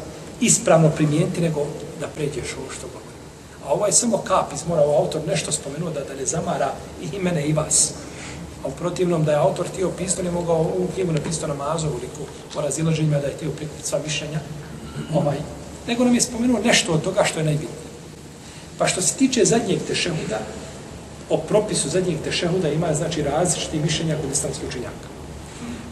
ispravno 0.41 0.89
primijeniti, 0.89 1.41
nego 1.41 1.65
da 1.99 2.07
pređeš 2.07 2.53
ovo 2.57 2.72
što 2.78 2.88
govori. 2.88 3.07
A 3.68 3.74
ovo 3.74 3.86
je 3.86 3.91
samo 3.91 4.18
kap, 4.18 4.53
izmorao 4.53 4.97
autor 4.97 5.22
nešto 5.28 5.51
spomenuo 5.51 5.89
da, 5.89 5.99
da 5.99 6.15
ne 6.15 6.26
zamara 6.26 6.74
i 7.01 7.20
mene 7.20 7.47
i 7.47 7.53
vas. 7.53 7.91
A 8.63 8.68
u 8.68 8.72
protivnom 8.72 9.24
da 9.24 9.32
je 9.32 9.38
autor 9.38 9.68
htio 9.68 9.89
pisati, 9.89 10.24
ne 10.24 10.32
mogao 10.32 10.61
u 10.61 10.88
knjigu 10.93 11.11
napisati 11.11 11.47
na 11.47 11.53
mazu, 11.53 11.88
uliku 11.88 12.24
o 12.55 12.61
razilaženjima 12.61 13.20
da 13.20 13.28
je 13.28 13.34
htio 13.34 13.51
prikupiti 13.51 13.88
sva 13.88 13.99
mišljenja. 14.05 14.39
Ovaj. 15.13 15.38
Nego 15.88 16.03
nam 16.03 16.15
je 16.15 16.22
spomenuo 16.22 16.59
nešto 16.65 16.93
od 16.93 17.03
toga 17.03 17.24
što 17.24 17.39
je 17.39 17.45
najbitnije. 17.45 17.88
Pa 18.78 18.88
što 18.88 19.01
se 19.01 19.13
tiče 19.13 19.45
zadnjeg 19.45 19.80
tešehuda, 19.88 20.39
o 21.30 21.38
propisu 21.38 21.89
zadnjeg 21.89 22.18
tešehuda 22.24 22.70
ima 22.70 22.93
znači 22.93 23.22
različiti 23.22 23.80
mišljenja 23.80 24.15
kod 24.22 24.32
islamskih 24.32 24.68
učenjaka. 24.70 25.07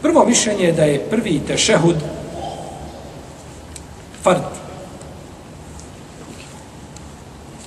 Prvo 0.02 0.24
mišljenje 0.26 0.64
je 0.64 0.72
da 0.72 0.84
je 0.84 1.10
prvi 1.10 1.40
tešehud 1.46 1.96
fard. 4.22 4.65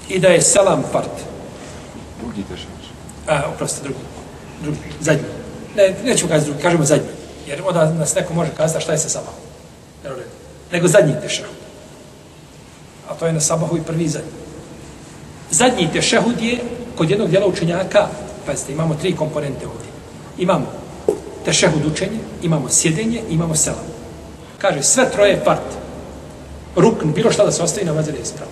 I 0.09 0.19
da 0.19 0.27
je 0.27 0.41
selam 0.41 0.83
fard. 0.91 1.15
Drugi 2.19 2.43
tešehud. 2.43 2.79
A, 3.27 3.41
oprosti, 3.53 3.83
drugi. 3.83 3.99
drugi. 4.61 4.77
Zadnji. 4.99 5.23
Ne, 5.75 5.95
nećemo 6.05 6.29
kazati 6.29 6.49
drugi, 6.49 6.63
kažemo 6.63 6.85
zadnji. 6.85 7.09
Jer 7.47 7.61
onda 7.65 7.93
nas 7.93 8.15
neko 8.15 8.33
može 8.33 8.51
kazati 8.57 8.83
šta 8.83 8.91
je 8.91 8.97
sa 8.97 9.09
sabahom. 9.09 9.39
Nego 10.71 10.87
zadnji 10.87 11.13
tešehud. 11.21 11.55
A 13.09 13.13
to 13.13 13.25
je 13.25 13.33
na 13.33 13.39
sabahu 13.39 13.77
i 13.77 13.81
prvi 13.81 14.07
zadnji. 14.07 14.31
Zadnji 15.51 15.89
tešehud 15.93 16.41
je 16.41 16.57
kod 16.97 17.09
jednog 17.09 17.29
dijela 17.29 17.47
učenjaka, 17.47 18.07
pazite, 18.45 18.71
imamo 18.71 18.95
tri 18.95 19.15
komponente 19.15 19.67
ovdje. 19.67 19.89
Imamo 20.37 20.65
tešehud 21.45 21.85
učenje, 21.85 22.19
imamo 22.41 22.69
sjedenje, 22.69 23.21
imamo 23.29 23.55
selam. 23.55 23.85
Kaže, 24.57 24.83
sve 24.83 25.11
troje 25.11 25.43
part. 25.45 25.69
Rukn, 26.75 27.11
bilo 27.11 27.31
šta 27.31 27.45
da 27.45 27.51
se 27.51 27.63
ostavi 27.63 27.85
na 27.85 27.91
vazir 27.91 28.15
je 28.15 28.21
ispravo. 28.21 28.51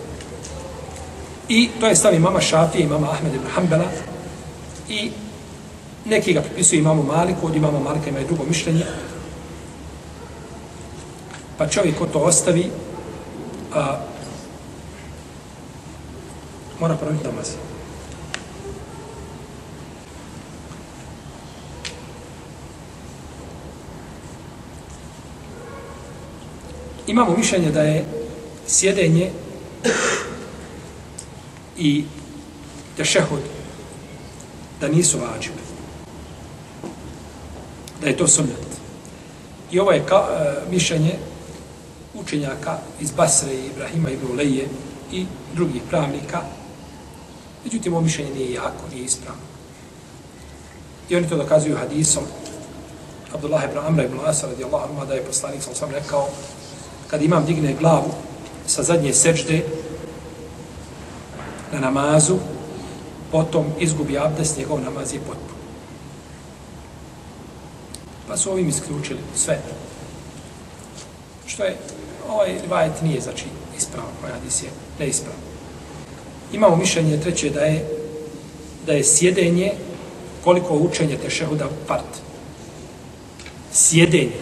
I 1.49 1.69
to 1.79 1.87
je 1.87 1.95
stav 1.95 2.13
imama 2.13 2.41
Šafije, 2.41 2.83
imama 2.83 3.11
Ahmed 3.11 3.33
ibn 3.35 3.47
Hanbala 3.55 3.85
i 4.89 5.11
neki 6.05 6.33
ga 6.33 6.41
pripisuju 6.41 6.79
imamu 6.79 7.03
Maliku, 7.03 7.47
od 7.47 7.55
imama 7.55 7.79
Malika 7.79 8.09
imaju 8.09 8.27
drugo 8.27 8.43
mišljenje. 8.43 8.85
Pa 11.57 11.67
čovjek 11.67 11.97
ko 11.97 12.05
to 12.05 12.19
ostavi, 12.19 12.71
a, 13.73 13.99
mora 16.79 16.95
praviti 16.95 17.27
namaz. 17.27 17.47
imamo 27.07 27.37
mišljenje 27.37 27.71
da 27.71 27.81
je 27.81 28.05
sjedenje 28.67 29.31
i 31.77 32.05
tešehud 32.97 33.41
da 34.81 34.87
nisu 34.87 35.17
vađive. 35.17 35.67
Da 38.01 38.07
je 38.07 38.17
to 38.17 38.27
sunnet. 38.27 38.67
I 39.71 39.79
ovo 39.79 39.91
je 39.91 40.05
ka, 40.05 40.15
e, 40.15 40.71
mišljenje 40.71 41.15
učenjaka 42.13 42.77
iz 43.01 43.11
Basre 43.11 43.53
i 43.53 43.65
Ibrahima 43.65 44.09
i 44.09 44.17
Bruleje 44.17 44.67
i 45.11 45.25
drugih 45.53 45.81
pravnika. 45.89 46.41
Međutim, 47.63 47.93
ovo 47.93 48.01
mišljenje 48.01 48.31
nije 48.33 48.53
jako, 48.53 48.87
nije 48.93 49.05
ispravno. 49.05 49.41
I 51.09 51.15
oni 51.15 51.29
to 51.29 51.37
dokazuju 51.37 51.77
hadisom 51.77 52.23
Abdullah 53.33 53.63
ibn 53.63 53.77
Amra 53.77 54.03
ibn 54.03 54.19
Asa 54.25 54.47
radijallahu 54.47 54.89
anhu 54.89 55.05
da 55.05 55.13
je 55.13 55.23
poslanik 55.23 55.63
sam 55.63 55.75
sam 55.75 55.91
rekao 55.91 56.27
kad 57.07 57.21
imam 57.21 57.45
digne 57.45 57.75
glavu 57.79 58.11
sa 58.67 58.83
zadnje 58.83 59.13
sečde 59.13 59.65
na 61.71 61.79
namazu, 61.79 62.37
potom 63.31 63.65
izgubi 63.79 64.17
abdest, 64.17 64.57
njegov 64.57 64.81
namaz 64.81 65.13
je 65.13 65.19
potpun. 65.19 65.57
Pa 68.27 68.37
su 68.37 68.51
ovim 68.51 68.69
isključili 68.69 69.19
sve. 69.35 69.59
Što 71.45 71.63
je, 71.63 71.75
ovaj 72.29 72.61
rivajet 72.61 73.01
nije 73.01 73.21
znači 73.21 73.45
ispravan, 73.77 74.11
ovaj 74.21 74.33
hadis 74.33 74.63
je 74.63 74.69
neispravan. 74.99 75.39
Imamo 76.53 76.75
mišljenje 76.75 77.19
treće 77.21 77.49
da 77.49 77.59
je 77.59 77.97
da 78.87 78.93
je 78.93 79.03
sjedenje 79.03 79.71
koliko 80.43 80.75
učenje 80.75 81.17
tešehuda 81.17 81.67
part. 81.87 82.21
Sjedenje, 83.73 84.39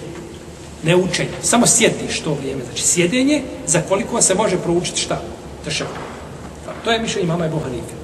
ne 0.83 0.95
učenje. 0.95 1.29
Samo 1.41 1.67
sjediš 1.67 2.19
to 2.19 2.33
vrijeme. 2.33 2.63
Znači 2.63 2.83
sjedenje 2.83 3.41
za 3.67 3.81
koliko 3.89 4.21
se 4.21 4.35
može 4.35 4.57
proučiti 4.57 5.01
šta? 5.01 5.21
Tešehud. 5.63 6.04
To 6.85 6.91
je 6.91 6.99
mišljenje 6.99 7.27
mama 7.27 7.45
Ebu 7.45 7.59
Hanife. 7.59 7.95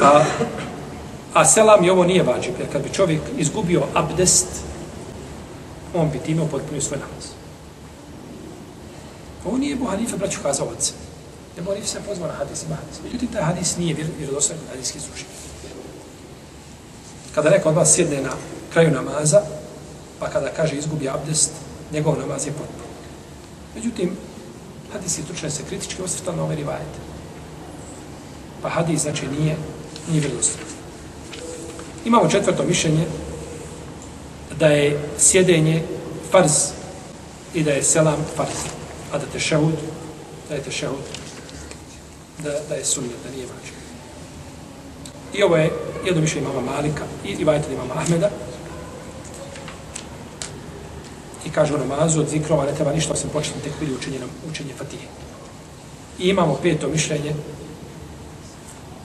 A, 0.00 0.24
a 1.34 1.44
selam 1.44 1.84
i 1.84 1.90
ovo 1.90 2.04
nije 2.04 2.22
vađib, 2.22 2.54
jer 2.58 2.72
kad 2.72 2.82
bi 2.82 2.92
čovjek 2.92 3.20
izgubio 3.38 3.82
abdest, 3.94 4.46
on 5.94 6.10
bi 6.10 6.18
time 6.18 6.42
upotpunio 6.42 6.80
svoj 6.80 6.98
namaz. 6.98 7.24
Ovo 9.44 9.58
nije 9.58 9.72
Ebu 9.72 9.86
Hanife, 9.86 10.16
braću, 10.16 10.38
kazao 10.42 10.66
od 10.66 10.82
sebe. 10.82 10.98
Ebu 11.58 11.70
Hanife 11.70 11.86
se 11.86 12.00
pozvao 12.08 12.28
na 12.28 12.34
hadis, 12.34 12.62
ima 12.62 12.74
hadis. 12.74 13.00
Međutim, 13.04 13.28
taj 13.28 13.42
hadis 13.42 13.76
nije 13.76 13.94
vjer, 13.94 14.06
vjerodostojan 14.18 14.60
kod 14.60 14.68
hadiski 14.68 15.00
služi. 15.00 15.24
Kada 17.34 17.50
neko 17.50 17.68
od 17.68 17.74
vas 17.74 17.94
sjedne 17.94 18.22
na 18.22 18.30
kraju 18.72 18.90
namaza, 18.90 19.42
pa 20.18 20.28
kada 20.28 20.48
kaže 20.56 20.76
izgubi 20.76 21.08
abdest, 21.08 21.50
njegov 21.92 22.18
namaz 22.18 22.46
je 22.46 22.52
potpun. 22.52 22.90
Međutim, 23.74 24.16
hadis 24.94 25.18
je 25.18 25.22
stručan 25.24 25.50
se 25.50 25.62
kritički 25.68 26.02
osvrtan 26.02 26.36
na 26.36 26.44
ove 26.44 26.56
rivajete. 26.56 26.98
Pa 28.62 28.68
hadis 28.68 29.02
znači 29.02 29.26
nije, 29.26 29.56
nije 30.08 30.20
vjerodostojan. 30.20 30.68
Imamo 32.04 32.28
četvrto 32.28 32.62
mišljenje 32.62 33.06
da 34.58 34.66
je 34.66 35.00
sjedenje 35.18 35.82
farz 36.30 36.52
i 37.54 37.62
da 37.62 37.70
je 37.70 37.82
selam 37.82 38.24
farz. 38.36 38.56
A 39.12 39.18
da 39.18 39.26
te 39.32 39.40
šehud, 39.40 39.74
da 40.48 40.54
je 40.54 40.62
te 40.62 40.70
šehud, 40.70 41.04
da, 42.42 42.50
da 42.68 42.74
je 42.74 42.84
sunnet, 42.84 43.16
da 43.24 43.30
nije 43.30 43.46
važno. 43.46 43.78
I 45.34 45.42
ovo 45.42 45.56
je 45.56 45.70
jedno 46.06 46.20
mišljenje 46.20 46.46
imama 46.46 46.72
Malika 46.72 47.04
i, 47.24 47.28
i 47.28 47.44
vajte 47.44 47.72
imama 47.72 47.94
Ahmeda. 47.94 48.30
I 51.46 51.50
kaže 51.50 51.74
u 51.74 51.78
namazu 51.78 52.20
od 52.20 52.28
zikrova 52.28 52.64
ne 52.64 52.74
treba 52.74 52.92
ništa 52.92 53.12
osim 53.12 53.30
početni 53.30 53.62
tek 53.62 53.72
i 53.88 53.94
učenje, 53.94 54.18
učenje 54.50 54.74
Fatihe. 54.78 55.06
I 56.18 56.28
imamo 56.28 56.58
peto 56.62 56.88
mišljenje 56.88 57.34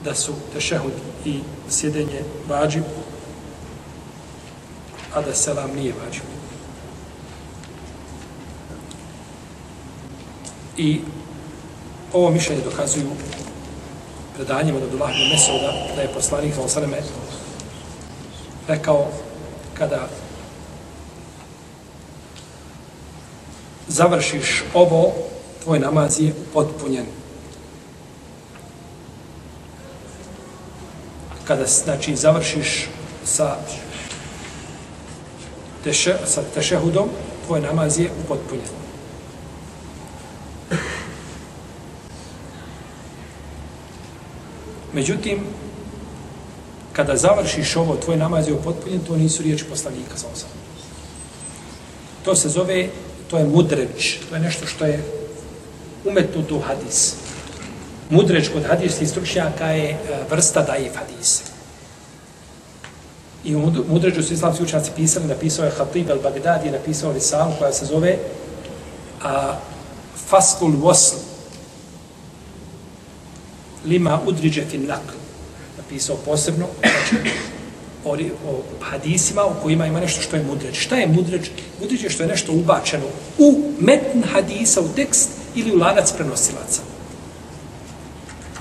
da 0.04 0.14
su 0.14 0.32
tešehud 0.52 0.92
i 1.24 1.40
sjedenje 1.70 2.22
vađib, 2.48 2.84
a 5.14 5.20
da 5.22 5.34
selam 5.34 5.70
nije 5.76 5.94
vađib. 6.04 6.22
I 10.76 11.00
ovo 12.12 12.30
mišljenje 12.30 12.62
dokazuju 12.62 13.10
predanjima 14.36 14.78
od 14.78 14.84
Abdullah 14.84 15.10
ibn 15.10 15.30
Mesuda 15.32 15.72
da 15.96 16.02
je 16.02 16.14
poslanik 16.14 16.54
sa 16.54 16.62
osaleme 16.62 17.02
rekao 18.68 19.06
kada 19.74 20.08
završiš 23.90 24.64
ovo, 24.74 25.12
tvoj 25.62 25.78
namaz 25.78 26.20
je 26.20 26.34
potpunjen. 26.54 27.06
Kada, 31.44 31.66
znači, 31.66 32.16
završiš 32.16 32.88
sa, 33.24 33.56
teše, 35.84 36.14
sa 36.26 36.42
tešehudom, 36.54 37.08
tvoj 37.46 37.60
namaz 37.60 37.98
je 37.98 38.10
upotpunjen. 38.24 38.70
Međutim, 44.92 45.42
kada 46.92 47.16
završiš 47.16 47.76
ovo, 47.76 47.96
tvoj 47.96 48.16
namaz 48.16 48.48
je 48.48 48.54
upotpunjen, 48.54 49.00
to 49.06 49.16
nisu 49.16 49.42
riječi 49.42 49.64
poslanika 49.64 50.16
sa 50.16 50.26
osam. 50.32 50.48
To 52.24 52.34
se 52.36 52.48
zove, 52.48 52.88
to 53.30 53.38
je 53.38 53.44
mudreč, 53.44 54.18
to 54.28 54.34
je 54.34 54.40
nešto 54.40 54.66
što 54.66 54.86
je 54.86 55.04
umetnuto 56.04 56.56
u 56.56 56.60
hadis. 56.60 57.14
Mudreč 58.10 58.48
kod 58.48 58.66
hadijskih 58.66 59.08
stručnjaka 59.08 59.66
je 59.66 59.90
e, 59.90 59.96
vrsta 60.30 60.62
daje 60.62 60.90
hadisa. 60.94 61.42
I 63.44 63.56
u 63.56 63.72
mudređu 63.88 64.22
su 64.22 64.34
islamski 64.34 64.64
učenjaci 64.64 64.90
pisali, 64.96 65.26
napisao 65.26 65.64
je 65.64 65.70
Hatib 65.70 66.08
al-Baghdadi, 66.08 66.66
je 66.66 66.72
napisao 66.72 67.12
risalu 67.12 67.52
koja 67.58 67.72
se 67.72 67.86
zove 67.86 68.16
a, 69.22 69.56
Faskul 70.28 70.72
Wasl, 70.72 71.16
lima 73.84 74.20
udriđe 74.26 74.64
fin 74.70 74.86
nakl. 74.86 75.14
Napisao 75.76 76.16
posebno, 76.16 76.66
znači, 76.80 77.30
o, 78.04 78.12
o 78.48 78.62
hadisima 78.80 79.44
u 79.44 79.62
kojima 79.62 79.86
ima 79.86 80.00
nešto 80.00 80.22
što 80.22 80.36
je 80.36 80.44
mudreč. 80.44 80.78
Šta 80.78 80.96
je 80.96 81.06
mudreč? 81.06 81.50
Mudređ 81.80 82.04
je 82.04 82.10
što 82.10 82.22
je 82.22 82.28
nešto 82.28 82.52
ubačeno 82.52 83.04
u 83.38 83.62
metn 83.80 84.22
hadisa, 84.32 84.80
u 84.80 84.88
tekst 84.88 85.28
ili 85.54 85.72
u 85.72 85.78
lanac 85.78 86.12
prenosilaca. 86.12 86.80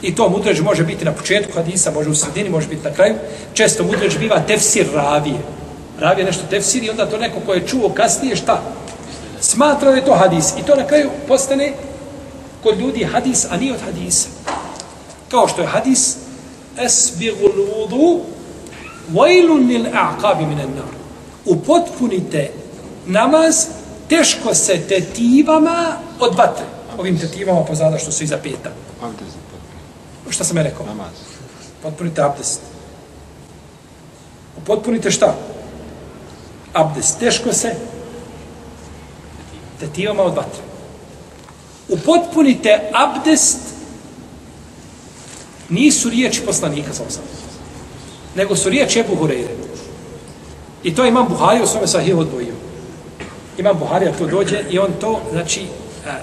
I 0.02 0.16
to 0.16 0.30
mudređ 0.30 0.60
može 0.60 0.84
biti 0.84 1.06
na 1.06 1.12
početku 1.12 1.54
hadisa, 1.54 1.92
može 1.92 2.10
u 2.10 2.16
sredini, 2.16 2.50
može 2.50 2.68
biti 2.68 2.84
na 2.84 2.94
kraju. 2.94 3.16
Često 3.54 3.84
mudređ 3.84 4.18
biva 4.18 4.40
tefsir 4.40 4.88
ravije. 4.94 5.40
Ravije 6.00 6.26
nešto 6.26 6.44
tefsir 6.50 6.84
i 6.84 6.90
onda 6.90 7.06
to 7.06 7.18
neko 7.18 7.40
ko 7.46 7.54
je 7.54 7.68
čuo 7.68 7.90
kasnije 7.90 8.36
šta? 8.36 8.64
Smatra 9.42 9.90
da 9.90 9.96
je 9.96 10.06
to 10.06 10.14
hadis. 10.14 10.54
I 10.60 10.66
to 10.66 10.76
na 10.76 10.88
kraju 10.88 11.10
postane 11.28 11.74
kod 12.64 12.80
ljudi 12.80 13.04
hadis, 13.04 13.46
a 13.50 13.58
nije 13.58 13.74
od 13.74 13.80
hadisa. 13.86 14.28
Kao 15.32 15.48
što 15.48 15.62
je 15.62 15.68
hadis 15.68 16.16
esbigul 16.78 17.52
vudu 17.56 18.20
vajlun 19.14 19.68
lil 19.68 19.86
a'qabi 19.86 20.46
minan 20.46 20.70
nar. 20.76 20.94
Upotpunite 21.46 22.52
namaz 23.06 23.68
teško 24.10 24.54
se 24.54 24.82
tetivama 24.88 25.98
od 26.20 26.36
vatre. 26.36 26.66
Ovim 26.98 27.20
tetivama 27.20 27.66
pozada 27.66 27.98
što 27.98 28.12
su 28.12 28.24
iza 28.24 28.38
peta. 28.38 28.70
Abdest. 29.02 29.38
Šta 30.30 30.44
sam 30.44 30.58
ja 30.58 30.64
rekao? 30.64 30.86
Namaz. 30.86 31.14
Potpunite 31.84 32.22
abdest. 32.22 32.62
Potpunite 34.66 35.12
šta? 35.12 35.36
Abdest. 36.74 37.20
Teško 37.20 37.54
se 37.54 37.76
tetivama 39.80 40.24
od 40.24 40.36
vatre. 40.36 40.62
Upotpunite 41.90 42.92
abdest 42.94 43.60
nisu 45.70 46.10
riječi 46.10 46.42
poslanika 46.46 46.94
sa 46.94 47.04
osam. 47.08 47.24
Nego 48.36 48.56
su 48.56 48.70
riječi 48.70 49.00
Ebu 49.00 49.16
Hureyre. 49.16 49.56
I 50.84 50.96
to 50.96 51.06
imam 51.06 51.28
Buhari 51.30 51.64
u 51.64 51.68
svome 51.68 51.88
sahiju 51.88 52.20
odvojio. 52.20 52.54
Imam 53.58 53.80
Buhari, 53.80 54.08
a 54.08 54.18
to 54.18 54.28
dođe 54.28 54.64
i 54.70 54.80
on 54.80 54.92
to, 55.02 55.20
znači, 55.32 55.66
a, 56.08 56.18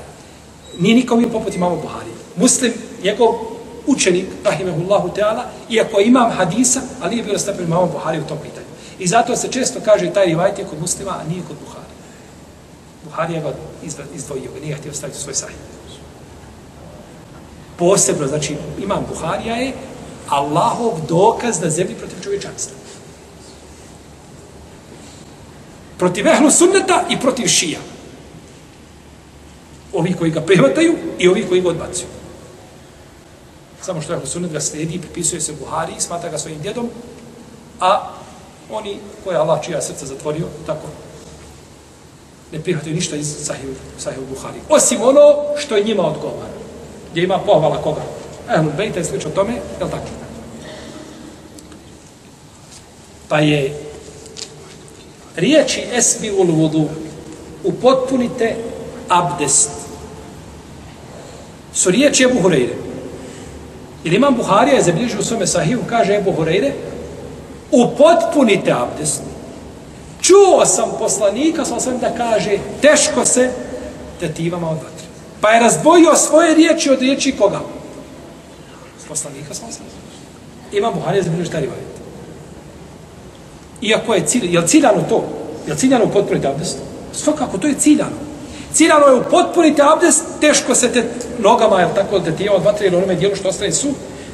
nije 0.79 0.95
nikom 0.95 1.19
bio 1.19 1.29
poput 1.29 1.55
imamo 1.55 1.77
Buhari. 1.77 2.11
Muslim, 2.37 2.73
njegov 3.03 3.35
učenik, 3.87 4.27
rahimehullahu 4.45 5.09
teala, 5.15 5.45
iako 5.71 6.01
imam 6.01 6.31
hadisa, 6.31 6.81
ali 7.01 7.15
nije 7.15 7.25
bio 7.25 7.33
na 7.33 7.39
stepenu 7.39 7.67
imamo 7.67 7.87
Buhari 7.87 8.21
u 8.21 8.27
tom 8.29 8.39
pitanju. 8.43 8.67
I 8.99 9.07
zato 9.07 9.37
se 9.37 9.49
često 9.49 9.81
kaže 9.85 10.13
taj 10.13 10.27
rivajt 10.27 10.59
je 10.59 10.65
kod 10.65 10.81
muslima, 10.81 11.11
a 11.11 11.29
nije 11.29 11.43
kod 11.49 11.57
Buhari. 11.65 11.95
Buhari 13.05 13.35
je 13.35 13.41
ga 13.41 13.53
izdvojio, 14.15 14.51
nije 14.63 14.77
htio 14.77 14.95
staviti 14.95 15.19
svoj 15.19 15.35
sahih 15.35 15.57
posebno, 17.79 18.27
znači 18.27 18.57
imam 18.83 19.07
Buharija 19.09 19.57
je 19.57 19.73
Allahov 20.29 21.01
dokaz 21.09 21.61
na 21.61 21.71
zemlji 21.71 21.95
protiv 21.95 22.21
čovječanstva. 22.23 22.77
Protiv 25.99 26.27
ehlu 26.27 26.51
sunneta 26.51 27.05
i 27.11 27.21
protiv 27.21 27.47
šija. 27.47 27.81
Ovi 29.93 30.15
koji 30.19 30.31
ga 30.31 30.41
prihvataju 30.41 30.95
i 31.19 31.29
ovi 31.29 31.47
koji 31.49 31.61
ga 31.61 31.69
odbacuju. 31.69 32.07
Samo 33.83 34.03
što 34.03 34.15
ehlu 34.15 34.27
sunnet 34.27 34.53
ga 34.53 34.61
sledi, 34.61 34.99
pripisuje 34.99 35.41
se 35.41 35.53
Buhari 35.61 35.93
i 35.99 36.01
smata 36.01 36.29
ga 36.29 36.39
svojim 36.39 36.61
djedom, 36.61 36.91
a 37.81 38.11
oni 38.71 38.99
koje 39.25 39.37
Allah 39.37 39.65
čija 39.65 39.83
srca 39.83 40.07
zatvorio, 40.07 40.47
tako 40.67 40.87
ne 42.53 42.61
prihvataju 42.61 42.95
ništa 42.95 43.17
iz 43.17 43.37
sahih, 43.45 43.69
sahih 43.99 44.21
Buhari. 44.35 44.61
Osim 44.69 45.03
ono 45.03 45.57
što 45.59 45.77
je 45.77 45.85
njima 45.85 46.03
odgovara 46.03 46.53
gdje 47.11 47.25
ima 47.25 47.39
pohvala 47.39 47.83
koga? 47.83 48.03
Ahlul 48.49 48.73
Bejta 48.77 49.01
i 49.01 49.05
slično 49.05 49.31
tome, 49.31 49.53
je 49.53 49.85
li 49.85 49.91
tako? 49.91 50.09
Pa 53.29 53.39
je 53.39 53.75
riječi 55.37 55.85
esbi 55.95 56.31
ul 56.31 56.47
vudu 56.47 56.89
upotpunite 57.65 58.57
abdest 59.09 59.71
su 61.77 61.91
riječi 61.91 62.25
Ebu 62.25 62.49
Hureyre. 62.49 62.75
Jer 64.05 64.15
imam 64.15 64.35
Buharija 64.35 64.77
je 64.77 64.83
zabilježio 64.83 65.21
u 65.21 65.25
svome 65.25 65.47
sahiju, 65.47 65.81
kaže 65.89 66.15
Ebu 66.15 66.33
Hureyre, 66.33 66.71
upotpunite 67.71 68.73
abdest. 68.73 69.23
Čuo 70.21 70.67
sam 70.67 70.91
poslanika, 70.99 71.65
sam 71.65 71.81
sam 71.81 71.99
da 71.99 72.15
kaže, 72.17 72.59
teško 72.83 73.25
se 73.25 73.51
tetivama 74.21 74.71
odvati. 74.71 75.03
Pa 75.41 75.51
je 75.51 75.61
razdvojio 75.61 76.17
svoje 76.17 76.55
riječi 76.55 76.91
od 76.91 77.01
riječi 77.01 77.37
koga? 77.39 77.61
Poslanika 79.09 79.55
sa 79.55 79.67
osam. 79.69 79.87
Ima 80.73 80.91
Buharija 80.91 81.23
za 81.23 81.45
šta 81.45 81.59
rivajet. 81.59 81.97
Iako 83.83 84.15
je 84.15 84.27
cilj, 84.27 84.55
je 84.55 84.61
li 84.61 84.69
ciljano 84.69 85.03
to? 85.09 85.25
Je 85.67 85.73
li 85.73 85.79
ciljano 85.79 86.07
potpuniti 86.07 86.47
abdest? 86.47 86.79
Svakako, 87.13 87.59
to 87.59 87.67
je 87.67 87.75
ciljano. 87.79 88.17
Ciljano 88.73 89.07
je 89.07 89.15
upotpuniti 89.15 89.83
abdest, 89.83 90.25
teško 90.41 90.75
se 90.75 90.93
te 90.93 91.05
nogama, 91.39 91.81
jel 91.81 91.91
tako, 91.95 92.19
da 92.19 92.33
ti 92.33 92.45
je 92.45 92.51
od 92.51 92.65
vatre 92.65 92.87
ili 92.87 92.97
onome 92.97 93.15
dijelu 93.15 93.37
što 93.37 93.49
ostaje 93.49 93.73
su. 93.73 93.89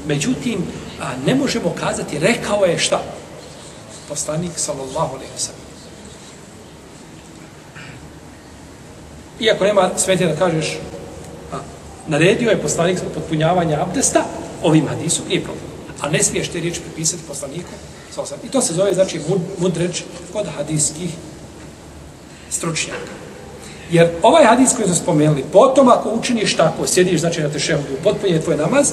Međutim, 0.07 0.65
a 1.01 1.05
ne 1.27 1.35
možemo 1.35 1.75
kazati, 1.81 2.19
rekao 2.19 2.65
je 2.65 2.79
šta? 2.79 3.03
Poslanik, 4.09 4.53
sallallahu 4.57 5.15
alaihi 5.15 5.33
wa 5.37 5.39
sallam. 5.39 5.63
Iako 9.41 9.65
nema 9.65 9.91
smetje 9.97 10.27
da 10.27 10.37
kažeš, 10.37 10.79
a, 11.53 11.57
naredio 12.07 12.51
je 12.51 12.63
poslanik 12.63 12.99
potpunjavanje 13.15 13.77
abdesta, 13.77 14.25
ovim 14.63 14.87
hadisom 14.89 15.25
nije 15.29 15.45
problem. 15.45 15.67
A 16.01 16.09
ne 16.09 16.23
smiješ 16.23 16.49
te 16.49 16.61
riječi 16.61 16.81
pripisati 16.81 17.23
poslaniku. 17.29 17.71
I 18.45 18.49
to 18.49 18.61
se 18.61 18.75
zove, 18.75 18.95
znači, 18.95 19.21
mud, 19.29 19.41
mudreč 19.59 20.03
kod 20.33 20.47
hadijskih 20.57 21.11
stručnjaka. 22.51 23.13
Jer 23.91 24.09
ovaj 24.23 24.45
hadis 24.45 24.73
koji 24.77 24.87
smo 24.87 24.95
spomenuli, 24.95 25.45
potom 25.53 25.89
ako 25.89 26.11
učiniš 26.11 26.57
tako, 26.57 26.87
sjediš, 26.87 27.21
znači 27.21 27.41
na 27.41 27.49
tešehudu, 27.49 27.97
potpunje 28.05 28.41
tvoj 28.41 28.57
namaz, 28.57 28.93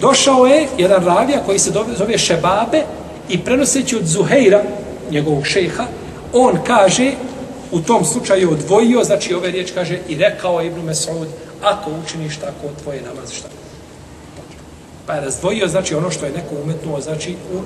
došao 0.00 0.46
je 0.46 0.68
jedan 0.78 1.04
ravija 1.04 1.42
koji 1.46 1.58
se 1.58 1.72
zove 1.98 2.18
Šebabe 2.18 2.82
i 3.28 3.44
prenoseći 3.44 3.96
od 3.96 4.06
Zuheira, 4.06 4.62
njegovog 5.10 5.46
šeha, 5.46 5.84
on 6.32 6.58
kaže, 6.66 7.12
u 7.72 7.80
tom 7.80 8.04
slučaju 8.04 8.50
odvojio, 8.52 9.04
znači 9.04 9.34
ove 9.34 9.50
riječ 9.50 9.70
kaže, 9.74 9.98
i 10.08 10.16
rekao 10.16 10.62
Ibnu 10.62 10.82
Mesud, 10.82 11.28
ako 11.62 11.90
učiniš 12.04 12.36
tako, 12.36 12.74
tvoje 12.82 13.02
namaz 13.02 13.32
šta? 13.32 13.59
Pa 15.10 15.14
je 15.14 15.20
razdvojio, 15.20 15.68
znači 15.68 15.94
ono 15.94 16.10
što 16.10 16.26
je 16.26 16.32
neko 16.32 16.54
umetnuo, 16.64 17.00
znači 17.00 17.36
u, 17.54 17.58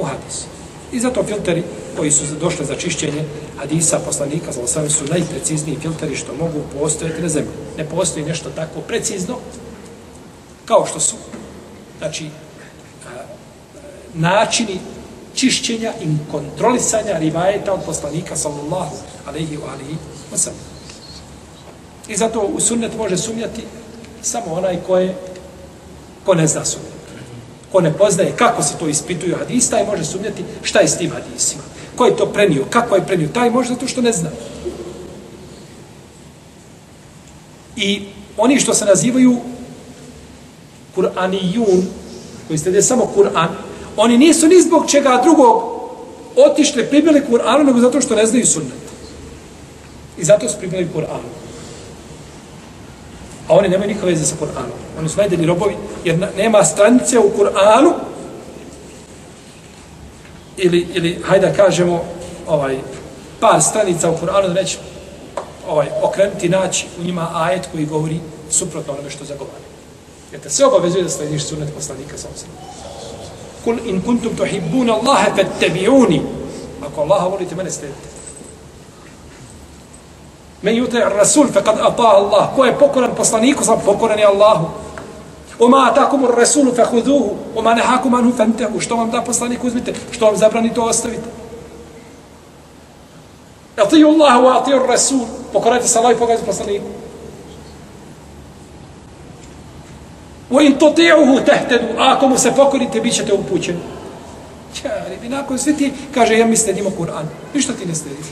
u 0.00 0.04
hadisu. 0.04 0.44
I 0.92 1.00
zato 1.00 1.24
filteri 1.24 1.62
koji 1.96 2.10
su 2.10 2.24
došli 2.40 2.66
za 2.66 2.74
čišćenje 2.74 3.24
hadisa 3.58 3.98
poslanika 3.98 4.52
za 4.52 4.60
osam 4.60 4.90
su 4.90 5.04
najprecizniji 5.04 5.78
filteri 5.82 6.16
što 6.16 6.34
mogu 6.34 6.60
postojati 6.80 7.22
na 7.22 7.28
zemlji. 7.28 7.50
Ne 7.78 7.84
postoji 7.84 8.24
nešto 8.24 8.50
tako 8.50 8.80
precizno 8.80 9.36
kao 10.64 10.86
što 10.86 11.00
su 11.00 11.16
znači 11.98 12.26
načini 14.14 14.78
čišćenja 15.34 15.92
i 16.02 16.30
kontrolisanja 16.30 17.18
rivajeta 17.18 17.72
od 17.72 17.80
poslanika 17.86 18.36
sallallahu 18.36 18.96
alaihi 19.26 19.56
wa 19.56 19.70
alihi 19.72 19.96
wa 20.32 20.50
I 22.08 22.16
zato 22.16 22.40
u 22.40 22.60
sunnet 22.60 22.96
može 22.96 23.16
sumnjati 23.16 23.62
samo 24.22 24.54
onaj 24.54 24.76
ko 24.86 24.98
je 24.98 25.14
ko 26.28 26.34
ne 26.34 26.46
zna 26.46 26.64
sumnjati. 26.64 26.92
Ko 27.72 27.80
ne 27.80 27.92
poznaje 27.92 28.36
kako 28.36 28.62
se 28.62 28.76
to 28.78 28.88
ispituju 28.88 29.36
hadista 29.38 29.80
i 29.80 29.86
može 29.86 30.04
sumnjati 30.04 30.44
šta 30.62 30.80
je 30.80 30.88
s 30.88 30.98
tim 30.98 31.10
hadisima. 31.10 31.62
Ko 31.96 32.04
je 32.04 32.16
to 32.16 32.26
prenio, 32.26 32.64
kako 32.70 32.96
je 32.96 33.06
prenio, 33.06 33.28
taj 33.28 33.50
može 33.50 33.68
zato 33.68 33.88
što 33.88 34.00
ne 34.00 34.12
zna. 34.12 34.30
I 37.76 38.02
oni 38.36 38.60
što 38.60 38.74
se 38.74 38.84
nazivaju 38.84 39.36
Kur'anijun, 40.96 41.82
koji 42.46 42.58
ste 42.58 42.82
samo 42.82 43.10
Kur'an, 43.16 43.48
oni 43.96 44.18
nisu 44.18 44.46
ni 44.46 44.62
zbog 44.62 44.90
čega 44.90 45.20
drugog 45.24 45.62
otišli, 46.36 46.86
pribili 46.86 47.22
Kur'anu, 47.30 47.64
nego 47.64 47.80
zato 47.80 48.00
što 48.00 48.14
ne 48.14 48.26
znaju 48.26 48.46
sunnet. 48.46 48.84
I 50.18 50.24
zato 50.24 50.48
su 50.48 50.58
pribili 50.58 50.88
Kur'anu. 50.94 51.28
A 53.48 53.54
oni 53.56 53.68
nemaju 53.68 53.88
nikakve 53.88 54.10
veze 54.10 54.26
sa 54.26 54.36
Kur'anom. 54.40 54.76
Oni 54.98 55.08
su 55.08 55.16
najdeli 55.16 55.46
robovi, 55.46 55.76
jer 56.08 56.28
nema 56.36 56.64
stranice 56.64 57.18
u 57.18 57.30
Kur'anu, 57.38 57.92
ili, 60.56 60.86
ili 60.94 61.22
hajde 61.24 61.46
da 61.46 61.54
kažemo, 61.54 62.04
ovaj, 62.46 62.78
par 63.40 63.62
stranica 63.62 64.10
u 64.10 64.16
Kur'anu, 64.16 64.46
da 64.46 64.52
neće 64.52 64.78
ovaj, 65.68 65.88
okrenuti 66.02 66.48
naći 66.48 66.86
u 67.00 67.04
njima 67.04 67.30
ajet 67.34 67.68
koji 67.72 67.86
govori 67.86 68.20
suprotno 68.50 68.92
onome 68.92 69.10
što 69.10 69.24
zagovara. 69.24 69.68
Jer 70.32 70.40
te 70.40 70.50
sve 70.50 70.66
obavezuje 70.66 71.02
da 71.02 71.10
slediš 71.10 71.44
sunet 71.44 71.74
poslanika 71.74 72.18
sa 72.18 72.28
osam. 72.34 72.48
Kul 73.64 73.76
in 73.84 74.02
kuntum 74.02 74.36
tuhibbuna 74.36 74.94
Allahe 74.94 75.30
fed 75.36 75.46
tebiuni. 75.60 76.22
Ako 76.86 77.00
Allaha 77.00 77.26
volite, 77.26 77.54
mene 77.54 77.70
sledite. 77.70 78.08
Men 80.62 80.76
jutaj 80.76 81.00
rasul 81.00 81.46
fe 81.46 81.62
kad 81.64 81.78
ata 81.80 82.02
Allah. 82.02 82.48
Ko 82.56 82.64
je 82.64 82.78
pokoran 82.78 83.14
poslaniku, 83.16 83.64
sam 83.64 83.80
pokoran 83.84 84.18
je 84.18 84.24
Allahu. 84.24 84.87
Oma 85.58 85.88
atakum 85.90 86.26
rasulu 86.36 86.74
fe 86.74 86.84
huduhu. 86.84 87.36
Oma 87.56 87.74
nehakum 87.74 88.14
anhu 88.14 88.32
fentehu. 88.36 88.80
Što 88.80 88.96
vam 88.96 89.10
da 89.10 89.22
poslanik 89.22 89.64
uzmite? 89.64 89.94
Što 90.10 90.26
vam 90.26 90.36
zabrani 90.36 90.74
to 90.74 90.82
ostavite? 90.82 91.28
Atiju 93.76 94.08
Allahu, 94.08 94.46
atiju 94.46 94.86
rasul. 94.86 95.26
Pokorajte 95.52 95.88
se 95.88 95.98
Allah 95.98 96.12
i 96.12 96.18
pokorajte 96.18 96.46
poslaniku. 96.46 96.86
Wa 100.50 100.62
in 100.66 100.78
tuti'uhu 100.78 101.44
tahtadu. 101.44 101.86
Ako 101.98 102.28
mu 102.28 102.38
se 102.38 102.52
pokorite, 102.56 103.00
bit 103.00 103.14
ćete 103.14 103.32
upućeni. 103.32 103.80
Čari, 104.74 105.16
bi 105.22 105.28
nakon 105.28 105.58
svi 105.58 105.76
ti, 105.76 105.92
kaže, 106.14 106.38
ja 106.38 106.46
mi 106.46 106.56
sledimo 106.56 106.90
Kur'an. 106.90 107.24
Ništa 107.54 107.72
ti 107.72 107.86
ne 107.86 107.94
slediš. 107.94 108.26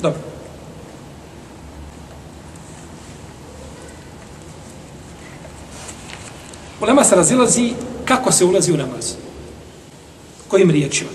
Dobro. 0.00 0.31
Ulema 6.82 7.04
se 7.04 7.16
razilazi 7.16 7.72
kako 8.04 8.32
se 8.32 8.44
ulazi 8.44 8.72
u 8.72 8.76
namaz. 8.76 9.14
Kojim 10.48 10.70
riječima. 10.70 11.10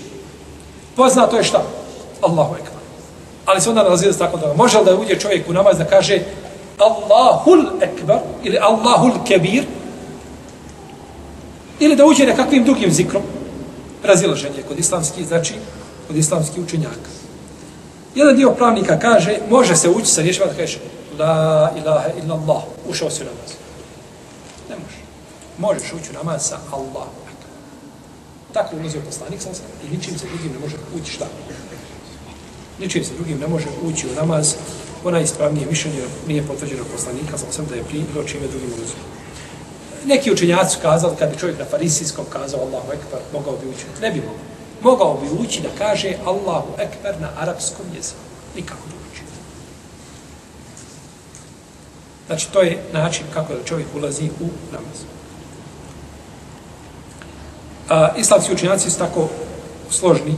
Poznato 0.96 1.36
je 1.36 1.44
šta? 1.44 1.62
Allahu 2.22 2.54
ekber. 2.54 2.72
Ali 3.44 3.60
se 3.60 3.68
onda 3.68 3.82
razilazi 3.82 4.18
tako 4.18 4.36
da 4.36 4.54
može 4.54 4.78
li 4.78 4.84
da 4.84 4.96
uđe 4.96 5.18
čovjek 5.18 5.48
u 5.48 5.52
namaz 5.52 5.78
da 5.78 5.84
kaže 5.84 6.20
Allahul 6.78 7.66
ekber 7.80 8.18
ili 8.44 8.58
Allahul 8.58 9.12
kebir 9.26 9.64
ili 11.80 11.96
da 11.96 12.06
uđe 12.06 12.26
nekakvim 12.26 12.64
drugim 12.64 12.90
zikrom 12.90 13.22
razilaženje 14.04 14.62
kod 14.68 14.78
islamskih, 14.78 15.26
znači 15.26 15.54
kod 16.06 16.16
islamskih 16.16 16.64
učenjaka. 16.64 17.10
Jedan 18.14 18.36
dio 18.36 18.50
pravnika 18.50 18.98
kaže, 18.98 19.38
može 19.50 19.76
se 19.76 19.88
ući 19.88 20.06
sa 20.06 20.22
riječima 20.22 20.46
da 20.46 20.54
kaže 20.54 20.78
La 21.18 21.70
ilaha 21.76 22.08
illallah, 22.22 22.62
ušao 22.88 23.10
si 23.10 23.22
u 23.22 23.26
namaz. 23.26 23.57
Može. 25.58 25.80
Možeš 25.80 25.92
ući 25.92 26.10
u 26.10 26.14
namaz 26.14 26.48
sa 26.48 26.58
Allahom. 26.72 27.28
Tako 28.52 28.76
ulazio 28.76 29.00
poslanik 29.06 29.42
sam 29.42 29.52
i 29.84 29.96
ničim 29.96 30.18
se 30.18 30.26
drugim 30.26 30.52
ne 30.52 30.58
može 30.58 30.76
ući 30.96 31.12
šta. 31.12 31.26
Ničim 32.78 33.04
se 33.04 33.14
drugim 33.14 33.38
ne 33.38 33.46
može 33.46 33.66
ući 33.82 34.06
u 34.06 34.14
namaz. 34.14 34.54
Ona 35.04 35.20
ispravnije 35.20 35.66
mišljenje 35.66 36.02
nije 36.26 36.46
potvrđeno 36.46 36.84
poslanika, 36.92 37.38
sam 37.38 37.52
sam 37.52 37.66
da 37.66 37.74
je 37.74 37.84
primio 37.84 38.24
čime 38.26 38.46
drugim 38.46 38.68
ulazio. 38.68 39.02
Neki 40.06 40.32
učenjaci 40.32 40.74
su 40.74 40.80
kazali, 40.82 41.16
kad 41.18 41.30
bi 41.30 41.38
čovjek 41.38 41.58
na 41.58 41.64
farisijskom 41.64 42.24
kazao 42.32 42.60
Allahu 42.60 42.92
Ekber, 42.92 43.20
mogao 43.32 43.56
bi 43.56 43.68
ući. 43.68 43.84
Ne 44.02 44.10
bi 44.10 44.20
mogao 44.20 44.48
mogao 44.82 45.14
bi 45.14 45.42
ući 45.42 45.62
da 45.62 45.68
kaže 45.78 46.14
Allahu 46.24 46.68
Ekber 46.78 47.20
na 47.20 47.28
arapskom 47.36 47.86
jeziku. 47.96 48.20
Nikako 48.56 48.88
da 48.88 48.94
ući. 49.12 49.22
Znači, 52.26 52.52
to 52.52 52.62
je 52.62 52.82
način 52.92 53.26
kako 53.34 53.54
da 53.54 53.64
čovjek 53.64 53.88
ulazi 53.94 54.30
u 54.40 54.48
namaz. 54.72 55.17
A, 57.88 58.14
islamski 58.16 58.52
učenjaci 58.52 58.90
su 58.90 58.98
tako 58.98 59.28
složni 59.90 60.36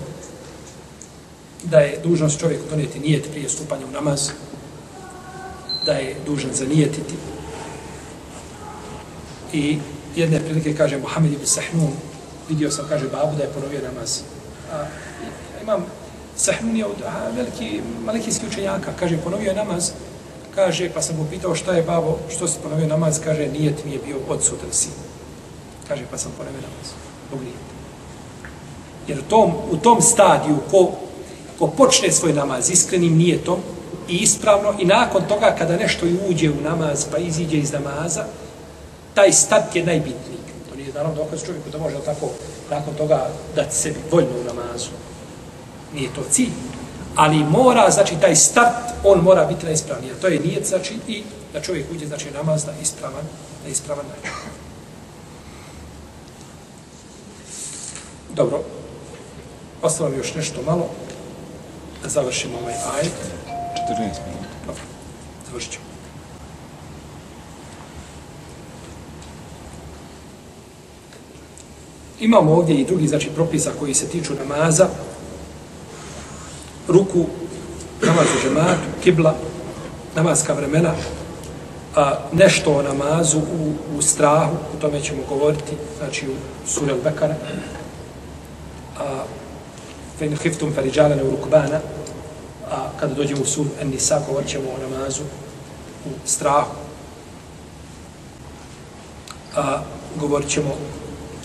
da 1.62 1.78
je 1.78 2.00
dužnost 2.04 2.40
čovjeku 2.40 2.64
donijeti 2.70 3.00
nijet 3.00 3.30
prije 3.30 3.48
stupanja 3.48 3.86
u 3.86 3.90
namaz, 3.90 4.30
da 5.86 5.92
je 5.92 6.16
dužan 6.26 6.50
zanijetiti. 6.52 7.14
I 9.52 9.78
jedne 10.16 10.40
prilike 10.40 10.76
kaže 10.76 10.98
Mohamed 10.98 11.32
ibn 11.32 11.46
Sahnun, 11.46 11.92
vidio 12.48 12.70
sam, 12.70 12.86
kaže, 12.88 13.08
babu 13.08 13.36
da 13.36 13.42
je 13.42 13.52
ponovio 13.54 13.80
namaz. 13.82 14.20
A, 14.72 14.84
imam 15.62 15.84
Sahnunija 16.36 16.86
od 16.86 17.02
a, 17.06 17.30
veliki 17.36 17.80
malikijski 18.04 18.46
učenjaka, 18.46 18.92
kaže, 18.98 19.18
ponovio 19.24 19.48
je 19.48 19.56
namaz, 19.56 19.90
kaže, 20.54 20.90
pa 20.94 21.02
sam 21.02 21.16
mu 21.16 21.26
pitao 21.30 21.54
šta 21.54 21.72
je 21.72 21.82
babo, 21.82 22.18
što 22.28 22.48
si 22.48 22.58
ponovio 22.62 22.86
namaz, 22.86 23.20
kaže, 23.24 23.46
nijet 23.46 23.84
mi 23.84 23.92
je 23.92 23.98
bio 24.06 24.16
odsutan 24.28 24.72
sin. 24.72 24.92
Kaže, 25.88 26.04
pa 26.10 26.18
sam 26.18 26.32
ponovio 26.38 26.60
namaz, 26.60 27.09
pogrijeti. 27.30 27.58
Jer 29.08 29.18
u 29.18 29.22
tom, 29.22 29.52
u 29.70 29.76
tom 29.76 30.02
stadiju, 30.02 30.56
ko, 30.70 30.90
ko 31.58 31.66
počne 31.66 32.12
svoj 32.12 32.32
namaz 32.32 32.70
iskrenim 32.70 33.16
nijetom 33.16 33.56
i 34.08 34.16
ispravno, 34.16 34.74
i 34.78 34.84
nakon 34.84 35.22
toga 35.28 35.54
kada 35.58 35.76
nešto 35.76 36.06
uđe 36.28 36.50
u 36.50 36.60
namaz, 36.62 37.06
pa 37.10 37.18
iziđe 37.18 37.56
iz 37.56 37.72
namaza, 37.72 38.24
taj 39.14 39.32
start 39.32 39.76
je 39.76 39.84
najbitniji 39.84 40.40
je 40.90 40.94
naravno 40.94 41.24
dokaz 41.24 41.44
čovjeku 41.46 41.70
da 41.70 41.78
može 41.78 41.96
tako 42.04 42.30
nakon 42.70 42.94
toga 42.94 43.28
dati 43.56 43.76
sebi 43.76 43.98
voljno 44.10 44.36
u 44.40 44.44
namazu. 44.44 44.90
Nije 45.94 46.14
to 46.14 46.22
cilj. 46.30 46.52
Ali 47.16 47.44
mora, 47.44 47.90
znači, 47.90 48.14
taj 48.20 48.36
start, 48.36 48.76
on 49.04 49.20
mora 49.20 49.44
biti 49.44 49.64
najispravniji. 49.64 50.12
To 50.20 50.26
je 50.26 50.40
nijet, 50.40 50.66
znači, 50.66 50.98
i 51.08 51.22
da 51.52 51.60
čovjek 51.60 51.86
uđe, 51.92 52.06
znači 52.06 52.30
namaz 52.30 52.66
na 52.66 52.72
ispravan, 52.82 53.24
na 53.64 53.70
ispravan 53.70 54.04
način. 54.06 54.30
Dobro, 58.34 58.60
ostalo 59.82 60.10
mi 60.10 60.16
još 60.16 60.34
nešto 60.34 60.62
malo, 60.66 60.86
da 62.02 62.08
završimo 62.08 62.58
ovaj 62.62 62.74
ajet. 62.74 63.12
14 63.90 63.98
minuta. 63.98 64.48
Dobro, 64.66 64.82
završit 65.48 65.72
ćemo. 65.72 65.84
Imamo 72.20 72.52
ovdje 72.52 72.74
i 72.74 72.84
drugi 72.84 73.08
znači 73.08 73.30
propisa 73.34 73.70
koji 73.78 73.94
se 73.94 74.06
tiču 74.06 74.32
namaza, 74.34 74.88
ruku, 76.88 77.26
namaz 78.02 78.26
u 78.36 78.42
džematu, 78.42 78.88
kibla, 79.04 79.34
namazka 80.16 80.52
vremena, 80.52 80.94
a 81.96 82.18
nešto 82.32 82.72
o 82.72 82.82
namazu 82.82 83.38
u, 83.38 83.72
u 83.98 84.02
strahu, 84.02 84.56
o 84.74 84.80
tome 84.80 85.00
ćemo 85.00 85.22
govoriti, 85.28 85.72
znači 85.98 86.26
u 86.28 86.34
suri 86.66 86.92
Al-Bekara, 86.92 87.34
hiftum 90.42 90.72
feriđalane 90.74 91.22
u 91.22 91.30
rukbana, 91.30 91.80
a 92.70 92.88
kada 93.00 93.14
dođemo 93.14 93.42
u 93.42 93.46
suru 93.46 93.68
An-Nisa, 93.80 94.20
govorit 94.28 94.48
ćemo 94.48 94.64
o 94.70 94.90
namazu 94.90 95.22
u 96.06 96.10
strahu, 96.24 96.70
a 99.56 99.82
govorit 100.20 100.48
ćemo 100.48 100.74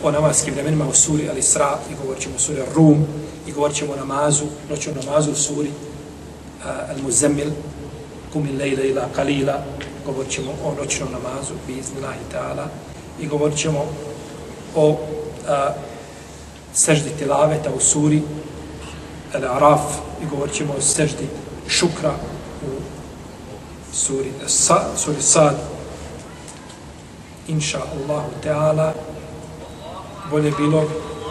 o 0.03 0.11
namaskim 0.11 0.53
vremenima 0.53 0.87
u 0.87 0.93
suri 0.93 1.29
Al-Isra 1.33 1.75
i 1.91 1.95
govorit 2.01 2.23
ćemo 2.23 2.35
o 2.35 2.39
suri 2.39 2.61
Rum 2.75 3.05
i 3.47 3.51
govorit 3.51 3.77
ćemo 3.77 3.93
o 3.93 3.95
namazu, 3.95 4.45
noću 4.69 4.89
namazu 5.05 5.31
u 5.31 5.35
suri 5.35 5.71
Al-Muzammil, 6.65 7.51
kumi 8.33 8.51
lejla 8.51 8.83
ila 8.83 9.05
kalila, 9.15 9.63
govorit 10.05 10.31
ćemo 10.31 10.51
o 10.63 10.73
noćnom 10.81 11.09
namazu, 11.11 11.53
biiznillahi 11.67 12.19
ta'ala, 12.33 12.65
i 13.19 13.27
govorit 13.27 13.57
ćemo 13.57 13.85
o 14.75 14.97
a, 15.47 15.73
seždi 16.75 17.09
tilaveta 17.19 17.69
u 17.77 17.79
suri 17.79 18.21
Al-Araf 19.33 19.79
i 20.23 20.25
govorit 20.25 20.53
ćemo 20.53 20.73
o 20.77 20.81
seždi 20.81 21.27
šukra 21.67 22.13
u 22.67 22.69
suri, 23.93 24.31
sa, 24.47 24.83
suri 24.97 25.21
Sad, 25.21 25.55
inša 27.47 27.79
Allahu 27.79 28.29
Teala, 28.43 28.93
bolje 30.31 30.51
bilo 30.57 30.81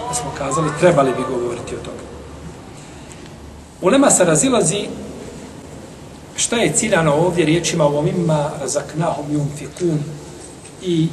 da 0.09 0.15
smo 0.15 0.31
kazali, 0.39 0.71
trebali 0.81 1.11
bi 1.11 1.23
govoriti 1.29 1.75
o 1.75 1.79
toga. 1.79 2.05
Ulema 3.81 4.11
se 4.11 4.25
razilazi 4.25 4.89
šta 6.37 6.57
je 6.57 6.73
ciljano 6.73 7.15
ovdje 7.15 7.45
riječima 7.45 7.85
o 7.85 7.99
omima 7.99 8.51
razaknahum 8.61 9.27
yunfikun 9.31 9.99
i 10.83 11.09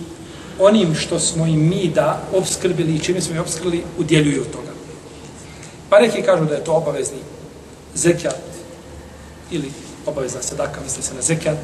onim 0.59 0.95
što 0.95 1.19
smo 1.19 1.45
im 1.45 1.69
mi 1.69 1.91
da 1.95 2.21
obskrbili 2.33 2.95
i 2.95 2.99
čime 2.99 3.21
smo 3.21 3.35
im 3.35 3.41
obskrbili 3.41 3.83
udjeljuju 3.97 4.41
od 4.41 4.51
toga. 4.51 4.71
Pa 5.89 5.99
neki 5.99 6.21
kažu 6.21 6.45
da 6.45 6.55
je 6.55 6.63
to 6.63 6.73
obavezni 6.73 7.17
zekjat 7.93 8.35
ili 9.51 9.71
obavezna 10.05 10.41
sadaka, 10.41 10.81
misli 10.83 11.03
se 11.03 11.13
na 11.13 11.21
zekjat. 11.21 11.57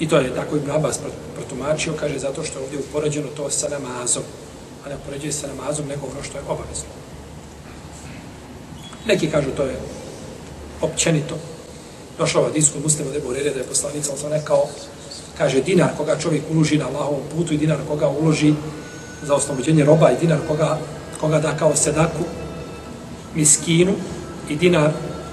I 0.00 0.08
to 0.08 0.18
je 0.18 0.34
tako 0.34 0.56
Ibn 0.56 0.70
Abbas 0.70 0.98
protumačio, 1.34 1.94
kaže 2.00 2.18
zato 2.18 2.44
što 2.44 2.58
je 2.58 2.64
ovdje 2.64 2.78
upoređeno 2.78 3.28
to 3.36 3.50
sa 3.50 3.68
namazom, 3.68 4.22
a 4.86 4.88
ne 4.88 4.96
upoređuje 4.96 5.32
sa 5.32 5.46
namazom 5.46 5.86
nego 5.88 6.06
ono 6.06 6.22
što 6.22 6.38
je 6.38 6.44
obavezno. 6.48 6.90
Neki 9.06 9.30
kažu 9.30 9.50
to 9.56 9.62
je 9.62 9.80
općenito. 10.80 11.38
Došao 12.18 12.42
od 12.42 12.56
isku 12.56 12.78
muslima 12.82 13.10
da 13.10 13.16
je 13.16 13.50
da 13.50 13.60
je 13.60 13.64
poslanica, 13.64 14.10
ali 14.10 14.20
sam 14.20 14.32
rekao, 14.32 14.68
kaže, 15.38 15.60
dinar 15.60 15.90
koga 15.96 16.18
čovjek 16.18 16.42
uloži 16.50 16.78
na 16.78 16.86
Allahovom 16.86 17.20
putu 17.36 17.54
i 17.54 17.56
dinar 17.56 17.78
koga 17.88 18.08
uloži 18.08 18.54
za 19.22 19.34
oslobođenje 19.34 19.84
roba 19.84 20.10
i 20.10 20.16
dinar 20.20 20.38
koga, 20.48 20.78
koga 21.20 21.38
da 21.38 21.56
kao 21.56 21.76
sedaku 21.76 22.24
miskinu 23.34 23.92
i 24.48 24.56
dinar 24.56 24.90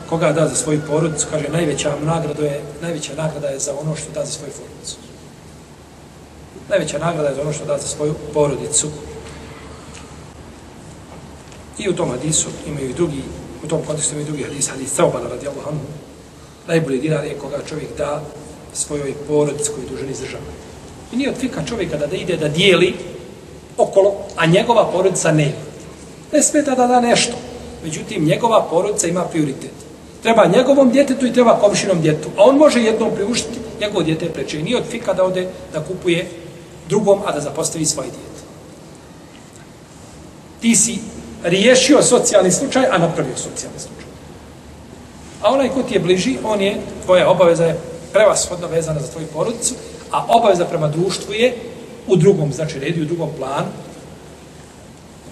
koga 0.10 0.32
da 0.32 0.48
za 0.48 0.56
svoju 0.56 0.82
porodicu, 0.88 1.28
kaže, 1.32 1.50
najveća 1.50 1.96
nagrada 2.04 2.46
je, 2.46 2.62
najveća 2.82 3.14
nagrada 3.18 3.48
je 3.48 3.60
za 3.60 3.74
ono 3.82 3.96
što 3.96 4.12
da 4.14 4.26
za 4.26 4.32
svoju 4.32 4.52
porodicu. 4.52 4.98
Najveća 6.70 6.98
nagrada 7.00 7.30
je 7.30 7.36
za 7.36 7.42
ono 7.42 7.54
što 7.54 7.66
da 7.66 7.78
za 7.78 7.88
svoju 7.88 8.14
porodicu. 8.34 8.88
I 11.78 11.90
u 11.90 11.96
tom 11.96 12.10
hadisu 12.10 12.50
imaju 12.68 12.90
i 12.90 12.94
drugi 12.94 13.22
u 13.64 13.68
tom 13.68 13.82
kontekstu 13.88 14.14
imaju 14.14 14.26
drugi 14.26 14.44
hadis, 14.44 14.70
hadis 14.70 14.94
Saubana 14.94 15.30
radijallahu 15.30 15.70
anhu. 15.70 15.86
Najbolji 16.68 17.00
dinar 17.00 17.26
je 17.26 17.40
koga 17.40 17.58
čovjek 17.70 17.98
da 17.98 18.22
svojoj 18.76 19.14
porodici 19.28 19.72
koju 19.76 19.88
dužan 19.90 20.10
izdržava. 20.10 20.44
I 21.14 21.16
nije 21.16 21.30
od 21.30 21.38
fika 21.38 21.62
čovjeka 21.66 21.98
da, 21.98 22.08
da 22.08 22.16
ide 22.16 22.38
da 22.38 22.48
dijeli 22.48 22.96
okolo, 23.78 24.14
a 24.36 24.46
njegova 24.46 24.92
porodica 24.92 25.32
ne 25.32 25.44
ima. 25.44 25.66
Ne 26.34 26.44
smeta 26.44 26.76
da 26.76 26.88
da 26.88 27.00
nešto. 27.00 27.34
Međutim, 27.84 28.26
njegova 28.26 28.68
porodica 28.70 29.08
ima 29.08 29.24
prioritet. 29.24 29.72
Treba 30.24 30.46
njegovom 30.46 30.92
djetetu 30.92 31.26
i 31.26 31.34
treba 31.34 31.60
komšinom 31.60 32.02
djetu. 32.02 32.30
A 32.38 32.44
on 32.44 32.58
može 32.58 32.82
jednom 32.82 33.12
priuštiti, 33.16 33.60
njegovo 33.82 34.04
djete 34.04 34.30
preče. 34.30 34.60
I 34.60 34.64
nije 34.64 34.78
od 34.78 34.84
fika 34.90 35.14
da 35.14 35.24
ode 35.24 35.48
da 35.74 35.84
kupuje 35.84 36.30
drugom, 36.90 37.20
a 37.26 37.32
da 37.32 37.42
zapostavi 37.42 37.86
svoje 37.86 38.10
djete. 38.10 38.42
Ti 40.62 40.76
si 40.76 41.00
riješio 41.44 42.02
socijalni 42.02 42.52
slučaj, 42.52 42.86
a 42.86 42.98
napravio 42.98 43.38
socijalni 43.38 43.80
slučaj. 43.80 44.06
A 45.42 45.52
onaj 45.52 45.70
ko 45.70 45.84
ti 45.84 45.94
je 45.94 46.00
bliži, 46.00 46.38
on 46.44 46.62
je, 46.62 46.78
tvoja 47.06 47.30
obaveza 47.30 47.66
je 47.66 47.80
prevashodno 48.16 48.68
vezana 48.68 49.00
za 49.00 49.08
tvoju 49.08 49.28
porodicu, 49.28 49.74
a 50.12 50.26
obaveza 50.28 50.66
prema 50.66 50.88
društvu 50.88 51.34
je 51.34 51.54
u 52.08 52.16
drugom, 52.16 52.54
znači 52.54 52.80
redu, 52.80 53.02
u 53.02 53.06
drugom 53.06 53.30
planu. 53.38 53.68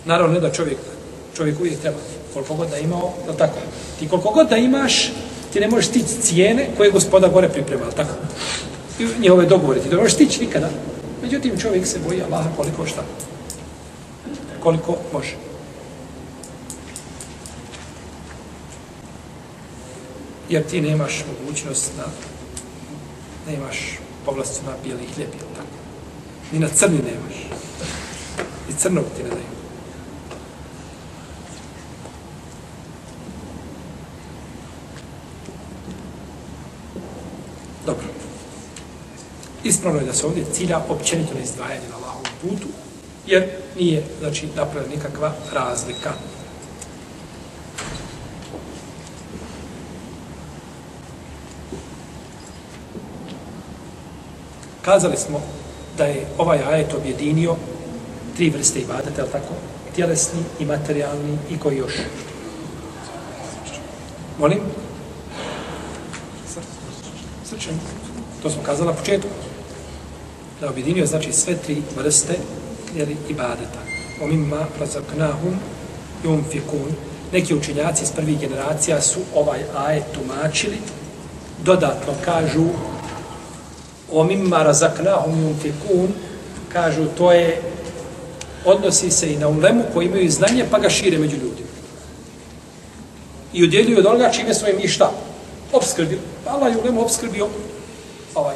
Naravno, 0.06 0.34
ne 0.34 0.40
da 0.40 0.52
čovjek, 0.52 0.78
čovjek 1.36 1.60
uvijek 1.60 1.80
treba 1.80 1.98
koliko 2.34 2.54
god 2.54 2.70
da 2.70 2.78
imao, 2.78 3.14
je 3.28 3.38
tako, 3.38 3.60
ti 4.00 4.10
koliko 4.10 4.30
god 4.30 4.50
da 4.50 4.58
imaš, 4.58 5.12
ti 5.54 5.60
ne 5.60 5.68
možeš 5.68 5.88
stići 5.88 6.22
cijene 6.22 6.68
koje 6.78 6.92
gospoda 6.92 7.28
gore 7.28 7.50
priprema, 7.50 7.86
tako? 7.96 8.14
I 9.00 9.08
njihove 9.20 9.46
dogovore, 9.46 9.80
ti 9.80 9.90
ne 9.90 9.96
možeš 9.96 10.14
stići 10.14 10.42
nikada. 10.42 10.70
Međutim, 11.22 11.60
čovjek 11.60 11.88
se 11.88 12.00
boji 12.08 12.22
Allaha 12.22 12.50
koliko 12.58 12.86
šta. 12.86 13.04
Koliko 14.60 14.98
može. 15.14 15.36
jer 20.50 20.64
ti 20.64 20.82
nemaš 20.82 21.24
mogućnost 21.30 21.92
na 21.98 22.04
nemaš 23.48 24.00
povlasticu 24.26 24.66
na 24.66 24.72
bijeli 24.84 25.06
hljeb, 25.16 25.30
jel 25.40 25.50
tako? 25.56 25.78
Ni 26.52 26.60
na 26.60 26.68
crni 26.68 26.98
nemaš. 26.98 27.36
I 28.70 28.74
crnog 28.74 29.06
ti 29.18 29.24
ne 29.24 29.30
daju. 29.30 29.42
Dobro. 37.86 38.06
Ispravno 39.64 40.00
je 40.00 40.06
da 40.06 40.14
se 40.14 40.26
ovdje 40.26 40.46
cilja 40.54 40.82
općenito 40.90 41.34
na 41.34 41.40
izdvajanje 41.40 41.90
na 41.90 41.96
Allahovom 41.96 42.26
putu, 42.42 42.68
jer 43.28 43.50
nije, 43.76 44.06
znači, 44.20 44.48
napravljena 44.56 44.96
nikakva 44.96 45.34
razlika. 45.54 46.14
Kazali 54.86 55.18
smo 55.18 55.42
da 55.98 56.06
je 56.06 56.26
ovaj 56.38 56.60
ajet 56.64 56.94
objedinio 56.94 57.56
tri 58.36 58.50
vrste 58.50 58.80
ibadeta, 58.80 59.22
je 59.22 59.32
tako? 59.32 59.54
Tjelesni 59.96 60.40
i 60.60 60.66
materijalni 60.66 61.38
i 61.52 61.60
koji 61.60 61.78
još? 61.78 61.94
Molim? 64.40 64.60
Srčan. 67.46 67.74
To 68.42 68.50
smo 68.50 68.64
kazali 68.64 68.88
na 68.88 68.94
početku. 68.94 69.30
Da 70.62 70.70
objedinio 70.70 71.06
znači 71.06 71.34
sve 71.34 71.58
tri 71.58 71.82
vrste 71.98 72.34
jeli, 72.96 73.18
ibadeta. 73.30 73.80
Omimma 74.24 74.66
razaknahum 74.80 75.56
yum 76.24 76.42
fikun. 76.52 76.92
Neki 77.32 77.56
učenjaci 77.56 78.04
iz 78.04 78.12
prvih 78.12 78.40
generacija 78.40 79.02
su 79.02 79.20
ovaj 79.36 79.60
ajet 79.78 80.04
tumačili. 80.14 80.78
Dodatno 81.64 82.14
kažu 82.26 82.66
o 84.14 84.24
mimma 84.24 84.64
razaknahum 84.64 85.34
yunfikun, 85.34 86.08
kažu 86.74 87.06
to 87.18 87.32
je, 87.32 87.62
odnosi 88.66 89.12
se 89.12 89.34
i 89.34 89.38
na 89.38 89.48
ulemu 89.48 89.84
koji 89.94 90.06
imaju 90.06 90.32
znanje 90.32 90.66
pa 90.72 90.80
ga 90.80 90.90
šire 90.90 91.18
među 91.18 91.36
ljudima. 91.36 91.70
I 93.54 93.64
udjeljuju 93.64 94.00
od 94.00 94.06
onoga 94.06 94.32
čime 94.32 94.54
smo 94.54 94.68
im 94.68 94.80
i 94.80 94.88
šta? 94.88 95.12
Obskrbili. 95.74 96.22
Allah 96.48 96.72
je 96.72 96.82
ulemu 96.82 97.02
obskrbio 97.02 97.48
ovaj, 98.36 98.56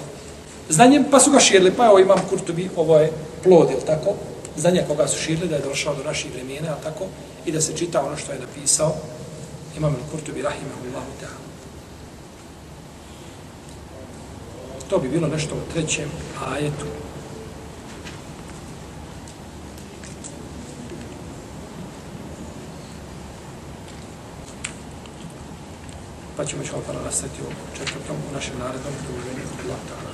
znanjem, 0.70 1.06
pa 1.12 1.20
su 1.20 1.32
ga 1.32 1.40
širili. 1.40 1.72
Pa 1.72 1.86
evo 1.86 2.00
imam 2.00 2.20
Kurtubi, 2.30 2.70
ovo 2.76 2.98
je 2.98 3.12
plod, 3.44 3.72
ili 3.72 3.86
tako? 3.86 4.14
Znanje 4.58 4.84
koga 4.88 5.08
su 5.08 5.20
širili, 5.20 5.48
da 5.48 5.56
je 5.56 5.62
došao 5.62 5.96
do 5.96 6.04
naših 6.04 6.32
vremena, 6.34 6.76
tako? 6.84 7.06
I 7.46 7.52
da 7.52 7.62
se 7.62 7.78
čita 7.78 8.06
ono 8.06 8.18
što 8.18 8.32
je 8.32 8.40
napisao 8.40 8.96
imam 9.78 9.96
Kurtubi, 10.12 10.42
rahimahullahu 10.42 11.12
ta'ala. 11.22 11.47
To 14.90 14.98
bi 15.00 15.10
bilo 15.10 15.28
nešto 15.28 15.56
u 15.56 15.72
trećem 15.74 16.10
ajetu. 16.52 16.86
Pa 26.38 26.46
ćemo 26.46 26.64
ćemo 26.64 26.82
pa 26.88 26.94
nastaviti 27.06 27.42
u 27.42 27.78
četvrtom 27.78 28.16
u 28.30 28.34
našem 28.34 28.54
narednom 28.60 28.94
druženju. 29.08 29.44
Allah 29.64 29.80
ta'ala. 29.90 30.12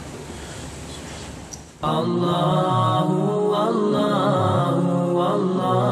Allahu, 1.82 3.54
Allahu, 3.56 5.20
Allahu. 5.20 5.84